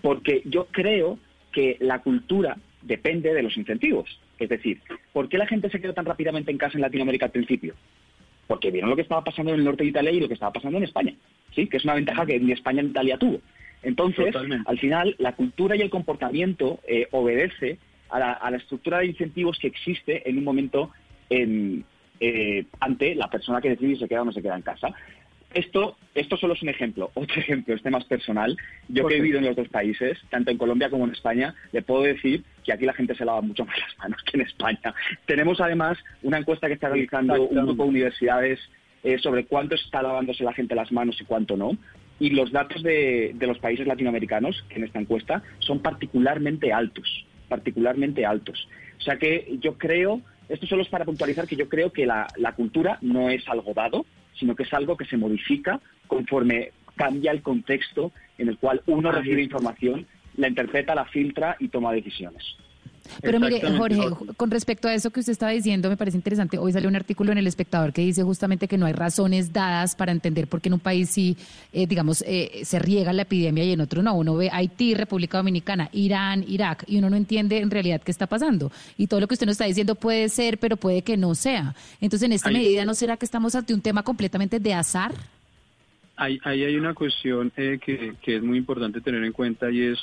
[0.02, 1.18] Porque yo creo
[1.52, 4.18] que la cultura depende de los incentivos.
[4.38, 4.80] Es decir,
[5.12, 7.74] ¿por qué la gente se quedó tan rápidamente en casa en Latinoamérica al principio?
[8.46, 10.52] Porque vieron lo que estaba pasando en el norte de Italia y lo que estaba
[10.52, 11.14] pasando en España,
[11.54, 11.66] ¿sí?
[11.66, 13.40] Que es una ventaja que ni España ni Italia tuvo.
[13.82, 14.34] Entonces,
[14.66, 17.78] al final, la cultura y el comportamiento eh, obedece
[18.10, 20.90] a la, estructura de incentivos que existe en un momento
[21.30, 24.94] eh, ante la persona que decide si se queda o no se queda en casa.
[25.54, 27.10] Esto, esto solo es un ejemplo.
[27.14, 28.56] Otro ejemplo, este más personal.
[28.88, 31.82] Yo que he vivido en los dos países, tanto en Colombia como en España, le
[31.82, 34.94] puedo decir que aquí la gente se lava mucho más las manos que en España.
[35.26, 38.58] Tenemos además una encuesta que está realizando un grupo de universidades
[39.04, 41.76] eh, sobre cuánto está lavándose la gente las manos y cuánto no.
[42.18, 48.68] Y los datos de, los países latinoamericanos, en esta encuesta, son particularmente altos, particularmente altos.
[48.98, 52.52] O sea que yo creo, esto solo es para puntualizar que yo creo que la
[52.56, 54.06] cultura no es algo dado,
[54.38, 59.10] sino que es algo que se modifica conforme cambia el contexto en el cual uno
[59.10, 60.06] recibe información,
[60.36, 62.42] la interpreta, la filtra y toma decisiones.
[63.20, 64.00] Pero mire, Jorge,
[64.36, 66.58] con respecto a eso que usted estaba diciendo, me parece interesante.
[66.58, 69.94] Hoy salió un artículo en El Espectador que dice justamente que no hay razones dadas
[69.94, 71.36] para entender por qué en un país sí,
[71.72, 74.14] eh, digamos, eh, se riega la epidemia y en otro no.
[74.14, 78.26] Uno ve Haití, República Dominicana, Irán, Irak, y uno no entiende en realidad qué está
[78.26, 78.72] pasando.
[78.96, 81.74] Y todo lo que usted nos está diciendo puede ser, pero puede que no sea.
[82.00, 85.12] Entonces, en esta medida, ¿no será que estamos ante un tema completamente de azar?
[86.16, 89.98] Ahí hay, una cuestión eh, que, que es muy importante tener en cuenta y es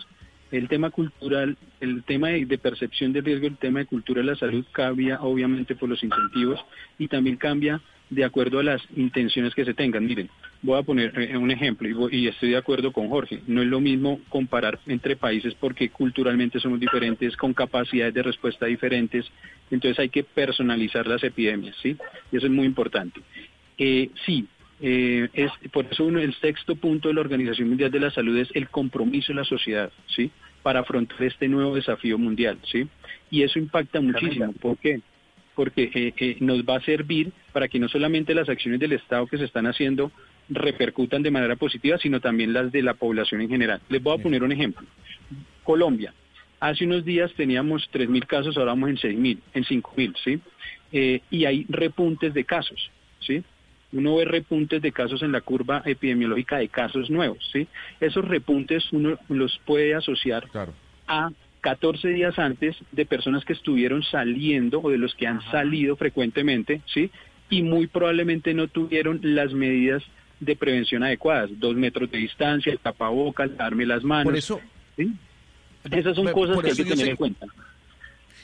[0.51, 4.35] el tema cultural, el tema de, percepción de riesgo, el tema de cultura de la
[4.35, 6.59] salud cambia obviamente por los incentivos
[6.99, 10.05] y también cambia de acuerdo a las intenciones que se tengan.
[10.05, 10.29] Miren,
[10.61, 13.41] voy a poner eh, un ejemplo y, estoy de acuerdo con Jorge.
[13.47, 18.65] No es lo mismo comparar entre países porque culturalmente somos diferentes, con capacidades de respuesta
[18.65, 19.25] diferentes.
[19.71, 21.95] Entonces hay que personalizar las epidemias, ¿sí?
[22.31, 23.21] Y eso es muy importante.
[23.77, 24.45] Eh, sí,
[24.81, 28.35] eh, es por eso uno, el sexto punto de la Organización Mundial de la Salud
[28.37, 30.31] es el compromiso de la sociedad, ¿sí?
[30.63, 32.87] Para afrontar este nuevo desafío mundial, ¿sí?
[33.29, 34.53] Y eso impacta muchísimo.
[34.53, 35.01] ¿Por qué?
[35.55, 39.27] Porque eh, eh, nos va a servir para que no solamente las acciones del Estado
[39.27, 40.11] que se están haciendo
[40.49, 43.81] repercutan de manera positiva, sino también las de la población en general.
[43.89, 44.85] Les voy a poner un ejemplo.
[45.63, 46.13] Colombia.
[46.59, 50.39] Hace unos días teníamos 3.000 casos, ahora vamos en 6.000, en 5.000, ¿sí?
[51.31, 53.43] y hay repuntes de casos, ¿sí?
[53.93, 57.67] Uno ve repuntes de casos en la curva epidemiológica de casos nuevos, ¿sí?
[57.99, 60.45] Esos repuntes uno los puede asociar
[61.07, 65.95] a 14 días antes de personas que estuvieron saliendo o de los que han salido
[65.95, 67.11] frecuentemente, ¿sí?
[67.49, 70.03] Y muy probablemente no tuvieron las medidas
[70.39, 74.25] de prevención adecuadas, dos metros de distancia, el tapabocas, darme las manos.
[74.25, 74.61] Por eso,
[74.95, 75.13] ¿sí?
[75.89, 77.45] Esas son cosas que hay que tener en cuenta.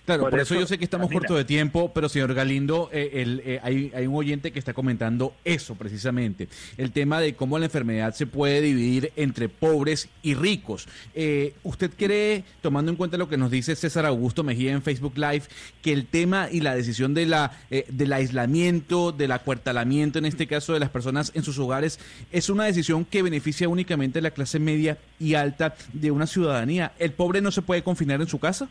[0.08, 3.42] Claro, por, eso, yo sé que estamos cortos de tiempo, pero señor Galindo, eh, el,
[3.44, 7.66] eh, hay, hay, un oyente que está comentando eso precisamente, el tema de cómo la
[7.66, 10.88] enfermedad se puede dividir entre pobres y ricos.
[11.14, 15.18] Eh, ¿Usted cree, tomando en cuenta lo que nos dice César Augusto Mejía en Facebook
[15.18, 15.44] Live,
[15.82, 17.52] que el tema y la decisión de la,
[17.90, 22.00] del aislamiento, del acuartalamiento, en este caso de las personas en sus hogares,
[22.32, 26.94] es una decisión que beneficia únicamente a la clase media y alta de una ciudadanía?
[26.98, 28.70] ¿El pobre no se puede confinar en su casa?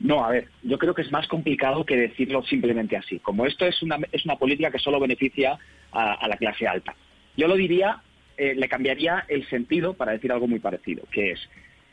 [0.00, 3.18] No, a ver, yo creo que es más complicado que decirlo simplemente así.
[3.20, 5.58] Como esto es una, es una política que solo beneficia
[5.92, 6.94] a, la clase alta.
[7.36, 8.02] Yo lo diría,
[8.36, 11.40] eh, le cambiaría el sentido para decir algo muy parecido, que es,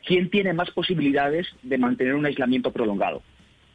[0.04, 3.22] ¿quién tiene más posibilidades de mantener un aislamiento prolongado?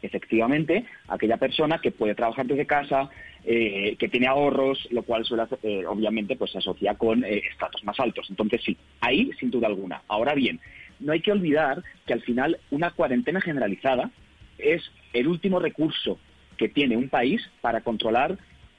[0.01, 3.09] Efectivamente, aquella persona que puede trabajar desde casa,
[3.43, 7.99] eh, que tiene ahorros, lo cual suele eh, obviamente pues se asocia con estratos más
[7.99, 8.27] altos.
[8.29, 10.03] Entonces sí, ahí sin duda alguna.
[10.07, 10.59] Ahora bien,
[10.99, 14.11] no hay que olvidar que al final una cuarentena generalizada
[14.57, 14.81] es
[15.13, 16.19] el último recurso
[16.57, 18.37] que tiene un país para controlar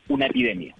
[0.09, 0.75] una epidemia.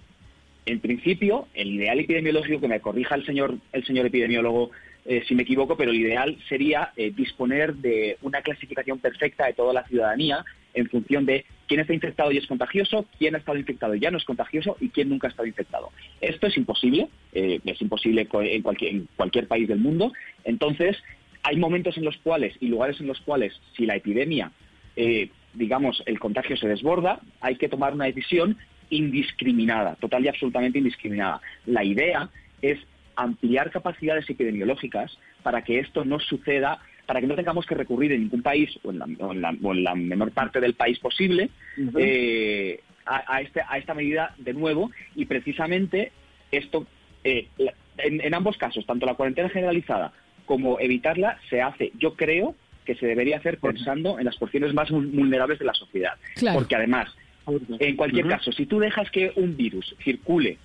[0.65, 4.71] En principio, el ideal epidemiológico, que me corrija el señor, el señor epidemiólogo
[5.05, 9.53] eh, si me equivoco, pero el ideal sería eh, disponer de una clasificación perfecta de
[9.53, 10.43] toda la ciudadanía
[10.73, 14.11] en función de quién está infectado y es contagioso, quién ha estado infectado y ya
[14.11, 15.91] no es contagioso y quién nunca ha estado infectado.
[16.21, 20.11] Esto es imposible, eh, es imposible en cualquier, en cualquier país del mundo.
[20.43, 20.97] Entonces,
[21.43, 24.51] hay momentos en los cuales y lugares en los cuales si la epidemia,
[24.95, 28.57] eh, digamos, el contagio se desborda, hay que tomar una decisión
[28.89, 31.41] indiscriminada, total y absolutamente indiscriminada.
[31.65, 32.29] La idea
[32.61, 32.79] es
[33.15, 38.21] ampliar capacidades epidemiológicas para que esto no suceda, para que no tengamos que recurrir en
[38.21, 41.49] ningún país o en la, menor parte del país posible
[41.97, 46.11] eh, a, este, a, esta medida de nuevo y precisamente
[46.51, 46.85] esto,
[47.23, 47.47] eh,
[47.97, 50.13] en ambos casos, tanto la cuarentena generalizada
[50.49, 51.91] como evitarla se hace.
[51.99, 56.13] Yo creo que se debería hacer pensando en las porciones más vulnerables de la sociedad.
[56.55, 57.07] Porque además,
[57.45, 60.57] en cualquier caso, si tú dejas que un virus circule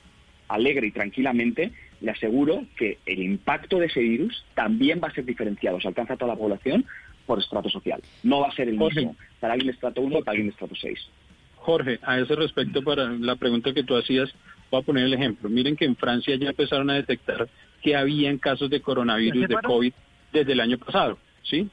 [0.49, 5.27] alegre y tranquilamente, le aseguro que el impacto de ese virus también va a ser
[5.27, 6.87] diferenciado, se alcanza a toda la población
[7.27, 8.01] por estrato social.
[8.23, 10.53] No va a ser el mismo para alguien de estrato 1 o para alguien de
[10.53, 10.99] estrato 6.
[11.57, 14.31] Jorge, a ese respecto, para la pregunta que tú hacías,
[14.71, 15.51] voy a poner el ejemplo.
[15.51, 17.47] Miren que en Francia ya empezaron a detectar
[17.85, 19.93] que habían casos de coronavirus de COVID
[20.33, 21.69] desde el año pasado, ¿sí?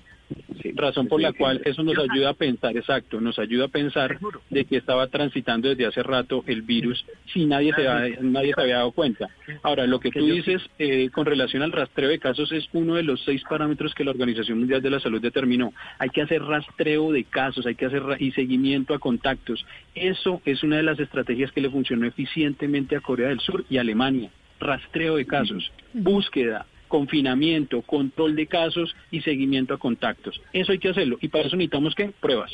[0.75, 4.17] razón por la cual eso nos ayuda a pensar, exacto, nos ayuda a pensar
[4.49, 7.83] de que estaba transitando desde hace rato el virus si nadie se,
[8.21, 9.29] nadie se había dado cuenta.
[9.63, 13.03] Ahora, lo que tú dices eh, con relación al rastreo de casos es uno de
[13.03, 15.73] los seis parámetros que la Organización Mundial de la Salud determinó.
[15.99, 19.65] Hay que hacer rastreo de casos, hay que hacer y seguimiento a contactos.
[19.95, 23.77] Eso es una de las estrategias que le funcionó eficientemente a Corea del Sur y
[23.77, 24.29] a Alemania
[24.61, 30.41] rastreo de casos, búsqueda, confinamiento, control de casos y seguimiento a contactos.
[30.51, 32.51] Eso hay que hacerlo y para eso necesitamos que pruebas.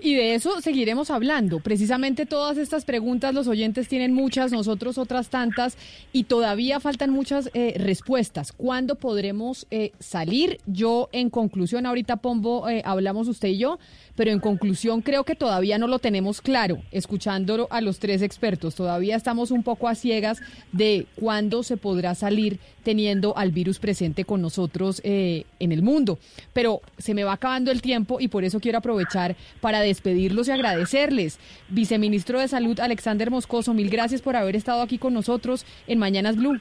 [0.00, 1.58] Y de eso seguiremos hablando.
[1.58, 5.76] Precisamente todas estas preguntas los oyentes tienen muchas, nosotros otras tantas
[6.12, 8.52] y todavía faltan muchas eh, respuestas.
[8.52, 10.58] ¿Cuándo podremos eh, salir?
[10.66, 13.80] Yo en conclusión, ahorita Pombo, eh, hablamos usted y yo,
[14.16, 18.74] pero en conclusión creo que todavía no lo tenemos claro, escuchando a los tres expertos.
[18.74, 20.40] Todavía estamos un poco a ciegas
[20.72, 26.18] de cuándo se podrá salir teniendo al virus presente con nosotros eh, en el mundo.
[26.52, 30.52] Pero se me va acabando el tiempo y por eso quiero aprovechar para despedirlos y
[30.52, 31.38] agradecerles.
[31.68, 36.36] Viceministro de Salud Alexander Moscoso, mil gracias por haber estado aquí con nosotros en Mañanas
[36.36, 36.60] Blue.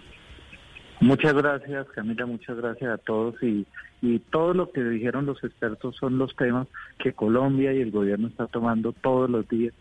[1.00, 3.66] Muchas gracias, Camila, muchas gracias a todos y,
[4.02, 8.28] y todo lo que dijeron los expertos son los temas que Colombia y el gobierno
[8.28, 9.74] está tomando todos los días,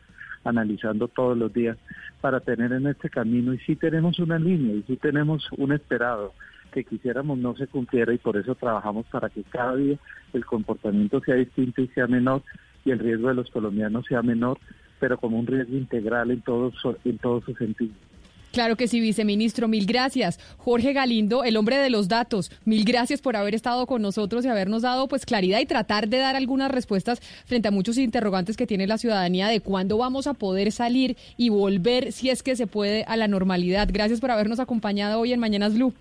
[0.45, 1.79] analizando todos los días
[2.21, 6.35] para tener en este camino y sí tenemos una línea y sí tenemos un esperado
[6.71, 9.97] que quisiéramos no se cumpliera y por eso trabajamos para que cada día
[10.33, 12.43] el comportamiento sea distinto y sea menor
[12.85, 14.59] y el riesgo de los colombianos sea menor,
[14.99, 16.75] pero como un riesgo integral en todos
[17.05, 17.95] en todo su sentido.
[18.53, 20.41] Claro que sí, viceministro, mil gracias.
[20.59, 24.49] Jorge Galindo, el hombre de los datos, mil gracias por haber estado con nosotros y
[24.49, 28.67] habernos dado pues claridad y tratar de dar algunas respuestas frente a muchos interrogantes que
[28.67, 32.67] tiene la ciudadanía de cuándo vamos a poder salir y volver, si es que se
[32.67, 33.89] puede, a la normalidad.
[33.93, 35.95] Gracias por habernos acompañado hoy en Mañanas Blue.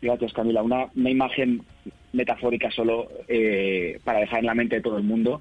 [0.00, 0.62] Gracias, Camila.
[0.62, 1.62] Una, imagen
[2.12, 5.40] metafórica solo eh, para dejar en la mente de todo el mundo.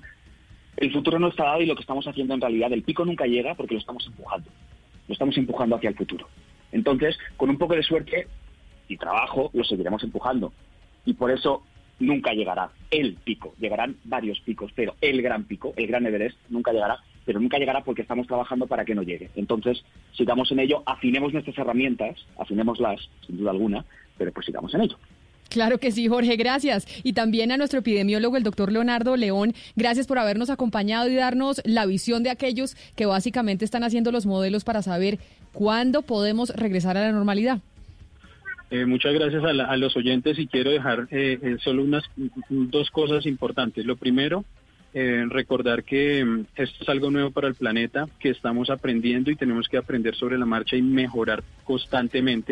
[0.78, 3.26] El futuro no está dado y lo que estamos haciendo en realidad, el pico nunca
[3.26, 4.50] llega porque lo estamos empujando
[5.08, 6.28] lo estamos empujando hacia el futuro.
[6.72, 8.28] Entonces, con un poco de suerte
[8.88, 10.54] y trabajo, lo seguiremos empujando.
[11.06, 11.64] Y por eso
[12.00, 13.54] nunca llegará el pico.
[13.60, 17.00] Llegarán varios picos, pero el gran pico, el gran Everest, nunca llegará.
[17.26, 19.30] Pero nunca llegará porque estamos trabajando para que no llegue.
[19.36, 23.86] Entonces, sigamos en ello, afinemos nuestras herramientas, afinémoslas, sin duda alguna,
[24.18, 24.98] pero pues sigamos en ello.
[25.52, 26.88] Claro que sí, Jorge, gracias.
[27.04, 31.62] Y también a nuestro epidemiólogo, el doctor Leonardo León, gracias por habernos acompañado y darnos
[31.66, 35.20] la visión de aquellos que básicamente están haciendo los modelos para saber
[35.52, 37.60] cuándo podemos regresar a la normalidad.
[38.70, 42.04] Eh, muchas gracias a, los oyentes y quiero dejar eh, eh, solo unas
[42.48, 43.86] dos cosas importantes.
[43.86, 44.46] Lo primero,
[44.94, 49.68] recordar que mm, esto es algo nuevo para el planeta, que estamos aprendiendo y tenemos
[49.68, 52.50] que aprender sobre la marcha y mejorar constantemente.